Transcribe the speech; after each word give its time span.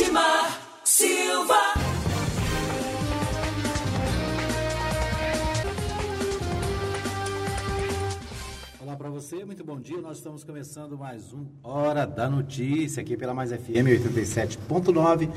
Edmar 0.00 0.60
Silva. 0.84 1.56
Olá 8.78 8.94
para 8.96 9.10
você, 9.10 9.44
muito 9.44 9.64
bom 9.64 9.80
dia. 9.80 10.00
Nós 10.00 10.18
estamos 10.18 10.44
começando 10.44 10.96
mais 10.96 11.32
um 11.32 11.46
Hora 11.64 12.06
da 12.06 12.30
Notícia 12.30 13.00
aqui 13.00 13.16
pela 13.16 13.34
Mais 13.34 13.50
FM 13.50 13.88
87.9. 14.06 15.30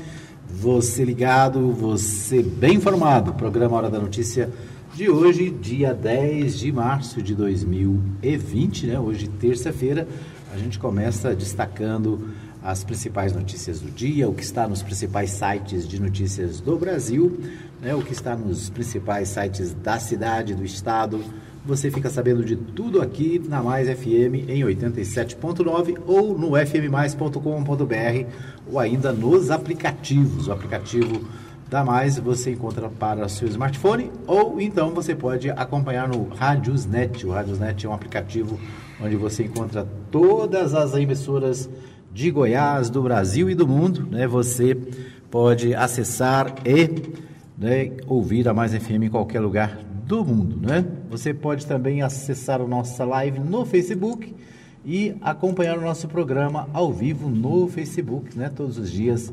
Você 0.46 1.04
ligado, 1.04 1.72
você 1.72 2.40
bem 2.40 2.76
informado. 2.76 3.34
Programa 3.34 3.76
Hora 3.76 3.90
da 3.90 3.98
Notícia 3.98 4.48
de 4.94 5.10
hoje, 5.10 5.50
dia 5.50 5.92
10 5.92 6.56
de 6.60 6.70
março 6.70 7.20
de 7.20 7.34
2020, 7.34 8.86
né? 8.86 9.00
Hoje, 9.00 9.26
terça-feira, 9.26 10.06
a 10.52 10.56
gente 10.56 10.78
começa 10.78 11.34
destacando 11.34 12.30
as 12.62 12.84
principais 12.84 13.32
notícias 13.32 13.80
do 13.80 13.90
dia, 13.90 14.28
o 14.28 14.34
que 14.34 14.42
está 14.42 14.68
nos 14.68 14.82
principais 14.82 15.30
sites 15.30 15.86
de 15.86 16.00
notícias 16.00 16.60
do 16.60 16.78
Brasil, 16.78 17.40
né? 17.80 17.94
o 17.94 18.02
que 18.02 18.12
está 18.12 18.36
nos 18.36 18.70
principais 18.70 19.28
sites 19.28 19.74
da 19.74 19.98
cidade, 19.98 20.54
do 20.54 20.64
estado. 20.64 21.22
Você 21.64 21.90
fica 21.90 22.10
sabendo 22.10 22.44
de 22.44 22.56
tudo 22.56 23.00
aqui 23.00 23.40
na 23.48 23.62
Mais 23.62 23.88
FM 23.88 24.48
em 24.48 24.62
87.9 24.62 25.98
ou 26.06 26.36
no 26.36 26.56
fmmais.com.br 26.56 28.26
ou 28.70 28.78
ainda 28.78 29.12
nos 29.12 29.50
aplicativos. 29.50 30.48
O 30.48 30.52
aplicativo 30.52 31.24
da 31.68 31.84
Mais 31.84 32.18
você 32.18 32.50
encontra 32.50 32.88
para 32.88 33.28
seu 33.28 33.48
smartphone 33.48 34.10
ou 34.26 34.60
então 34.60 34.90
você 34.90 35.14
pode 35.14 35.50
acompanhar 35.50 36.08
no 36.08 36.28
Radiosnet. 36.28 37.24
O 37.26 37.30
Radiosnet 37.30 37.86
é 37.86 37.88
um 37.88 37.94
aplicativo 37.94 38.58
onde 39.00 39.16
você 39.16 39.44
encontra 39.44 39.86
todas 40.10 40.74
as 40.74 40.94
emissoras 40.94 41.70
de 42.12 42.30
Goiás, 42.30 42.90
do 42.90 43.02
Brasil 43.02 43.48
e 43.48 43.54
do 43.54 43.66
mundo. 43.66 44.06
Né? 44.10 44.26
Você 44.26 44.76
pode 45.30 45.74
acessar 45.74 46.54
e 46.64 46.90
né, 47.58 47.92
ouvir 48.06 48.48
a 48.48 48.54
Mais 48.54 48.74
FM 48.74 49.04
em 49.04 49.08
qualquer 49.08 49.40
lugar 49.40 49.78
do 50.06 50.24
mundo. 50.24 50.58
Né? 50.60 50.84
Você 51.10 51.32
pode 51.32 51.66
também 51.66 52.02
acessar 52.02 52.60
a 52.60 52.66
nossa 52.66 53.04
live 53.04 53.38
no 53.38 53.64
Facebook 53.64 54.34
e 54.84 55.14
acompanhar 55.20 55.78
o 55.78 55.80
nosso 55.80 56.08
programa 56.08 56.68
ao 56.72 56.92
vivo 56.92 57.28
no 57.28 57.68
Facebook, 57.68 58.36
né? 58.36 58.50
Todos 58.54 58.78
os 58.78 58.90
dias 58.90 59.32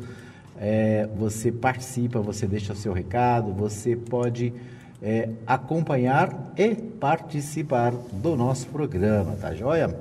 é, 0.59 1.07
você 1.17 1.51
participa, 1.51 2.19
você 2.19 2.45
deixa 2.45 2.73
o 2.73 2.75
seu 2.75 2.93
recado, 2.93 3.51
você 3.51 3.95
pode 3.95 4.53
é, 5.01 5.29
acompanhar 5.47 6.53
e 6.57 6.75
participar 6.75 7.91
do 7.91 8.35
nosso 8.35 8.67
programa, 8.67 9.35
tá 9.39 9.53
joia? 9.55 9.95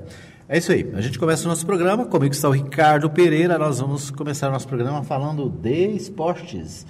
É 0.49 0.57
isso 0.57 0.73
aí, 0.73 0.91
a 0.95 1.01
gente 1.03 1.19
começa 1.19 1.45
o 1.45 1.49
nosso 1.49 1.67
programa, 1.67 2.07
comigo 2.07 2.33
está 2.33 2.49
o 2.49 2.53
Ricardo 2.53 3.11
Pereira, 3.11 3.59
nós 3.59 3.81
vamos 3.81 4.11
começar 4.11 4.49
o 4.49 4.53
nosso 4.53 4.67
programa 4.67 5.03
falando 5.03 5.51
de 5.51 5.89
esportes 5.89 6.87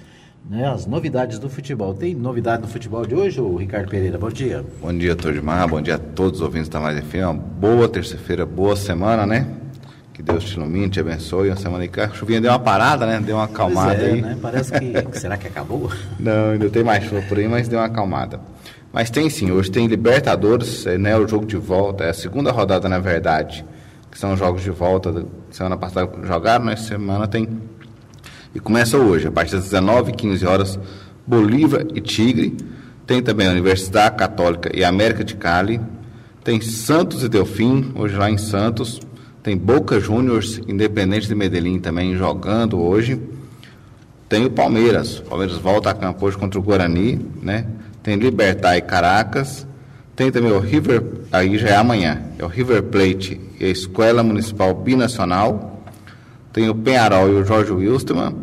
né, 0.49 0.67
as 0.67 0.85
novidades 0.85 1.37
do 1.37 1.49
futebol. 1.49 1.93
Tem 1.93 2.15
novidade 2.15 2.61
no 2.61 2.67
futebol 2.67 3.05
de 3.05 3.13
hoje, 3.13 3.41
Ricardo 3.57 3.89
Pereira? 3.89 4.17
Bom 4.17 4.29
dia. 4.29 4.65
Bom 4.81 4.97
dia, 4.97 5.15
Tordimar. 5.15 5.67
Bom 5.67 5.81
dia 5.81 5.95
a 5.95 5.99
todos 5.99 6.39
os 6.39 6.45
ouvintes 6.45 6.69
da 6.69 6.79
Mais 6.79 6.99
FM. 6.99 7.15
Uma 7.15 7.33
boa 7.33 7.87
terça-feira, 7.87 8.45
boa 8.45 8.75
semana, 8.75 9.25
né? 9.25 9.47
Que 10.13 10.23
Deus 10.23 10.43
te 10.43 10.53
ilumine, 10.53 10.89
te 10.89 10.99
abençoe. 10.99 11.49
Uma 11.49 11.55
semana 11.55 11.87
que 11.87 11.99
a 11.99 12.09
chuvinha 12.09 12.41
deu 12.41 12.51
uma 12.51 12.59
parada, 12.59 13.05
né? 13.05 13.19
Deu 13.19 13.35
uma 13.35 13.45
acalmada 13.45 14.01
é, 14.01 14.11
aí. 14.11 14.21
Né? 14.21 14.37
Parece 14.41 14.71
que. 14.71 15.19
será 15.19 15.37
que 15.37 15.47
acabou? 15.47 15.91
Não, 16.19 16.51
ainda 16.51 16.69
tem 16.69 16.83
mais 16.83 17.03
chuva 17.03 17.21
por 17.21 17.37
aí, 17.37 17.47
mas 17.47 17.67
deu 17.67 17.79
uma 17.79 17.85
acalmada. 17.85 18.39
Mas 18.91 19.09
tem 19.09 19.29
sim, 19.29 19.51
hoje 19.51 19.69
tem 19.69 19.87
Libertadores, 19.87 20.85
né? 20.85 21.15
O 21.17 21.27
jogo 21.27 21.45
de 21.45 21.57
volta, 21.57 22.05
é 22.05 22.09
a 22.09 22.13
segunda 22.13 22.51
rodada, 22.51 22.89
na 22.89 22.99
verdade, 22.99 23.63
que 24.09 24.17
são 24.17 24.33
os 24.33 24.39
jogos 24.39 24.63
de 24.63 24.71
volta. 24.71 25.25
Semana 25.51 25.77
passada 25.77 26.11
jogaram, 26.25 26.65
né? 26.65 26.75
Semana 26.75 27.27
tem 27.27 27.47
e 28.53 28.59
começa 28.59 28.97
hoje, 28.97 29.27
a 29.27 29.31
partir 29.31 29.51
das 29.51 29.65
19 29.65 30.11
15 30.11 30.45
horas, 30.45 30.79
Bolívar 31.25 31.85
e 31.93 32.01
Tigre. 32.01 32.57
Tem 33.05 33.21
também 33.21 33.47
a 33.47 33.51
Universidade 33.51 34.17
Católica 34.17 34.71
e 34.75 34.83
América 34.83 35.23
de 35.23 35.35
Cali. 35.35 35.79
Tem 36.43 36.59
Santos 36.59 37.23
e 37.23 37.29
Delfim, 37.29 37.91
hoje 37.95 38.15
lá 38.15 38.29
em 38.29 38.39
Santos. 38.39 38.99
Tem 39.43 39.55
Boca 39.55 39.99
Juniors, 39.99 40.59
Independente 40.67 41.27
de 41.27 41.35
Medellín 41.35 41.79
também 41.79 42.15
jogando 42.15 42.79
hoje. 42.79 43.21
Tem 44.27 44.45
o 44.45 44.49
Palmeiras. 44.49 45.19
O 45.19 45.23
Palmeiras 45.23 45.57
volta 45.57 45.91
a 45.91 45.93
campo 45.93 46.25
hoje 46.25 46.37
contra 46.37 46.59
o 46.59 46.63
Guarani, 46.63 47.23
né? 47.41 47.67
Tem 48.03 48.15
Libertar 48.15 48.77
e 48.77 48.81
Caracas. 48.81 49.67
Tem 50.15 50.31
também 50.31 50.51
o 50.51 50.59
River, 50.59 51.01
aí 51.31 51.57
já 51.57 51.69
é 51.69 51.75
amanhã. 51.75 52.21
É 52.37 52.43
o 52.43 52.47
River 52.47 52.83
Plate 52.83 53.39
e 53.59 53.65
a 53.65 53.69
Escola 53.69 54.21
Municipal 54.21 54.73
Binacional. 54.73 55.83
Tem 56.51 56.69
o 56.69 56.75
Penharol 56.75 57.29
e 57.29 57.33
o 57.35 57.45
Jorge 57.45 57.71
Wilstermann. 57.71 58.35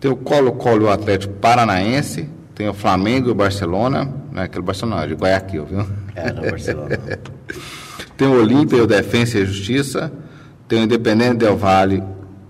Tem 0.00 0.10
o 0.10 0.16
Colo-Colo 0.16 0.82
e 0.82 0.84
o 0.84 0.90
Atlético 0.90 1.34
Paranaense. 1.34 2.28
Tem 2.54 2.68
o 2.68 2.74
Flamengo 2.74 3.28
e 3.28 3.30
o 3.32 3.34
Barcelona. 3.34 4.12
Não 4.30 4.42
é 4.42 4.44
aquele 4.44 4.64
Barcelona, 4.64 5.04
é 5.04 5.06
de 5.06 5.14
Guayaquil, 5.14 5.64
viu? 5.64 5.86
É, 6.14 6.32
no 6.32 6.42
Barcelona. 6.42 6.98
Tem 8.16 8.28
o 8.28 8.40
Olímpia 8.40 8.76
e 8.76 8.80
o 8.80 8.86
Defensa 8.86 9.38
e 9.38 9.42
a 9.42 9.44
Justiça. 9.44 10.12
Tem 10.68 10.80
o 10.80 10.84
Independente 10.84 11.38
Del 11.38 11.56
Valle 11.56 12.02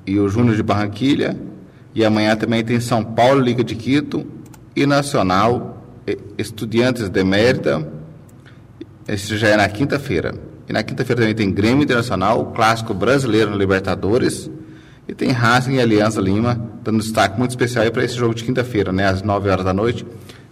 e 0.07 0.19
o 0.19 0.29
Júnior 0.29 0.57
de 0.57 0.63
Barranquilha. 0.63 1.37
E 1.95 2.05
amanhã 2.05 2.35
também 2.37 2.65
tem 2.65 2.81
São 2.81 3.05
Paulo, 3.05 3.41
Liga 3.41 3.63
de 3.63 3.75
Quito 3.75 4.27
e 4.75 4.87
Nacional, 4.87 5.82
Estudiantes 6.37 7.09
de 7.09 7.25
Mérida. 7.25 7.89
Esse 9.07 9.37
já 9.37 9.49
é 9.49 9.57
na 9.57 9.69
quinta-feira. 9.69 10.35
E 10.69 10.73
na 10.73 10.83
quinta-feira 10.83 11.23
também 11.23 11.35
tem 11.35 11.53
Grêmio 11.53 11.83
Internacional, 11.83 12.41
o 12.41 12.47
clássico 12.47 12.95
brasileiro 12.95 13.51
no 13.51 13.57
Libertadores. 13.57 14.51
E 15.07 15.15
tem 15.15 15.31
Racing 15.31 15.75
e 15.75 15.81
Aliança 15.81 16.21
Lima, 16.21 16.61
dando 16.83 17.01
destaque 17.01 17.39
muito 17.39 17.51
especial 17.51 17.91
para 17.91 18.05
esse 18.05 18.15
jogo 18.15 18.35
de 18.35 18.45
quinta-feira, 18.45 18.93
né, 18.93 19.07
às 19.07 19.21
9 19.23 19.51
horas 19.51 19.65
da 19.65 19.75
noite. 19.75 20.07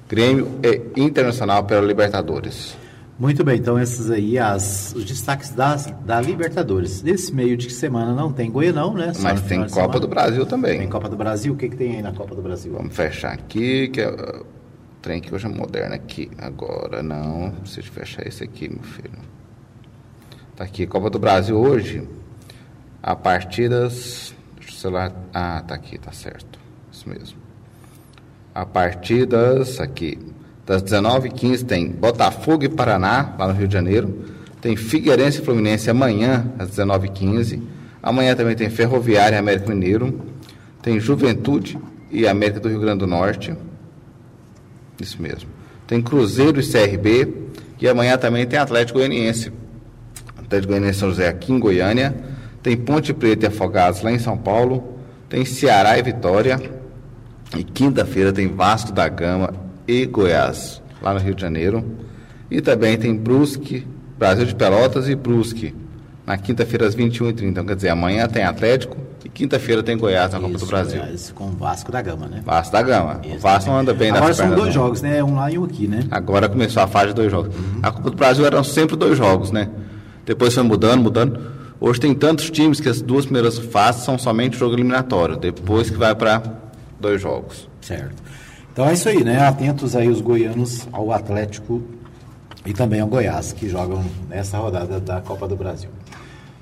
Grêmio 0.08 0.48
e 0.62 1.00
Internacional 1.00 1.64
pela 1.64 1.86
Libertadores. 1.86 2.76
Muito 3.16 3.44
bem, 3.44 3.58
então 3.58 3.78
esses 3.78 4.10
aí 4.10 4.38
as, 4.38 4.94
os 4.96 5.04
destaques 5.04 5.50
das, 5.50 5.92
da 6.04 6.20
Libertadores. 6.20 7.02
Nesse 7.02 7.32
meio 7.34 7.56
de 7.56 7.70
semana 7.70 8.14
não 8.14 8.32
tem 8.32 8.50
Goianão, 8.50 8.94
né? 8.94 9.12
Só 9.12 9.24
Mas 9.24 9.42
tem 9.42 9.60
Copa 9.60 9.74
semana. 9.74 10.00
do 10.00 10.08
Brasil 10.08 10.46
também. 10.46 10.78
Tem 10.78 10.88
Copa 10.88 11.08
do 11.08 11.16
Brasil, 11.16 11.52
o 11.52 11.56
que, 11.56 11.68
que 11.68 11.76
tem 11.76 11.96
aí 11.96 12.02
na 12.02 12.12
Copa 12.12 12.34
do 12.34 12.40
Brasil? 12.40 12.72
Vamos 12.72 12.96
fechar 12.96 13.32
aqui, 13.32 13.88
que 13.88 14.00
é 14.00 14.40
trem 15.00 15.20
que 15.20 15.34
hoje 15.34 15.46
é 15.46 15.48
moderno 15.48 15.94
aqui. 15.94 16.30
Agora 16.38 17.02
não, 17.02 17.50
preciso 17.60 17.90
fechar 17.90 18.26
esse 18.26 18.44
aqui, 18.44 18.68
meu 18.68 18.82
filho. 18.82 19.18
Tá 20.56 20.64
aqui, 20.64 20.86
Copa 20.86 21.08
do 21.08 21.18
Brasil 21.18 21.56
hoje, 21.56 22.06
a 23.02 23.16
partir 23.16 23.68
das. 23.68 24.34
Deixa 24.58 24.72
o 24.72 24.76
celular. 24.76 25.12
Ah, 25.32 25.62
tá 25.66 25.74
aqui, 25.74 25.98
tá 25.98 26.12
certo. 26.12 26.58
Isso 26.92 27.08
mesmo. 27.08 27.38
A 28.54 28.66
partir 28.66 29.26
das. 29.26 29.80
Aqui. 29.80 30.18
Das 30.66 30.82
19h15 30.82 31.66
tem 31.66 31.88
Botafogo 31.88 32.62
e 32.62 32.68
Paraná, 32.68 33.34
lá 33.38 33.48
no 33.48 33.54
Rio 33.54 33.66
de 33.66 33.74
Janeiro. 33.74 34.24
Tem 34.60 34.76
Figueirense 34.76 35.40
e 35.40 35.44
Fluminense 35.44 35.90
amanhã, 35.90 36.52
às 36.58 36.70
19h15. 36.70 37.60
Amanhã 38.02 38.36
também 38.36 38.54
tem 38.54 38.70
Ferroviária 38.70 39.36
e 39.36 39.38
América 39.38 39.68
Mineiro. 39.68 40.20
Tem 40.82 41.00
Juventude 41.00 41.78
e 42.10 42.28
América 42.28 42.60
do 42.60 42.68
Rio 42.68 42.80
Grande 42.80 43.00
do 43.00 43.06
Norte. 43.06 43.56
Isso 45.00 45.20
mesmo. 45.20 45.48
Tem 45.86 46.00
Cruzeiro 46.00 46.60
e 46.60 46.66
CRB. 46.66 47.34
E 47.80 47.88
amanhã 47.88 48.16
também 48.18 48.46
tem 48.46 48.58
Atlético 48.58 48.98
Goianiense. 48.98 49.52
Atlético 50.36 50.72
Goianiense 50.72 50.98
São 50.98 51.08
José 51.10 51.28
aqui 51.28 51.52
em 51.52 51.58
Goiânia. 51.58 52.14
Tem 52.62 52.76
Ponte 52.76 53.12
Preta 53.12 53.46
e 53.46 53.48
Afogados 53.48 54.02
lá 54.02 54.12
em 54.12 54.18
São 54.18 54.36
Paulo. 54.36 54.98
Tem 55.28 55.44
Ceará 55.44 55.98
e 55.98 56.02
Vitória. 56.02 56.60
E 57.56 57.64
quinta-feira 57.64 58.32
tem 58.32 58.48
Vasco 58.48 58.92
da 58.92 59.08
Gama 59.08 59.52
e 59.88 60.06
Goiás, 60.06 60.80
lá 61.02 61.12
no 61.12 61.18
Rio 61.18 61.34
de 61.34 61.40
Janeiro. 61.40 61.84
E 62.48 62.60
também 62.60 62.96
tem 62.96 63.16
Brusque, 63.16 63.86
Brasil 64.16 64.44
de 64.44 64.54
Pelotas 64.54 65.08
e 65.08 65.16
Brusque, 65.16 65.74
na 66.24 66.38
quinta-feira 66.38 66.86
às 66.86 66.94
21h30. 66.94 67.42
Então, 67.42 67.64
quer 67.64 67.74
dizer, 67.74 67.88
amanhã 67.88 68.28
tem 68.28 68.44
Atlético 68.44 68.96
e 69.30 69.34
quinta-feira 69.34 69.82
tem 69.82 69.96
Goiás 69.96 70.32
na 70.32 70.40
Copa 70.40 70.58
do 70.58 70.66
Brasil. 70.66 71.00
Goiás, 71.00 71.32
com 71.32 71.44
o 71.44 71.52
Vasco 71.52 71.90
da 71.90 72.02
Gama, 72.02 72.26
né? 72.26 72.42
Vasco 72.44 72.72
da 72.72 72.82
Gama. 72.82 73.20
Isso 73.24 73.36
o 73.36 73.38
Vasco 73.38 73.70
não 73.70 73.78
anda 73.78 73.94
bem 73.94 74.10
Agora 74.10 74.34
são 74.34 74.48
dois 74.50 74.66
não. 74.66 74.72
jogos, 74.72 75.02
né? 75.02 75.22
Um 75.22 75.34
lá 75.36 75.50
e 75.50 75.58
um 75.58 75.64
aqui, 75.64 75.86
né? 75.86 76.04
Agora 76.10 76.48
começou 76.48 76.82
a 76.82 76.86
fase 76.86 77.08
de 77.08 77.14
dois 77.14 77.30
jogos. 77.30 77.54
A 77.82 77.90
Copa 77.90 78.10
do 78.10 78.16
Brasil 78.16 78.44
eram 78.44 78.62
sempre 78.64 78.96
dois 78.96 79.16
jogos, 79.16 79.50
né? 79.50 79.68
Depois 80.26 80.54
foi 80.54 80.62
mudando, 80.62 81.02
mudando. 81.02 81.40
Hoje 81.80 81.98
tem 81.98 82.14
tantos 82.14 82.50
times 82.50 82.78
que 82.80 82.88
as 82.88 83.00
duas 83.00 83.24
primeiras 83.24 83.58
fases 83.58 84.04
são 84.04 84.18
somente 84.18 84.56
jogo 84.58 84.74
eliminatório. 84.74 85.36
Depois 85.36 85.88
que 85.88 85.96
vai 85.96 86.14
para 86.14 86.42
dois 86.98 87.20
jogos. 87.20 87.68
Certo. 87.80 88.22
Então 88.72 88.88
é 88.88 88.92
isso 88.92 89.08
aí, 89.08 89.24
né? 89.24 89.40
Atentos 89.40 89.96
aí 89.96 90.08
os 90.08 90.20
goianos 90.20 90.86
ao 90.92 91.10
Atlético 91.12 91.82
e 92.64 92.72
também 92.72 93.00
ao 93.00 93.08
Goiás, 93.08 93.52
que 93.52 93.68
jogam 93.68 94.04
nessa 94.28 94.58
rodada 94.58 95.00
da 95.00 95.20
Copa 95.20 95.48
do 95.48 95.56
Brasil. 95.56 95.88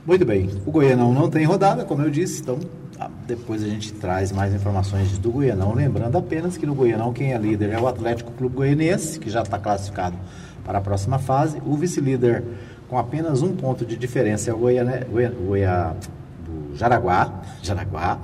Muito 0.09 0.25
bem, 0.25 0.49
o 0.65 0.71
Goianão 0.71 1.13
não 1.13 1.29
tem 1.29 1.45
rodada, 1.45 1.85
como 1.85 2.01
eu 2.01 2.09
disse, 2.09 2.41
então 2.41 2.59
ah, 2.99 3.11
depois 3.27 3.63
a 3.63 3.67
gente 3.67 3.93
traz 3.93 4.33
mais 4.33 4.55
informações 4.55 5.19
do 5.19 5.31
Goianão. 5.31 5.75
Lembrando 5.75 6.17
apenas 6.17 6.57
que 6.57 6.65
no 6.65 6.75
Goianão 6.75 7.13
quem 7.13 7.35
é 7.35 7.37
líder 7.37 7.75
é 7.75 7.79
o 7.79 7.87
Atlético 7.87 8.33
Clube 8.33 8.57
Goianiense, 8.57 9.21
que 9.21 9.29
já 9.29 9.43
está 9.43 9.59
classificado 9.59 10.17
para 10.65 10.79
a 10.79 10.81
próxima 10.81 11.19
fase. 11.19 11.61
O 11.63 11.77
vice-líder 11.77 12.43
com 12.89 12.97
apenas 12.97 13.43
um 13.43 13.55
ponto 13.55 13.85
de 13.85 13.99
diferença 13.99 14.51
é 14.51 14.55
o 14.55 14.57
Goia, 14.57 15.95
do 16.43 16.75
Jaraguá, 16.75 17.43
Jaraguá, 17.63 18.19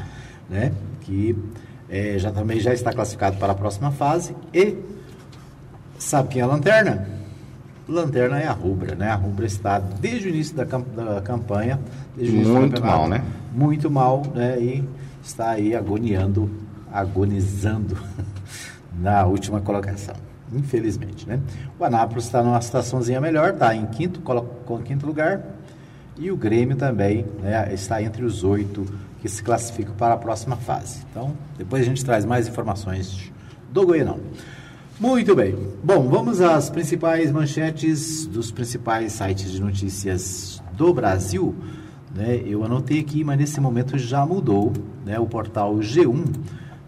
né? 0.49 0.73
que 1.03 1.37
é, 1.91 2.19
já 2.19 2.33
também 2.33 2.61
já 2.61 2.73
está 2.73 2.95
classificado 2.95 3.37
para 3.37 3.53
a 3.53 3.55
próxima 3.55 3.91
fase. 3.91 4.35
E 4.55 4.79
sabe 5.99 6.31
quem 6.31 6.41
é 6.41 6.45
a 6.45 6.49
lanterna? 6.49 7.24
Lanterna 7.89 8.41
é 8.41 8.47
a 8.47 8.53
Rubra, 8.53 8.95
né? 8.95 9.11
A 9.11 9.15
Rubra 9.15 9.45
está 9.45 9.79
desde 9.79 10.29
o 10.29 10.31
início 10.31 10.57
da, 10.57 10.65
da 10.65 11.21
campanha, 11.21 11.79
desde 12.17 12.37
muito 12.37 12.83
mal, 12.83 13.09
né? 13.09 13.23
Muito 13.53 13.91
mal, 13.91 14.23
né? 14.35 14.59
E 14.59 14.85
está 15.23 15.51
aí 15.51 15.75
agoniando, 15.75 16.51
agonizando 16.91 17.97
na 18.99 19.27
última 19.27 19.61
colocação, 19.61 20.15
infelizmente, 20.53 21.29
né? 21.29 21.41
O 21.79 21.85
Anápolis 21.85 22.25
está 22.25 22.43
numa 22.43 22.61
situaçãozinha 22.61 23.21
melhor, 23.21 23.51
está 23.51 23.75
em 23.75 23.85
quinto, 23.87 24.21
com 24.21 24.79
quinto 24.79 25.07
lugar, 25.07 25.43
e 26.17 26.31
o 26.31 26.37
Grêmio 26.37 26.77
também 26.77 27.27
né, 27.43 27.73
está 27.75 28.01
entre 28.03 28.25
os 28.25 28.45
oito 28.45 28.87
que 29.21 29.29
se 29.29 29.43
classificam 29.43 29.95
para 29.95 30.15
a 30.15 30.17
próxima 30.17 30.57
fase. 30.57 31.01
Então, 31.11 31.35
depois 31.59 31.83
a 31.83 31.85
gente 31.87 32.05
traz 32.05 32.25
mais 32.25 32.47
informações 32.47 33.33
do 33.73 33.87
Goianão. 33.87 34.21
Muito 34.99 35.35
bem. 35.35 35.57
Bom, 35.83 36.09
vamos 36.09 36.41
às 36.41 36.71
principais 36.71 37.33
manchetes 37.33 38.27
dos 38.27 38.53
principais 38.53 39.13
sites 39.13 39.51
de 39.51 39.61
notícias 39.61 40.63
do 40.73 40.95
Brasil. 40.95 41.53
Né? 42.15 42.41
Eu 42.47 42.63
anotei 42.63 43.01
aqui, 43.01 43.25
mas 43.25 43.37
nesse 43.37 43.61
momento 43.61 43.99
já 43.99 44.25
mudou. 44.25 44.73
Né? 45.05 45.19
O 45.19 45.27
portal 45.27 45.75
G1, 45.79 46.25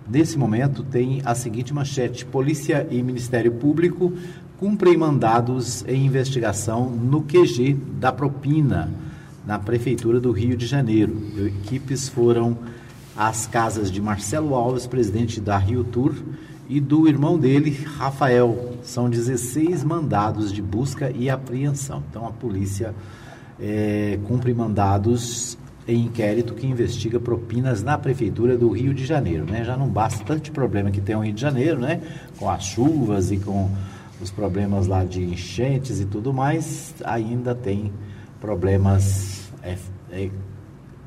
nesse 0.09 0.39
momento, 0.39 0.85
tem 0.85 1.21
a 1.25 1.35
seguinte 1.35 1.75
manchete: 1.75 2.25
Polícia 2.25 2.87
e 2.89 3.03
Ministério 3.03 3.51
Público 3.51 4.13
cumprem 4.57 4.97
mandados 4.97 5.85
em 5.89 6.07
investigação 6.07 6.89
no 6.89 7.23
QG 7.23 7.77
da 7.99 8.13
propina 8.13 8.89
na 9.45 9.59
Prefeitura 9.59 10.21
do 10.21 10.31
Rio 10.31 10.57
de 10.57 10.65
Janeiro. 10.65 11.17
Equipes 11.45 12.09
foram 12.09 12.57
às 13.17 13.49
casas 13.49 13.91
de 13.91 14.01
Marcelo 14.01 14.55
Alves, 14.55 14.87
presidente 14.87 15.41
da 15.41 15.59
Rio 15.59 15.83
Tour, 15.83 16.15
e 16.69 16.81
do 16.81 17.09
irmão 17.09 17.39
dele, 17.39 17.71
Rafael. 17.71 18.75
São 18.83 19.09
16 19.09 19.85
mandados 19.85 20.53
de 20.53 20.61
busca 20.61 21.11
e 21.11 21.31
apreensão. 21.31 22.03
Então 22.11 22.27
a 22.27 22.33
polícia 22.33 22.95
é, 23.61 24.19
cumpre 24.25 24.53
mandados 24.53 25.57
em 25.89 26.05
inquérito 26.05 26.55
que 26.55 26.67
investiga 26.67 27.21
propinas 27.21 27.83
na 27.83 27.97
Prefeitura 27.97 28.59
do 28.59 28.71
Rio 28.71 28.93
de 28.93 29.05
Janeiro. 29.07 29.45
Né? 29.45 29.65
Já 29.65 29.77
não 29.77 29.89
basta 29.89 30.25
tanto 30.25 30.51
problema 30.51 30.91
que 30.91 31.01
tem 31.01 31.15
o 31.15 31.21
Rio 31.21 31.33
de 31.33 31.41
Janeiro, 31.41 31.81
né? 31.81 32.01
com 32.39 32.51
as 32.51 32.65
chuvas 32.65 33.31
e 33.31 33.37
com 33.37 33.71
os 34.21 34.31
problemas 34.31 34.87
lá 34.87 35.05
de 35.05 35.23
enchentes 35.23 36.01
e 36.01 36.07
tudo 36.07 36.33
mais, 36.33 36.95
ainda 37.05 37.55
tem 37.55 37.93
problemas 38.41 39.53
é, 39.63 39.77
é, 40.11 40.31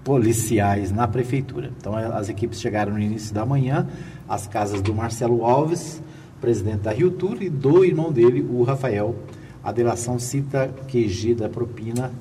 policiais 0.03 0.91
na 0.91 1.07
prefeitura. 1.07 1.71
Então 1.77 1.95
as 1.95 2.29
equipes 2.29 2.61
chegaram 2.61 2.93
no 2.93 2.99
início 2.99 3.33
da 3.33 3.45
manhã 3.45 3.87
às 4.29 4.47
casas 4.47 4.81
do 4.81 4.93
Marcelo 4.93 5.43
Alves, 5.43 6.01
presidente 6.39 6.81
da 6.81 6.91
Rio 6.91 7.09
Tour, 7.09 7.41
e 7.41 7.49
do 7.49 7.83
irmão 7.83 8.11
dele, 8.11 8.45
o 8.49 8.63
Rafael. 8.63 9.15
A 9.63 9.71
delação 9.71 10.19
cita 10.19 10.69
QG 10.87 11.35
da 11.35 11.49
propina. 11.49 12.11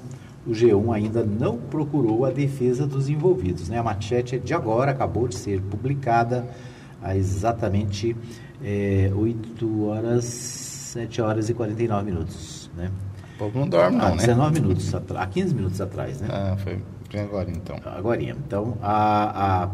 O 0.46 0.50
G1 0.50 0.94
ainda 0.94 1.22
não 1.22 1.58
procurou 1.58 2.24
a 2.24 2.30
defesa 2.30 2.86
dos 2.86 3.08
envolvidos. 3.08 3.68
Né? 3.68 3.78
A 3.78 3.82
manchete 3.82 4.36
é 4.36 4.38
de 4.38 4.54
agora, 4.54 4.90
acabou 4.90 5.28
de 5.28 5.36
ser 5.36 5.60
publicada 5.60 6.48
há 7.02 7.16
exatamente 7.16 8.16
é, 8.62 9.10
8 9.14 9.84
horas, 9.84 10.24
7 10.24 11.20
horas 11.20 11.48
e 11.48 11.54
49 11.54 12.10
minutos. 12.10 12.70
Né? 12.76 12.90
O 13.34 13.38
povo 13.38 13.60
não 13.60 13.68
dorme, 13.68 13.98
não, 13.98 14.06
há 14.06 14.10
né? 14.10 14.16
19 14.16 14.60
minutos 14.60 14.94
atrás, 14.94 15.22
há 15.22 15.26
15 15.26 15.54
minutos 15.54 15.80
atrás, 15.80 16.20
né? 16.20 16.28
Ah, 16.30 16.56
foi 16.56 16.80
agora 17.20 17.50
então. 17.50 17.76
Agora, 17.84 18.22
então, 18.22 18.76
a, 18.82 19.64
a, 19.64 19.70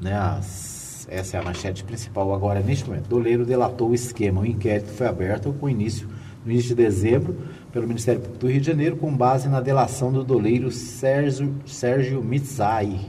né, 0.00 0.14
as, 0.14 0.73
essa 1.08 1.36
é 1.36 1.40
a 1.40 1.42
manchete 1.42 1.84
principal 1.84 2.32
agora 2.32 2.60
neste 2.60 2.88
momento. 2.88 3.08
Doleiro 3.08 3.44
delatou 3.44 3.90
o 3.90 3.94
esquema. 3.94 4.40
O 4.40 4.46
inquérito 4.46 4.90
foi 4.90 5.06
aberto 5.06 5.52
com 5.52 5.68
início 5.68 6.08
no 6.44 6.52
início 6.52 6.70
de 6.70 6.82
dezembro 6.82 7.36
pelo 7.72 7.88
Ministério 7.88 8.20
Público 8.20 8.40
do 8.40 8.50
Rio 8.50 8.60
de 8.60 8.66
Janeiro 8.66 8.96
com 8.96 9.14
base 9.16 9.48
na 9.48 9.60
delação 9.60 10.12
do 10.12 10.22
doleiro 10.22 10.70
Sérgio, 10.70 11.54
Sérgio 11.66 12.22
Mitzai. 12.22 13.00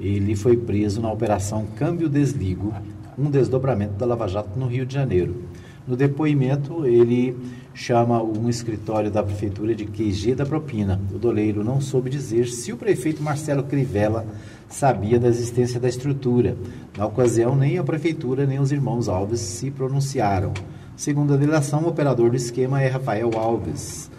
Ele 0.00 0.34
foi 0.34 0.56
preso 0.56 1.00
na 1.00 1.12
operação 1.12 1.66
Câmbio 1.76 2.08
Desligo, 2.08 2.72
um 3.18 3.30
desdobramento 3.30 3.94
da 3.94 4.06
Lava 4.06 4.28
Jato 4.28 4.58
no 4.58 4.66
Rio 4.66 4.86
de 4.86 4.94
Janeiro. 4.94 5.47
No 5.88 5.96
depoimento, 5.96 6.84
ele 6.84 7.34
chama 7.72 8.22
um 8.22 8.46
escritório 8.50 9.10
da 9.10 9.22
prefeitura 9.22 9.74
de 9.74 9.86
QG 9.86 10.34
da 10.34 10.44
propina. 10.44 11.00
O 11.10 11.18
doleiro 11.18 11.64
não 11.64 11.80
soube 11.80 12.10
dizer 12.10 12.46
se 12.48 12.70
o 12.70 12.76
prefeito 12.76 13.22
Marcelo 13.22 13.62
Crivella 13.62 14.26
sabia 14.68 15.18
da 15.18 15.28
existência 15.28 15.80
da 15.80 15.88
estrutura. 15.88 16.58
Na 16.94 17.06
ocasião, 17.06 17.56
nem 17.56 17.78
a 17.78 17.82
prefeitura 17.82 18.44
nem 18.44 18.58
os 18.58 18.70
irmãos 18.70 19.08
Alves 19.08 19.40
se 19.40 19.70
pronunciaram. 19.70 20.52
Segundo 20.94 21.32
a 21.32 21.38
delação, 21.38 21.82
o 21.84 21.88
operador 21.88 22.28
do 22.28 22.36
esquema 22.36 22.82
é 22.82 22.88
Rafael 22.88 23.30
Alves. 23.34 24.10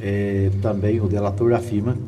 É, 0.00 0.52
também 0.62 1.00
o 1.00 1.08
delator 1.08 1.52
afirma 1.52 1.98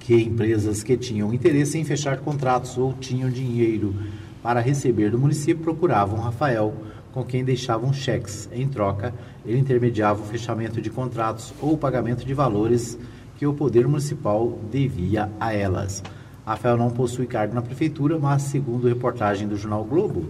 que 0.00 0.14
empresas 0.14 0.82
que 0.82 0.98
tinham 0.98 1.32
interesse 1.32 1.78
em 1.78 1.84
fechar 1.84 2.18
contratos 2.18 2.76
ou 2.76 2.92
tinham 2.92 3.30
dinheiro 3.30 3.94
para 4.42 4.60
receber 4.60 5.10
do 5.10 5.18
município 5.18 5.62
procuravam 5.62 6.20
Rafael 6.20 6.74
com 7.12 7.24
quem 7.24 7.44
deixavam 7.44 7.92
cheques. 7.92 8.48
Em 8.52 8.68
troca, 8.68 9.14
ele 9.44 9.58
intermediava 9.58 10.22
o 10.22 10.26
fechamento 10.26 10.80
de 10.80 10.90
contratos 10.90 11.52
ou 11.60 11.74
o 11.74 11.78
pagamento 11.78 12.24
de 12.24 12.34
valores 12.34 12.98
que 13.36 13.46
o 13.46 13.54
poder 13.54 13.86
municipal 13.86 14.58
devia 14.70 15.30
a 15.38 15.52
elas. 15.54 16.02
Rafael 16.44 16.76
não 16.76 16.90
possui 16.90 17.26
cargo 17.26 17.54
na 17.54 17.62
prefeitura, 17.62 18.18
mas, 18.18 18.42
segundo 18.42 18.88
reportagem 18.88 19.46
do 19.46 19.56
jornal 19.56 19.84
Globo, 19.84 20.26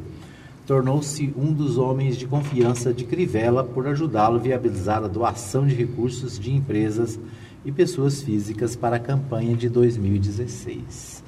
tornou-se 0.66 1.32
um 1.36 1.52
dos 1.52 1.78
homens 1.78 2.16
de 2.16 2.26
confiança 2.26 2.92
de 2.92 3.04
Crivella 3.04 3.64
por 3.64 3.86
ajudá-lo 3.86 4.36
a 4.36 4.40
viabilizar 4.40 5.02
a 5.02 5.08
doação 5.08 5.66
de 5.66 5.74
recursos 5.74 6.38
de 6.38 6.52
empresas 6.52 7.18
e 7.64 7.72
pessoas 7.72 8.20
físicas 8.20 8.76
para 8.76 8.96
a 8.96 9.00
campanha 9.00 9.56
de 9.56 9.68
2016. 9.68 11.27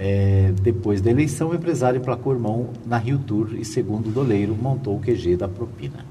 É, 0.00 0.52
depois 0.62 1.00
da 1.00 1.10
eleição, 1.10 1.50
o 1.50 1.54
empresário 1.54 2.00
placou 2.00 2.32
irmão 2.32 2.68
na 2.86 2.96
Rio 2.96 3.18
Tour 3.18 3.54
e, 3.58 3.64
segundo 3.64 4.06
o 4.06 4.12
doleiro, 4.12 4.54
montou 4.54 4.96
o 4.96 5.00
QG 5.00 5.36
da 5.36 5.48
propina. 5.48 6.06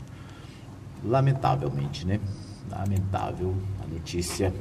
Lamentavelmente, 1.06 2.06
né? 2.06 2.20
Lamentável 2.70 3.54
a 3.82 3.88
notícia 3.88 4.54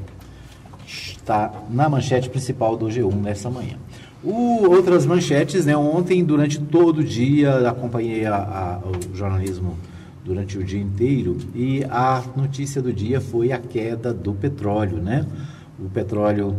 está 0.87 1.53
na 1.69 1.89
manchete 1.89 2.31
principal 2.31 2.77
do 2.77 2.87
G1 2.87 3.15
nessa 3.15 3.51
manhã. 3.51 3.77
O, 4.23 4.71
outras 4.71 5.05
manchetes, 5.05 5.67
né? 5.67 5.77
Ontem, 5.77 6.25
durante 6.25 6.61
todo 6.61 6.99
o 6.99 7.05
dia, 7.05 7.69
acompanhei 7.69 8.25
a, 8.27 8.37
a, 8.37 8.81
o 8.89 9.17
jornalismo 9.17 9.77
durante 10.25 10.57
o 10.57 10.63
dia 10.63 10.81
inteiro 10.81 11.37
e 11.53 11.85
a 11.91 12.23
notícia 12.37 12.81
do 12.81 12.93
dia 12.93 13.21
foi 13.21 13.51
a 13.51 13.59
queda 13.59 14.15
do 14.15 14.33
petróleo, 14.35 14.99
né? 14.99 15.27
O 15.81 15.89
petróleo 15.89 16.57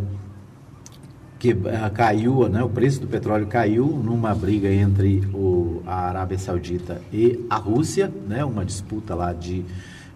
que 1.40 1.54
uh, 1.54 1.92
caiu, 1.94 2.48
né, 2.50 2.64
o 2.64 2.70
preço 2.70 3.02
do 3.02 3.08
petróleo 3.08 3.48
caiu 3.48 3.86
numa 3.86 4.34
briga 4.34 4.72
entre 4.72 5.20
o, 5.34 5.82
a 5.86 6.08
Arábia 6.08 6.38
Saudita 6.38 7.02
e 7.14 7.46
a 7.50 7.58
Rússia, 7.58 8.12
né, 8.28 8.44
uma 8.44 8.66
disputa 8.66 9.14
lá 9.14 9.34
de, 9.34 9.64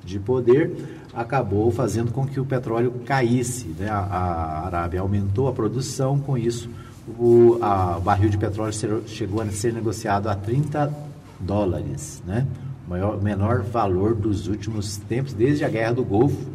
de 0.03 0.19
poder, 0.19 0.71
acabou 1.13 1.69
fazendo 1.71 2.11
com 2.11 2.25
que 2.25 2.39
o 2.39 2.45
petróleo 2.45 2.93
caísse. 3.05 3.67
Né, 3.79 3.87
a, 3.89 3.99
a 3.99 4.65
Arábia 4.65 5.01
aumentou 5.01 5.47
a 5.47 5.53
produção, 5.53 6.19
com 6.19 6.37
isso 6.37 6.69
o, 7.07 7.57
a, 7.61 7.99
barril 7.99 8.29
de 8.29 8.37
petróleo 8.37 8.73
chegou 9.07 9.41
a 9.41 9.49
ser 9.49 9.73
negociado 9.73 10.27
a 10.27 10.35
30 10.35 10.93
dólares, 11.39 12.21
né, 12.25 12.45
o 12.85 12.89
maior, 12.89 13.21
menor 13.21 13.61
valor 13.63 14.15
dos 14.15 14.47
últimos 14.47 14.97
tempos, 14.97 15.33
desde 15.33 15.65
a 15.65 15.69
Guerra 15.69 15.93
do 15.93 16.03
Golfo, 16.03 16.49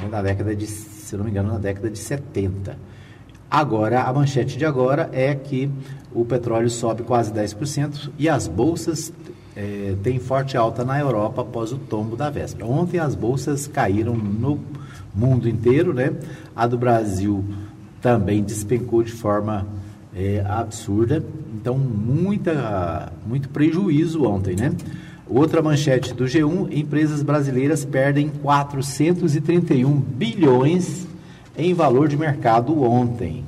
né, 0.00 0.08
na 0.10 0.22
década 0.22 0.54
de, 0.54 0.66
se 0.66 1.16
não 1.16 1.24
me 1.24 1.30
engano, 1.30 1.52
na 1.52 1.58
década 1.58 1.88
de 1.90 1.98
70. 1.98 2.76
Agora, 3.50 4.02
a 4.02 4.12
manchete 4.12 4.58
de 4.58 4.64
agora 4.64 5.08
é 5.12 5.34
que 5.34 5.70
o 6.12 6.24
petróleo 6.24 6.68
sobe 6.68 7.02
quase 7.02 7.32
10% 7.32 8.10
e 8.18 8.28
as 8.28 8.48
bolsas 8.48 9.12
é, 9.54 9.94
têm 10.02 10.18
forte 10.18 10.56
alta 10.56 10.84
na 10.84 10.98
Europa 10.98 11.42
após 11.42 11.72
o 11.72 11.78
tombo 11.78 12.16
da 12.16 12.28
véspera. 12.28 12.66
Ontem 12.66 12.98
as 12.98 13.14
bolsas 13.14 13.66
caíram 13.66 14.14
no 14.14 14.60
mundo 15.14 15.48
inteiro, 15.48 15.94
né? 15.94 16.12
A 16.54 16.66
do 16.66 16.76
Brasil 16.76 17.44
também 18.02 18.42
despencou 18.42 19.02
de 19.02 19.12
forma 19.12 19.66
é, 20.14 20.44
absurda. 20.46 21.24
Então, 21.54 21.78
muita, 21.78 23.12
muito 23.26 23.48
prejuízo 23.48 24.24
ontem, 24.24 24.56
né? 24.56 24.72
Outra 25.28 25.62
manchete 25.62 26.14
do 26.14 26.24
G1: 26.24 26.76
empresas 26.76 27.22
brasileiras 27.22 27.84
perdem 27.84 28.28
431 28.28 29.92
bilhões 29.92 31.05
em 31.56 31.74
valor 31.74 32.08
de 32.08 32.16
mercado 32.16 32.82
ontem. 32.82 33.44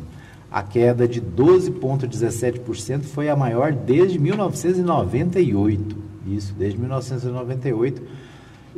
A 0.51 0.63
queda 0.63 1.07
de 1.07 1.21
12,17% 1.21 3.03
foi 3.03 3.29
a 3.29 3.37
maior 3.37 3.71
desde 3.73 4.19
1998. 4.19 5.97
Isso, 6.27 6.55
desde 6.55 6.79
1998. 6.79 8.03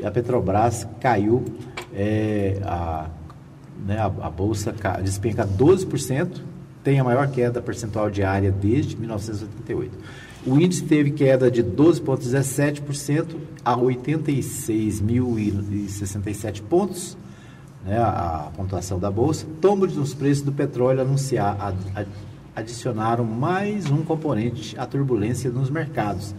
A 0.02 0.10
Petrobras 0.10 0.84
caiu, 1.00 1.44
é, 1.94 2.58
a, 2.64 3.06
né, 3.86 3.98
a, 3.98 4.06
a, 4.06 4.30
bolsa 4.30 4.74
despenca 5.02 5.46
12%, 5.46 6.40
tem 6.82 6.98
a 6.98 7.04
maior 7.04 7.28
queda 7.28 7.60
percentual 7.60 8.10
diária 8.10 8.50
desde 8.50 8.96
1988. 8.96 9.98
O 10.46 10.58
índice 10.58 10.84
teve 10.84 11.10
queda 11.10 11.50
de 11.50 11.62
12,17% 11.62 13.36
a 13.62 13.76
86.067 13.76 16.62
pontos, 16.62 17.18
né, 17.84 17.98
a, 17.98 18.50
pontuação 18.56 18.98
da 18.98 19.10
Bolsa. 19.10 19.46
Tombo 19.60 19.86
dos 19.86 20.14
preços 20.14 20.42
do 20.42 20.52
petróleo 20.52 21.02
anunciar, 21.02 21.56
a, 21.60 22.00
a, 22.00 22.04
adicionaram 22.54 23.24
mais 23.24 23.90
um 23.90 24.02
componente 24.04 24.78
à 24.78 24.86
turbulência 24.86 25.50
nos 25.50 25.70
mercados, 25.70 26.34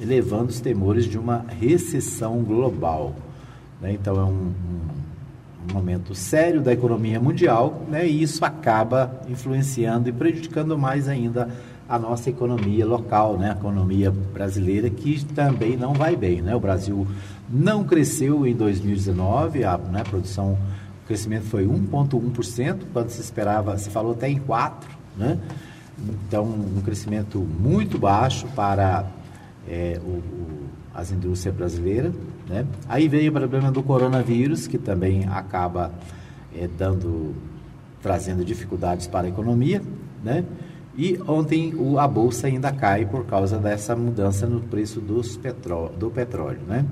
elevando 0.00 0.50
os 0.50 0.60
temores 0.60 1.06
de 1.06 1.18
uma 1.18 1.44
recessão 1.48 2.42
global. 2.42 3.14
Né? 3.80 3.92
Então, 3.92 4.16
é 4.16 4.24
um, 4.24 4.52
um 4.52 5.02
um 5.68 5.74
momento 5.74 6.14
sério 6.14 6.60
da 6.60 6.72
economia 6.72 7.20
mundial, 7.20 7.82
né, 7.88 8.06
e 8.06 8.22
isso 8.22 8.44
acaba 8.44 9.22
influenciando 9.28 10.08
e 10.08 10.12
prejudicando 10.12 10.76
mais 10.76 11.08
ainda 11.08 11.48
a 11.88 11.98
nossa 11.98 12.30
economia 12.30 12.86
local, 12.86 13.36
né, 13.36 13.50
a 13.50 13.52
economia 13.52 14.10
brasileira, 14.10 14.88
que 14.88 15.24
também 15.26 15.76
não 15.76 15.92
vai 15.92 16.16
bem. 16.16 16.40
Né? 16.40 16.54
O 16.54 16.60
Brasil 16.60 17.06
não 17.50 17.84
cresceu 17.84 18.46
em 18.46 18.54
2019, 18.54 19.64
a 19.64 19.76
né, 19.76 20.02
produção, 20.02 20.58
crescimento 21.12 21.44
foi 21.44 21.66
1,1%, 21.66 22.84
quando 22.90 23.10
se 23.10 23.20
esperava, 23.20 23.76
se 23.76 23.90
falou 23.90 24.12
até 24.12 24.30
em 24.30 24.40
4%, 24.40 24.72
né? 25.14 25.38
então 26.26 26.44
um 26.44 26.80
crescimento 26.82 27.38
muito 27.38 27.98
baixo 27.98 28.46
para 28.56 29.06
é, 29.68 30.00
o, 30.02 30.08
o, 30.08 30.66
as 30.94 31.12
indústrias 31.12 31.54
brasileiras. 31.54 32.14
Né? 32.48 32.64
Aí 32.88 33.08
veio 33.08 33.30
o 33.30 33.34
problema 33.34 33.70
do 33.70 33.82
coronavírus, 33.82 34.66
que 34.66 34.78
também 34.78 35.26
acaba 35.28 35.92
é, 36.56 36.66
dando, 36.78 37.34
trazendo 38.00 38.42
dificuldades 38.42 39.06
para 39.06 39.26
a 39.26 39.28
economia. 39.28 39.82
Né? 40.24 40.46
E 40.96 41.20
ontem 41.28 41.74
o, 41.74 41.98
a 41.98 42.08
bolsa 42.08 42.46
ainda 42.46 42.72
cai 42.72 43.04
por 43.04 43.26
causa 43.26 43.58
dessa 43.58 43.94
mudança 43.94 44.46
no 44.46 44.60
preço 44.60 44.98
dos 44.98 45.36
petró 45.36 45.88
do 45.88 46.10
petróleo. 46.10 46.60
Né? 46.66 46.86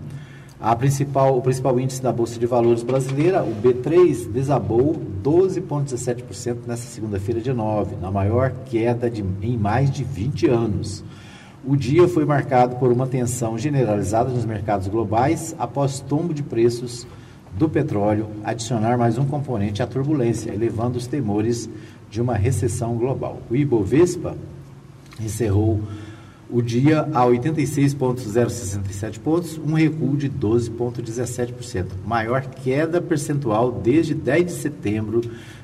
A 0.60 0.76
principal, 0.76 1.38
o 1.38 1.40
principal 1.40 1.80
índice 1.80 2.02
da 2.02 2.12
Bolsa 2.12 2.38
de 2.38 2.46
Valores 2.46 2.82
brasileira, 2.82 3.42
o 3.42 3.54
B3, 3.62 4.30
desabou 4.30 4.94
12,17% 5.24 6.66
nessa 6.66 6.86
segunda-feira 6.86 7.40
de 7.40 7.50
9, 7.50 7.96
na 7.96 8.10
maior 8.10 8.52
queda 8.66 9.08
de, 9.08 9.24
em 9.40 9.56
mais 9.56 9.90
de 9.90 10.04
20 10.04 10.48
anos. 10.48 11.02
O 11.64 11.74
dia 11.76 12.06
foi 12.06 12.26
marcado 12.26 12.76
por 12.76 12.92
uma 12.92 13.06
tensão 13.06 13.56
generalizada 13.56 14.28
nos 14.28 14.44
mercados 14.44 14.86
globais 14.86 15.56
após 15.58 16.00
tombo 16.00 16.34
de 16.34 16.42
preços 16.42 17.06
do 17.56 17.66
petróleo 17.66 18.26
adicionar 18.44 18.98
mais 18.98 19.16
um 19.16 19.24
componente 19.24 19.82
à 19.82 19.86
turbulência, 19.86 20.52
elevando 20.52 20.98
os 20.98 21.06
temores 21.06 21.70
de 22.10 22.20
uma 22.20 22.34
recessão 22.34 22.96
global. 22.96 23.40
O 23.50 23.56
Ibovespa 23.56 24.36
encerrou 25.18 25.80
o 26.52 26.60
dia 26.60 27.08
a 27.14 27.24
86,067 27.24 29.20
pontos, 29.20 29.56
um 29.58 29.74
recuo 29.74 30.16
de 30.16 30.28
12,17%, 30.28 31.86
maior 32.04 32.42
queda 32.42 33.00
percentual 33.00 33.70
desde 33.70 34.12
10 34.14 34.46
de 34.46 34.52
setembro 34.52 35.20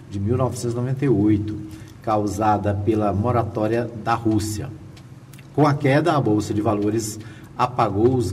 de 0.09 0.21
1998, 0.21 1.59
causada 2.03 2.73
pela 2.73 3.13
moratória 3.13 3.91
da 4.05 4.15
Rússia. 4.15 4.71
Com 5.55 5.67
a 5.67 5.75
queda, 5.75 6.13
a 6.13 6.21
Bolsa 6.21 6.55
de 6.55 6.63
Valores 6.63 7.19
apagou 7.59 8.15
os, 8.15 8.33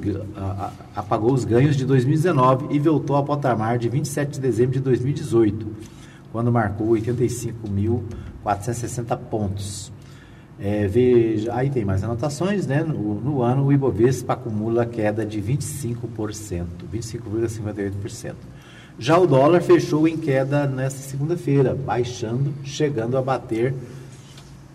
apagou 0.96 1.34
os 1.34 1.44
ganhos 1.46 1.76
de 1.76 1.86
2019 1.86 2.76
e 2.76 2.80
voltou 2.80 3.16
ao 3.16 3.24
patamar 3.24 3.80
de 3.80 3.90
27 3.90 4.34
de 4.34 4.40
dezembro 4.40 4.74
de 4.74 4.82
2018, 4.82 5.66
quando 6.32 6.52
marcou 6.52 6.90
85.460 6.90 9.18
pontos. 9.18 9.92
É, 10.60 10.88
veja, 10.88 11.54
aí 11.56 11.70
tem 11.70 11.84
mais 11.84 12.04
anotações, 12.04 12.68
né? 12.68 12.84
No, 12.84 13.16
no, 13.16 13.42
ano, 13.42 13.66
o 13.66 13.74
Ibovespa 13.74 14.34
acumula 14.34 14.86
queda 14.86 15.26
de 15.26 15.42
25%, 15.42 16.66
25,58%. 16.92 18.36
Já 19.00 19.18
o 19.18 19.26
dólar 19.26 19.62
fechou 19.62 20.08
em 20.08 20.18
queda 20.18 20.68
nesta 20.68 21.00
segunda-feira, 21.00 21.74
baixando, 21.74 22.54
chegando 22.64 23.18
a 23.18 23.22
bater 23.22 23.74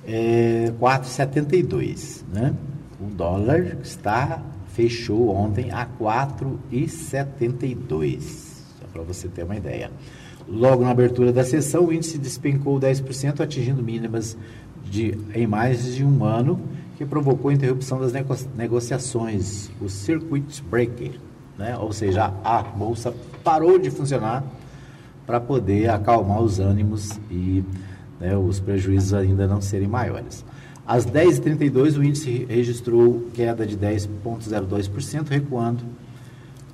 é, 0.06 0.72
4,72, 0.80 2.22
né? 2.32 2.54
O 3.00 3.06
dólar 3.06 3.76
está 3.82 4.42
fechou 4.78 5.30
ontem 5.30 5.72
a 5.72 5.88
4,72, 6.00 8.20
só 8.78 8.86
para 8.92 9.02
você 9.02 9.26
ter 9.28 9.44
uma 9.44 9.56
ideia. 9.56 9.90
Logo 10.48 10.84
na 10.84 10.90
abertura 10.90 11.32
da 11.32 11.42
sessão, 11.44 11.86
o 11.86 11.92
índice 11.92 12.16
despencou 12.16 12.78
10%, 12.80 13.40
atingindo 13.40 13.82
mínimas 13.82 14.38
de, 14.90 15.16
em 15.34 15.46
mais 15.46 15.94
de 15.94 16.04
um 16.04 16.24
ano, 16.24 16.60
que 16.96 17.04
provocou 17.04 17.50
a 17.50 17.54
interrupção 17.54 18.00
das 18.00 18.12
nego 18.12 18.34
negociações, 18.56 19.70
o 19.80 19.88
circuit 19.88 20.60
breaker, 20.68 21.12
né? 21.56 21.78
ou 21.78 21.92
seja, 21.92 22.34
a 22.42 22.60
bolsa 22.62 23.14
parou 23.44 23.78
de 23.78 23.88
funcionar 23.90 24.42
para 25.24 25.38
poder 25.38 25.88
acalmar 25.90 26.40
os 26.40 26.58
ânimos 26.58 27.20
e 27.30 27.62
né, 28.18 28.36
os 28.36 28.58
prejuízos 28.58 29.14
ainda 29.14 29.46
não 29.46 29.60
serem 29.60 29.86
maiores. 29.86 30.44
Às 30.86 31.06
10h32, 31.06 31.98
o 31.98 32.02
índice 32.02 32.46
registrou 32.48 33.28
queda 33.34 33.66
de 33.66 33.76
10,02%, 33.76 35.28
recuando 35.28 35.84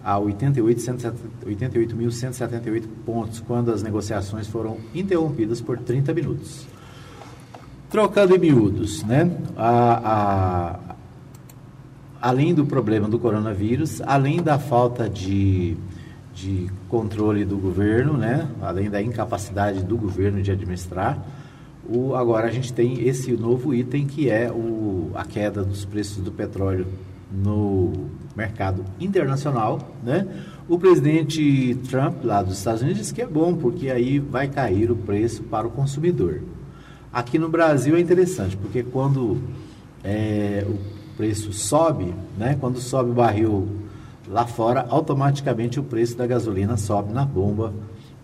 a 0.05 0.15
88.178 0.17 2.85
pontos, 3.05 3.41
quando 3.41 3.73
as 3.73 3.83
negociações 3.83 4.47
foram 4.47 4.77
interrompidas 4.95 5.61
por 5.61 5.77
30 5.79 6.15
minutos. 6.15 6.73
Trocando 7.95 8.35
em 8.35 8.39
miúdos, 8.41 9.05
né? 9.05 9.31
A, 9.57 10.81
a, 10.91 10.95
além 12.21 12.53
do 12.53 12.67
problema 12.67 13.09
do 13.09 13.21
coronavírus, 13.21 14.03
além 14.05 14.43
da 14.43 14.59
falta 14.59 15.09
de, 15.09 15.77
de 16.35 16.69
controle 16.89 17.45
do 17.45 17.57
governo, 17.57 18.15
né? 18.15 18.49
além 18.61 18.91
da 18.91 19.01
incapacidade 19.01 19.85
do 19.85 19.97
governo 19.97 20.43
de 20.43 20.51
administrar, 20.51 21.25
o, 21.89 22.17
agora 22.17 22.49
a 22.49 22.51
gente 22.51 22.73
tem 22.73 23.07
esse 23.07 23.31
novo 23.31 23.73
item 23.73 24.09
que 24.09 24.29
é 24.29 24.51
o, 24.51 25.13
a 25.15 25.25
queda 25.25 25.63
dos 25.63 25.85
preços 25.85 26.21
do 26.21 26.33
petróleo 26.33 26.89
no 27.31 27.93
mercado 28.35 28.85
internacional, 28.99 29.95
né? 30.03 30.27
O 30.69 30.81
presidente 30.81 31.77
Trump 31.89 32.25
lá 32.25 32.43
dos 32.43 32.59
Estados 32.59 32.83
Unidos 32.83 33.03
disse 33.03 33.15
que 33.15 33.23
é 33.23 33.27
bom 33.27 33.55
porque 33.55 33.89
aí 33.89 34.19
vai 34.19 34.49
cair 34.49 34.91
o 34.91 34.97
preço 34.97 35.45
para 35.45 35.65
o 35.65 35.71
consumidor. 35.71 36.41
Aqui 37.15 37.39
no 37.39 37.49
Brasil 37.49 37.97
é 37.97 38.01
interessante 38.01 38.57
porque 38.57 38.83
quando 38.83 39.41
é, 40.03 40.67
o 40.69 40.77
preço 41.17 41.53
sobe, 41.53 42.13
né? 42.37 42.59
Quando 42.61 42.81
sobe 42.81 43.11
o 43.11 43.15
barril 43.15 43.69
lá 44.29 44.47
fora, 44.47 44.85
automaticamente 44.91 45.81
o 45.81 45.85
preço 45.85 46.17
da 46.17 46.27
gasolina 46.27 46.77
sobe 46.77 47.13
na 47.13 47.25
bomba 47.25 47.73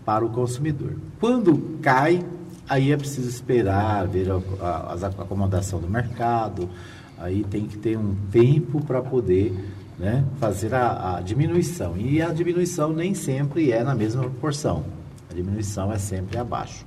para 0.05 0.25
o 0.25 0.29
consumidor. 0.29 0.95
Quando 1.19 1.79
cai 1.81 2.23
Aí 2.71 2.89
é 2.93 2.95
preciso 2.95 3.27
esperar, 3.27 4.07
ver 4.07 4.31
a, 4.31 4.35
a, 4.65 4.93
a 4.93 5.23
acomodação 5.23 5.77
do 5.81 5.89
mercado, 5.89 6.69
aí 7.17 7.43
tem 7.43 7.67
que 7.67 7.77
ter 7.77 7.97
um 7.97 8.15
tempo 8.31 8.81
para 8.85 9.01
poder 9.01 9.53
né, 9.99 10.23
fazer 10.39 10.73
a, 10.73 11.17
a, 11.17 11.21
diminuição. 11.21 11.97
E 11.97 12.21
a 12.21 12.29
diminuição 12.29 12.93
nem 12.93 13.13
sempre 13.13 13.73
é 13.73 13.83
na 13.83 13.93
mesma 13.93 14.21
proporção. 14.21 14.85
A 15.29 15.33
diminuição 15.33 15.91
é 15.91 15.97
sempre 15.97 16.37
abaixo. 16.37 16.85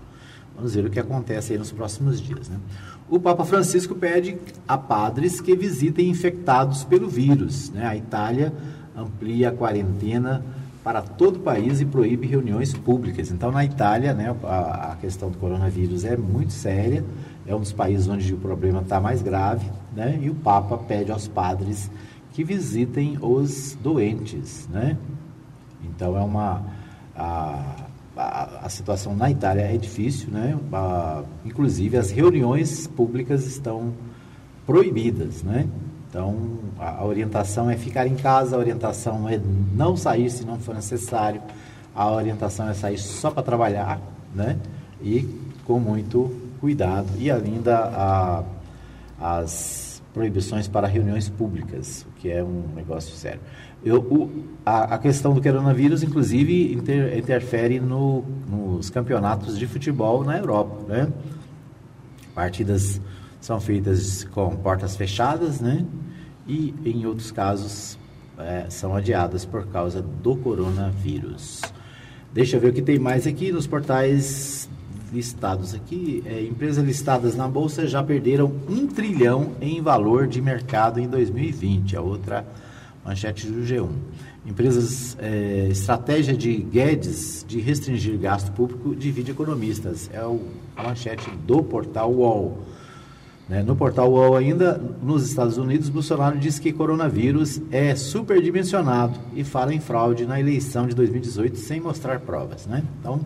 Vamos 0.56 0.74
ver 0.74 0.84
o 0.84 0.90
que 0.90 1.00
acontece 1.00 1.52
aí 1.52 1.58
nos 1.58 1.72
próximos 1.72 2.20
dias. 2.20 2.48
Né? 2.48 2.58
O 3.08 3.18
Papa 3.18 3.44
Francisco 3.44 3.94
pede 3.94 4.36
a 4.66 4.78
padres 4.78 5.40
que 5.40 5.54
visitem 5.56 6.08
infectados 6.08 6.84
pelo 6.84 7.08
vírus. 7.08 7.70
Né? 7.70 7.86
A 7.86 7.96
Itália 7.96 8.52
amplia 8.96 9.48
a 9.48 9.52
quarentena 9.52 10.44
para 10.84 11.00
todo 11.00 11.36
o 11.36 11.40
país 11.40 11.80
e 11.80 11.86
proíbe 11.86 12.26
reuniões 12.26 12.74
públicas. 12.74 13.30
Então, 13.30 13.50
na 13.50 13.64
Itália, 13.64 14.12
né, 14.12 14.36
a, 14.44 14.96
questão 15.00 15.30
do 15.30 15.38
coronavírus 15.38 16.04
é 16.04 16.14
muito 16.14 16.52
séria, 16.52 17.02
é 17.46 17.54
um 17.54 17.60
dos 17.60 17.72
países 17.72 18.06
onde 18.06 18.34
o 18.34 18.36
problema 18.36 18.82
está 18.82 19.00
mais 19.00 19.22
grave, 19.22 19.66
né, 19.96 20.18
e 20.20 20.28
o 20.28 20.34
Papa 20.34 20.76
pede 20.76 21.10
aos 21.10 21.26
padres 21.26 21.90
que 22.32 22.44
visitem 22.44 23.16
os 23.22 23.78
doentes. 23.82 24.68
Né? 24.68 24.98
Então, 25.84 26.18
é 26.18 26.20
uma. 26.20 26.62
A, 27.16 27.83
a, 28.16 28.66
a 28.66 28.68
situação 28.68 29.14
na 29.14 29.30
Itália 29.30 29.62
é 29.62 29.76
difícil, 29.76 30.30
né? 30.30 30.58
inclusive, 31.44 31.96
as 31.96 32.10
reuniões 32.10 32.86
públicas 32.86 33.46
estão 33.46 33.92
proibidas. 34.66 35.42
Né? 35.42 35.66
Então, 36.08 36.58
a, 36.78 36.98
a 36.98 37.04
orientação 37.04 37.68
é 37.68 37.76
ficar 37.76 38.06
em 38.06 38.14
casa, 38.14 38.56
a 38.56 38.58
orientação 38.58 39.28
é 39.28 39.40
não 39.74 39.96
sair 39.96 40.30
se 40.30 40.44
não 40.44 40.58
for 40.58 40.74
necessário, 40.74 41.42
a 41.94 42.10
orientação 42.10 42.68
é 42.68 42.74
sair 42.74 42.98
só 42.98 43.30
para 43.30 43.42
trabalhar, 43.42 44.00
né? 44.34 44.58
E 45.00 45.28
com 45.64 45.78
muito 45.78 46.34
cuidado. 46.60 47.08
E 47.18 47.30
ainda 47.30 47.78
a, 47.78 48.42
as 49.20 49.93
proibições 50.14 50.68
para 50.68 50.86
reuniões 50.86 51.28
públicas, 51.28 52.06
o 52.08 52.20
que 52.20 52.30
é 52.30 52.42
um 52.42 52.62
negócio 52.74 53.14
sério. 53.16 53.40
Eu, 53.84 53.98
o, 53.98 54.44
a, 54.64 54.94
a, 54.94 54.98
questão 54.98 55.34
do 55.34 55.42
coronavírus, 55.42 56.04
inclusive, 56.04 56.72
inter, 56.72 57.18
interfere 57.18 57.80
no, 57.80 58.24
nos 58.48 58.88
campeonatos 58.88 59.58
de 59.58 59.66
futebol 59.66 60.22
na 60.22 60.38
Europa, 60.38 60.80
né? 60.88 61.12
Partidas 62.32 63.00
são 63.40 63.60
feitas 63.60 64.24
com 64.24 64.56
portas 64.56 64.96
fechadas, 64.96 65.60
né? 65.60 65.84
E 66.46 66.72
em 66.84 67.04
outros 67.04 67.32
casos 67.32 67.98
é, 68.38 68.66
são 68.70 68.94
adiadas 68.94 69.44
por 69.44 69.66
causa 69.66 70.00
do 70.00 70.36
coronavírus. 70.36 71.60
Deixa 72.32 72.56
eu 72.56 72.60
ver 72.60 72.68
o 72.68 72.72
que 72.72 72.82
tem 72.82 72.98
mais 72.98 73.26
aqui 73.26 73.52
nos 73.52 73.66
portais 73.66 74.68
listados 75.14 75.74
aqui. 75.74 76.22
É, 76.26 76.42
empresas 76.42 76.84
listadas 76.84 77.36
na 77.36 77.46
Bolsa 77.46 77.86
já 77.86 78.02
perderam 78.02 78.52
um 78.68 78.86
trilhão 78.86 79.52
em 79.60 79.80
valor 79.80 80.26
de 80.26 80.42
mercado 80.42 80.98
em 81.00 81.08
2020. 81.08 81.96
A 81.96 82.00
outra 82.00 82.44
manchete 83.04 83.46
do 83.46 83.62
G1. 83.62 83.88
Empresas, 84.44 85.16
é, 85.20 85.68
estratégia 85.70 86.36
de 86.36 86.54
Guedes 86.54 87.44
de 87.46 87.60
restringir 87.60 88.18
gasto 88.18 88.50
público 88.52 88.94
divide 88.94 89.30
economistas. 89.30 90.10
É 90.12 90.24
o, 90.24 90.40
a 90.76 90.82
manchete 90.82 91.30
do 91.46 91.62
portal 91.62 92.12
UOL. 92.12 92.58
Né? 93.48 93.62
No 93.62 93.76
portal 93.76 94.10
UOL 94.10 94.36
ainda, 94.36 94.80
nos 95.02 95.26
Estados 95.28 95.58
Unidos, 95.58 95.88
Bolsonaro 95.88 96.38
diz 96.38 96.58
que 96.58 96.72
coronavírus 96.72 97.60
é 97.70 97.94
superdimensionado 97.94 99.18
e 99.34 99.44
fala 99.44 99.72
em 99.72 99.80
fraude 99.80 100.26
na 100.26 100.40
eleição 100.40 100.86
de 100.86 100.94
2018 100.94 101.56
sem 101.56 101.80
mostrar 101.80 102.20
provas. 102.20 102.66
Né? 102.66 102.82
Então, 103.00 103.20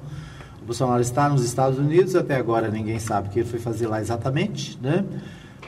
Bolsonaro 0.68 1.00
está 1.00 1.28
nos 1.30 1.42
Estados 1.42 1.78
Unidos, 1.78 2.14
até 2.14 2.36
agora 2.36 2.68
ninguém 2.68 2.98
sabe 2.98 3.28
o 3.28 3.30
que 3.30 3.40
ele 3.40 3.48
foi 3.48 3.58
fazer 3.58 3.86
lá 3.86 4.02
exatamente. 4.02 4.78
Né? 4.82 5.02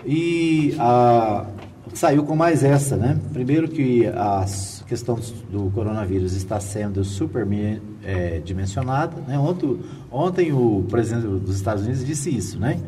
E 0.04 0.74
a, 0.78 1.46
saiu 1.94 2.22
com 2.22 2.36
mais 2.36 2.62
essa. 2.62 2.98
Né? 2.98 3.18
Primeiro 3.32 3.66
que 3.66 4.06
a 4.08 4.44
questão 4.86 5.18
do 5.50 5.70
coronavírus 5.70 6.34
está 6.34 6.60
sendo 6.60 7.02
superdimensionada. 7.02 9.14
É, 9.26 9.30
né? 9.30 9.38
ontem, 9.38 9.80
ontem 10.12 10.52
o 10.52 10.84
presidente 10.90 11.26
dos 11.26 11.56
Estados 11.56 11.84
Unidos 11.84 12.04
disse 12.04 12.28
isso, 12.28 12.60
né? 12.60 12.78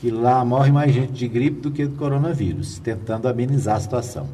que 0.00 0.10
lá 0.10 0.42
morre 0.42 0.72
mais 0.72 0.94
gente 0.94 1.12
de 1.12 1.28
gripe 1.28 1.60
do 1.60 1.70
que 1.70 1.86
do 1.86 1.94
coronavírus, 1.94 2.78
tentando 2.78 3.28
amenizar 3.28 3.76
a 3.76 3.80
situação. 3.80 4.26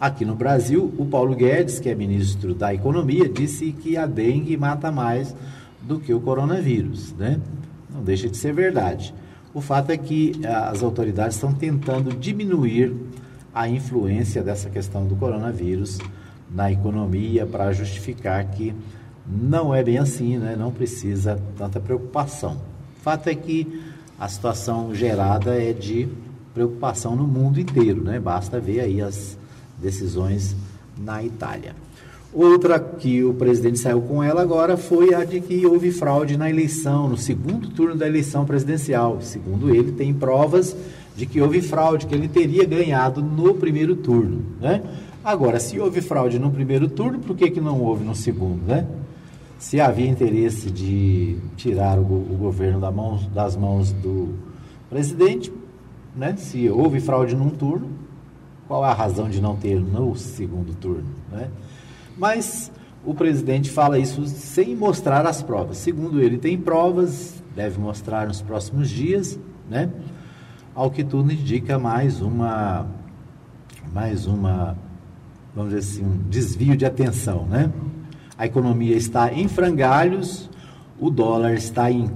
Aqui 0.00 0.24
no 0.24 0.34
Brasil, 0.34 0.94
o 0.96 1.04
Paulo 1.04 1.36
Guedes, 1.36 1.78
que 1.78 1.90
é 1.90 1.94
ministro 1.94 2.54
da 2.54 2.72
Economia, 2.72 3.28
disse 3.28 3.70
que 3.70 3.98
a 3.98 4.06
dengue 4.06 4.56
mata 4.56 4.90
mais 4.90 5.36
do 5.82 5.98
que 5.98 6.12
o 6.12 6.20
coronavírus, 6.20 7.12
né? 7.14 7.40
Não 7.92 8.02
deixa 8.02 8.28
de 8.28 8.36
ser 8.36 8.52
verdade. 8.52 9.14
O 9.52 9.60
fato 9.60 9.90
é 9.90 9.96
que 9.96 10.40
ah, 10.44 10.70
as 10.70 10.82
autoridades 10.82 11.36
estão 11.36 11.52
tentando 11.52 12.16
diminuir 12.16 12.94
a 13.52 13.68
influência 13.68 14.42
dessa 14.42 14.70
questão 14.70 15.06
do 15.06 15.16
coronavírus 15.16 15.98
na 16.50 16.70
economia 16.70 17.46
para 17.46 17.72
justificar 17.72 18.44
que 18.50 18.74
não 19.26 19.74
é 19.74 19.82
bem 19.82 19.98
assim, 19.98 20.38
né? 20.38 20.56
não 20.56 20.70
precisa 20.70 21.40
tanta 21.56 21.80
preocupação. 21.80 22.60
O 22.98 23.02
fato 23.02 23.28
é 23.28 23.34
que 23.34 23.82
a 24.18 24.28
situação 24.28 24.94
gerada 24.94 25.60
é 25.60 25.72
de 25.72 26.08
preocupação 26.52 27.16
no 27.16 27.26
mundo 27.26 27.60
inteiro, 27.60 28.02
né? 28.02 28.18
Basta 28.18 28.60
ver 28.60 28.80
aí 28.80 29.00
as 29.00 29.38
decisões 29.78 30.54
na 30.98 31.22
Itália. 31.22 31.74
Outra 32.32 32.78
que 32.78 33.24
o 33.24 33.34
presidente 33.34 33.78
saiu 33.78 34.00
com 34.02 34.22
ela 34.22 34.40
agora 34.40 34.76
foi 34.76 35.12
a 35.14 35.24
de 35.24 35.40
que 35.40 35.66
houve 35.66 35.90
fraude 35.90 36.36
na 36.36 36.48
eleição, 36.48 37.08
no 37.08 37.16
segundo 37.16 37.68
turno 37.68 37.96
da 37.96 38.06
eleição 38.06 38.44
presidencial. 38.44 39.18
Segundo 39.20 39.74
ele, 39.74 39.92
tem 39.92 40.14
provas 40.14 40.76
de 41.16 41.26
que 41.26 41.40
houve 41.40 41.60
fraude, 41.60 42.06
que 42.06 42.14
ele 42.14 42.28
teria 42.28 42.64
ganhado 42.64 43.20
no 43.20 43.54
primeiro 43.54 43.96
turno, 43.96 44.42
né? 44.60 44.82
Agora, 45.24 45.60
se 45.60 45.78
houve 45.78 46.00
fraude 46.00 46.38
no 46.38 46.50
primeiro 46.50 46.88
turno, 46.88 47.18
por 47.18 47.36
que, 47.36 47.50
que 47.50 47.60
não 47.60 47.80
houve 47.80 48.04
no 48.04 48.14
segundo, 48.14 48.62
né? 48.66 48.86
se 49.60 49.78
havia 49.78 50.08
interesse 50.08 50.70
de 50.70 51.36
tirar 51.54 51.98
o, 51.98 52.02
o 52.02 52.36
governo 52.40 52.80
da 52.80 52.90
mão, 52.90 53.20
das 53.34 53.54
mãos 53.54 53.92
do 53.92 54.34
presidente, 54.88 55.52
né? 56.16 56.34
se 56.38 56.70
houve 56.70 56.98
fraude 56.98 57.36
num 57.36 57.50
turno, 57.50 57.90
qual 58.66 58.82
a 58.82 58.94
razão 58.94 59.28
de 59.28 59.38
não 59.38 59.54
ter 59.54 59.78
no 59.78 60.16
segundo 60.16 60.74
turno? 60.74 61.04
Né? 61.30 61.50
Mas 62.16 62.70
o 63.04 63.14
presidente 63.14 63.70
fala 63.70 63.98
isso 63.98 64.24
sem 64.26 64.76
mostrar 64.76 65.26
as 65.26 65.42
provas. 65.42 65.78
Segundo 65.78 66.20
ele, 66.20 66.38
tem 66.38 66.58
provas, 66.58 67.42
deve 67.54 67.78
mostrar 67.78 68.26
nos 68.26 68.42
próximos 68.42 68.88
dias, 68.88 69.38
né? 69.68 69.90
Ao 70.74 70.90
que 70.90 71.02
tudo 71.02 71.32
indica 71.32 71.78
mais 71.78 72.20
uma, 72.20 72.86
mais 73.92 74.26
uma, 74.26 74.78
vamos 75.54 75.74
dizer 75.74 75.92
assim, 75.92 76.04
um 76.04 76.16
desvio 76.28 76.76
de 76.76 76.86
atenção, 76.86 77.46
né? 77.46 77.72
a 78.40 78.46
economia 78.46 78.96
está 78.96 79.30
em 79.30 79.46
frangalhos, 79.48 80.48
o 80.98 81.10
dólar 81.10 81.52
está 81.52 81.90
em 81.90 82.10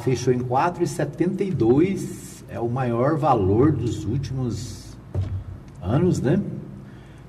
fechou 0.00 0.34
em 0.34 0.40
4,72, 0.40 2.42
é 2.48 2.58
o 2.58 2.68
maior 2.68 3.16
valor 3.16 3.70
dos 3.70 4.04
últimos 4.04 4.98
anos, 5.80 6.20
né? 6.20 6.42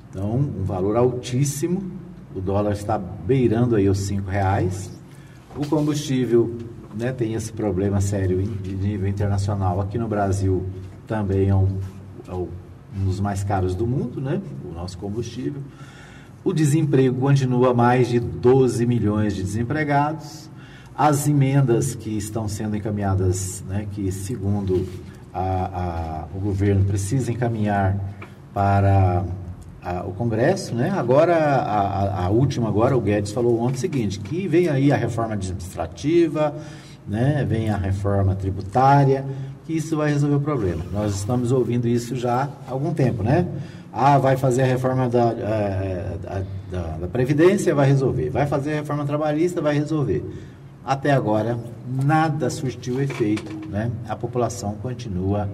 Então, 0.10 0.38
um 0.38 0.64
valor 0.64 0.98
altíssimo. 0.98 1.99
O 2.36 2.40
dólar 2.40 2.74
está 2.74 2.98
beirando 2.98 3.76
aí 3.76 3.90
os 3.90 4.00
cinco 4.00 4.30
reais. 4.30 4.92
O 5.56 5.66
combustível, 5.66 6.56
né, 6.96 7.12
tem 7.12 7.34
esse 7.34 7.52
problema 7.52 8.00
sério 8.02 8.42
de 8.42 8.76
nível 8.76 9.08
internacional. 9.08 9.82
Aqui 9.82 9.98
no 9.98 10.08
Brasil 10.08 10.66
também 11.08 11.50
é 11.50 11.56
um, 11.56 11.78
é 12.28 12.34
um 12.34 12.48
dos 13.06 13.20
mais 13.20 13.44
caros 13.44 13.74
do 13.74 13.88
mundo, 13.88 14.22
né? 14.22 14.42
O 14.64 14.74
nosso 14.74 14.98
combustível. 14.98 15.62
O 16.44 16.54
desemprego 16.54 17.20
continua 17.20 17.74
mais 17.74 18.08
de 18.08 18.20
12 18.20 18.86
milhões 18.86 19.36
de 19.36 19.44
desempregados. 19.44 20.50
As 20.96 21.28
emendas 21.28 21.96
que 21.96 22.18
estão 22.18 22.48
sendo 22.48 22.76
encaminhadas, 22.76 23.64
né, 23.68 23.88
que 23.92 24.12
segundo 24.12 24.88
a, 25.34 26.26
a, 26.26 26.26
o 26.36 26.40
governo 26.40 26.86
precisa 26.86 27.32
encaminhar 27.32 27.98
para 28.54 29.26
a, 29.84 30.06
o 30.06 30.14
Congresso, 30.14 30.76
né? 30.76 30.90
Agora, 30.90 31.36
a, 31.36 32.26
a, 32.26 32.30
última 32.30 32.68
agora, 32.68 32.96
o 32.98 33.02
Guedes 33.02 33.32
falou 33.32 33.62
ontem 33.62 33.76
o 33.76 33.80
seguinte, 33.80 34.20
que 34.20 34.48
vem 34.48 34.68
aí 34.68 34.92
a 34.92 34.98
reforma 34.98 35.34
administrativa, 35.34 36.54
né? 37.08 37.46
Vem 37.48 37.70
a 37.70 37.78
reforma 37.78 38.36
tributária, 38.36 39.26
que 39.66 39.74
isso 39.74 39.98
vai 39.98 40.12
resolver 40.12 40.36
o 40.36 40.42
problema. 40.42 40.84
Nós 40.92 41.16
estamos 41.16 41.52
ouvindo 41.52 41.88
isso 41.88 42.16
já 42.16 42.50
há 42.68 42.72
algum 42.72 42.94
tempo, 42.94 43.24
né? 43.24 43.48
Ah, 43.92 44.18
vai 44.18 44.38
fazer 44.38 44.64
a 44.64 44.66
reforma 44.66 45.10
da, 45.10 45.32
é, 45.32 46.44
da, 46.72 46.98
da, 46.98 47.08
Previdência, 47.08 47.74
vai 47.74 47.88
resolver. 47.88 48.30
Vai 48.30 48.46
fazer 48.46 48.74
a 48.74 48.76
reforma 48.76 49.04
trabalhista, 49.06 49.62
vai 49.62 49.76
resolver. 49.76 50.24
Até 50.86 51.12
agora, 51.12 51.58
nada 52.06 52.50
surtiu 52.50 53.02
efeito. 53.02 53.68
Né? 53.68 53.92
A 54.08 54.16
população 54.16 54.76
continua 54.76 55.50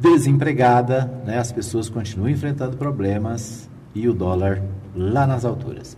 desempregada, 0.00 1.10
né? 1.24 1.38
as 1.38 1.52
pessoas 1.52 1.88
continuam 1.88 2.30
enfrentando 2.30 2.76
problemas 2.76 3.68
e 3.94 4.08
o 4.08 4.14
dólar 4.14 4.62
lá 4.94 5.26
nas 5.26 5.44
alturas. 5.44 5.96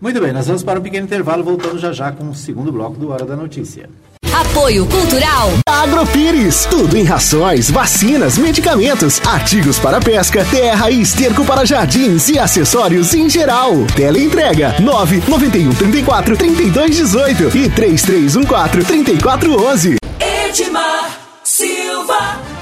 Muito 0.00 0.20
bem, 0.20 0.32
nós 0.32 0.46
vamos 0.46 0.62
para 0.62 0.78
um 0.78 0.82
pequeno 0.82 1.06
intervalo, 1.06 1.44
voltando 1.44 1.78
já 1.78 1.92
já 1.92 2.12
com 2.12 2.28
o 2.28 2.34
segundo 2.34 2.70
bloco 2.70 2.98
do 2.98 3.10
Hora 3.10 3.24
da 3.24 3.36
Notícia. 3.36 3.88
Apoio 4.34 4.84
Cultural. 4.86 5.50
Agropires. 5.68 6.66
Tudo 6.66 6.96
em 6.96 7.04
rações, 7.04 7.70
vacinas, 7.70 8.36
medicamentos, 8.36 9.20
artigos 9.24 9.78
para 9.78 10.00
pesca, 10.00 10.44
terra 10.44 10.90
e 10.90 11.00
esterco 11.00 11.44
para 11.44 11.64
jardins 11.64 12.28
e 12.28 12.38
acessórios 12.38 13.14
em 13.14 13.30
geral. 13.30 13.72
Teleentrega 13.94 14.74
991 14.80 15.74
34 15.74 16.36
32 16.36 16.96
18 16.96 17.56
e 17.56 17.70
3314 17.70 18.78
3411. 18.80 19.96
Edmar 20.20 21.18
Silva. 21.42 22.53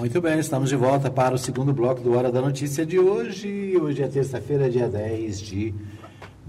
Muito 0.00 0.18
bem, 0.18 0.38
estamos 0.38 0.70
de 0.70 0.76
volta 0.76 1.10
para 1.10 1.34
o 1.34 1.38
segundo 1.38 1.74
bloco 1.74 2.00
do 2.00 2.16
Hora 2.16 2.32
da 2.32 2.40
Notícia 2.40 2.86
de 2.86 2.98
hoje. 2.98 3.76
Hoje 3.76 4.02
é 4.02 4.08
terça-feira, 4.08 4.70
dia 4.70 4.88
10 4.88 5.38
de 5.38 5.74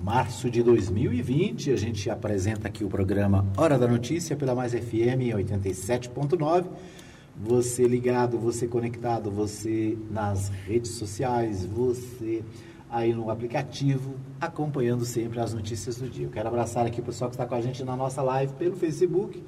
março 0.02 0.50
de 0.50 0.64
2020. 0.64 1.70
A 1.70 1.76
gente 1.76 2.10
apresenta 2.10 2.70
aqui 2.70 2.86
o 2.86 2.88
programa 2.88 3.46
Hora 3.58 3.78
da 3.78 3.90
Notícia 3.90 4.38
pela 4.38 4.56
Mais 4.56 4.72
FM 4.72 5.36
87.9. 5.36 6.66
Você 7.44 7.84
ligado, 7.84 8.40
você 8.40 8.68
conectado, 8.68 9.30
você 9.30 9.98
nas 10.10 10.48
redes 10.48 10.92
sociais, 10.92 11.66
você 11.66 12.46
aí 12.90 13.14
no 13.14 13.30
aplicativo, 13.30 14.16
acompanhando 14.40 15.04
sempre 15.04 15.42
as 15.42 15.54
notícias 15.54 15.98
do 15.98 16.10
dia. 16.10 16.26
Eu 16.26 16.32
quero 16.32 16.48
abraçar 16.48 16.86
aqui 16.86 17.02
o 17.02 17.04
pessoal 17.04 17.30
que 17.30 17.36
está 17.36 17.46
com 17.46 17.56
a 17.56 17.62
gente 17.62 17.84
na 17.84 17.98
nossa 17.98 18.22
live 18.22 18.54
pelo 18.54 18.78
Facebook. 18.78 19.44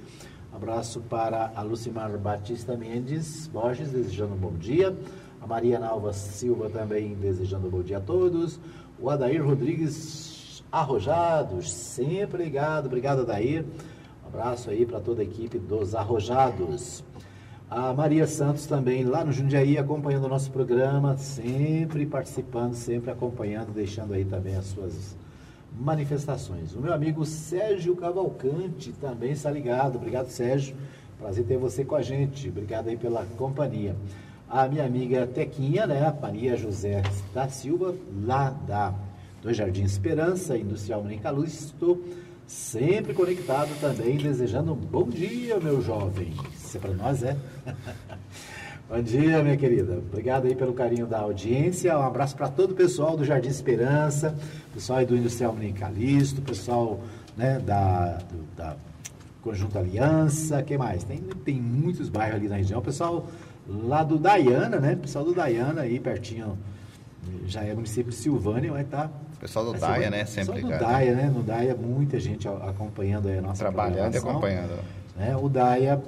Abraço 0.53 1.01
para 1.01 1.51
a 1.55 1.63
Lucimar 1.63 2.15
Batista 2.15 2.77
Mendes 2.77 3.47
Borges, 3.47 3.91
desejando 3.91 4.35
um 4.35 4.37
bom 4.37 4.53
dia. 4.53 4.95
A 5.41 5.47
Maria 5.47 5.79
Nalva 5.79 6.13
Silva 6.13 6.69
também 6.69 7.15
desejando 7.15 7.67
um 7.67 7.71
bom 7.71 7.81
dia 7.81 7.97
a 7.97 8.01
todos. 8.01 8.59
O 8.99 9.09
Adair 9.09 9.43
Rodrigues 9.43 10.63
Arrojados, 10.71 11.71
sempre 11.71 12.43
ligado. 12.43 12.85
Obrigado, 12.85 13.25
Daí. 13.25 13.61
Um 14.23 14.27
abraço 14.27 14.69
aí 14.69 14.85
para 14.85 14.99
toda 14.99 15.21
a 15.21 15.25
equipe 15.25 15.57
dos 15.57 15.95
Arrojados. 15.95 17.03
A 17.67 17.91
Maria 17.91 18.27
Santos 18.27 18.67
também 18.67 19.03
lá 19.03 19.25
no 19.25 19.31
Jundiaí 19.31 19.79
acompanhando 19.79 20.25
o 20.25 20.29
nosso 20.29 20.51
programa, 20.51 21.17
sempre 21.17 22.05
participando, 22.05 22.75
sempre 22.75 23.09
acompanhando, 23.09 23.73
deixando 23.73 24.13
aí 24.13 24.23
também 24.23 24.55
as 24.55 24.65
suas 24.65 25.17
manifestações. 25.79 26.73
O 26.73 26.79
meu 26.79 26.93
amigo 26.93 27.25
Sérgio 27.25 27.95
Cavalcante 27.95 28.91
também 28.93 29.31
está 29.31 29.49
ligado. 29.49 29.95
Obrigado, 29.95 30.27
Sérgio. 30.27 30.75
Prazer 31.19 31.45
ter 31.45 31.57
você 31.57 31.83
com 31.83 31.95
a 31.95 32.01
gente. 32.01 32.49
Obrigado 32.49 32.89
aí 32.89 32.97
pela 32.97 33.25
companhia. 33.37 33.95
A 34.49 34.67
minha 34.67 34.85
amiga 34.85 35.25
Tequinha, 35.25 35.87
né? 35.87 36.13
Maria 36.21 36.55
José 36.55 37.01
da 37.33 37.47
Silva, 37.47 37.95
lá 38.23 38.49
da 38.49 38.93
do 39.41 39.53
Jardim 39.53 39.83
Esperança, 39.83 40.57
Industrial. 40.57 41.05
Estou 41.45 42.01
sempre 42.47 43.13
conectado 43.13 43.69
também, 43.79 44.17
desejando 44.17 44.73
um 44.73 44.75
bom 44.75 45.09
dia, 45.09 45.59
meu 45.59 45.81
jovem. 45.81 46.33
Isso 46.55 46.77
é 46.77 46.79
para 46.79 46.93
nós, 46.93 47.23
é? 47.23 47.35
bom 48.93 49.01
dia, 49.01 49.41
minha 49.41 49.57
querida. 49.57 49.93
Obrigado 49.93 50.45
aí 50.45 50.53
pelo 50.53 50.71
carinho 50.71 51.07
da 51.07 51.19
audiência. 51.19 51.97
Um 51.97 52.03
abraço 52.03 52.35
para 52.35 52.47
todo 52.47 52.73
o 52.73 52.75
pessoal 52.75 53.17
do 53.17 53.25
Jardim 53.25 53.49
Esperança, 53.49 54.35
pessoal 54.71 54.99
aí 54.99 55.05
do 55.05 55.17
Industrial 55.17 55.51
Manicalisto, 55.51 56.43
pessoal 56.43 56.99
né, 57.35 57.57
da, 57.57 58.17
do, 58.17 58.55
da 58.55 58.75
Conjunto 59.41 59.79
Aliança, 59.79 60.61
que 60.61 60.77
mais? 60.77 61.03
Tem, 61.03 61.17
tem 61.17 61.59
muitos 61.59 62.07
bairros 62.07 62.35
ali 62.35 62.47
na 62.47 62.57
região. 62.57 62.79
O 62.79 62.83
pessoal 62.83 63.25
lá 63.67 64.03
do 64.03 64.19
Dayana, 64.19 64.79
né? 64.79 64.93
O 64.93 64.97
pessoal 64.97 65.25
do 65.25 65.33
Dayana 65.33 65.81
aí 65.81 65.99
pertinho, 65.99 66.55
já 67.47 67.63
é 67.63 67.73
município 67.73 68.11
de 68.11 68.15
Silvânia, 68.15 68.71
vai 68.71 68.83
estar... 68.83 69.07
Tá 69.07 69.13
pessoal 69.39 69.65
do 69.65 69.73
Daia, 69.73 70.11
né? 70.11 70.23
Sempre 70.25 70.61
ligado. 70.61 70.79
do 70.79 70.85
Daia, 70.85 71.15
né? 71.15 71.31
No 71.33 71.41
Daia, 71.41 71.75
muita 71.75 72.19
gente 72.19 72.47
acompanhando 72.47 73.27
a 73.27 73.41
nossa 73.41 73.63
Trabalhando 73.63 74.13
e 74.13 74.17
acompanhando. 74.19 74.79
Né? 75.17 75.35
O 75.35 75.49
Daia, 75.49 76.01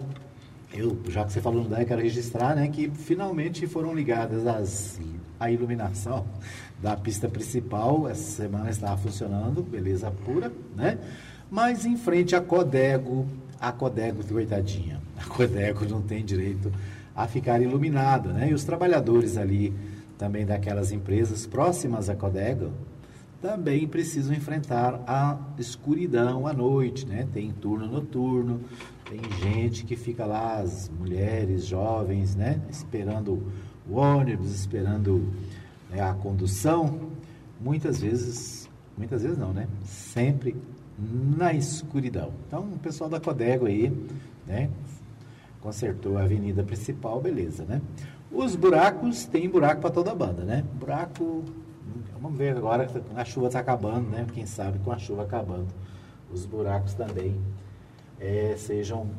eu, 0.74 0.98
já 1.10 1.24
que 1.24 1.34
você 1.34 1.42
falou 1.42 1.64
no 1.64 1.70
Daia, 1.70 1.86
quero 1.86 2.02
registrar, 2.02 2.56
né? 2.56 2.68
Que 2.68 2.90
finalmente 2.90 3.66
foram 3.68 3.94
ligadas 3.94 4.46
as, 4.46 5.00
a 5.40 5.50
iluminação 5.52 6.26
da 6.82 6.96
pista 6.96 7.28
principal. 7.28 8.08
Essa 8.08 8.44
semana 8.44 8.70
estava 8.70 8.98
funcionando, 8.98 9.64
beleza 9.64 10.12
pura, 10.12 10.52
né? 10.76 10.98
Mas 11.50 11.86
em 11.86 11.96
frente 11.96 12.36
a 12.36 12.42
Codego, 12.42 13.26
a 13.60 13.72
Codego, 13.72 14.24
coitadinha, 14.26 15.02
a 15.18 15.26
Codego 15.26 15.86
não 15.86 16.02
tem 16.02 16.24
direito 16.24 16.72
a 17.16 17.28
ficar 17.28 17.62
iluminada, 17.62 18.34
né? 18.34 18.50
E 18.50 18.54
os 18.54 18.64
trabalhadores 18.64 19.38
ali 19.38 19.74
também 20.18 20.46
daquelas 20.46 20.92
empresas 20.92 21.46
próximas 21.46 22.10
à 22.10 22.16
Codego, 22.16 22.72
também 23.46 23.88
precisam 23.88 24.36
enfrentar 24.36 25.04
a 25.06 25.38
escuridão 25.60 26.48
à 26.48 26.54
noite, 26.54 27.06
né? 27.06 27.28
Tem 27.32 27.52
turno 27.52 27.86
noturno, 27.86 28.60
tem 29.08 29.22
gente 29.40 29.86
que 29.86 29.96
fica 29.96 30.26
lá, 30.26 30.58
as 30.58 30.90
mulheres, 30.90 31.68
jovens, 31.68 32.36
né? 32.36 32.60
Esperando 32.72 33.44
o 33.88 33.98
ônibus, 33.98 34.52
esperando 34.52 35.32
né, 35.92 36.02
a 36.02 36.16
condução, 36.16 37.12
muitas 37.62 38.02
vezes, 38.02 38.68
muitas 38.98 39.22
vezes 39.22 39.38
não, 39.38 39.54
né? 39.54 39.68
Sempre 39.84 40.56
na 41.38 41.54
escuridão. 41.54 42.34
Então, 42.48 42.64
o 42.64 42.80
pessoal 42.80 43.08
da 43.08 43.20
Codego 43.20 43.68
aí, 43.68 43.94
né? 44.48 44.72
Consertou 45.62 46.18
a 46.18 46.24
avenida 46.24 46.64
principal, 46.64 47.22
beleza, 47.22 47.64
né? 47.64 47.80
Os 48.32 48.56
buracos, 48.56 49.26
tem 49.26 49.48
buraco 49.48 49.82
para 49.82 49.92
toda 49.92 50.12
a 50.12 50.16
banda, 50.16 50.44
né? 50.44 50.64
Buraco 50.80 51.44
Vamos 52.22 52.38
ver 52.38 52.56
agora 52.56 52.86
que 52.86 53.02
a 53.16 53.26
chuva 53.26 53.48
está 53.48 53.60
acabando, 53.60 54.10
né? 54.10 54.26
Quem 54.34 54.46
sabe 54.46 54.80
com 54.80 54.92
a 54.92 54.98
chuva 54.98 55.24
acabando, 55.24 55.68
os 56.32 56.46
buracos 56.46 56.94
também 56.94 57.40
é, 58.20 58.56
sejam 58.58 59.10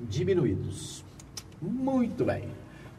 diminuídos. 0.00 1.04
Muito 1.60 2.24
bem. 2.24 2.48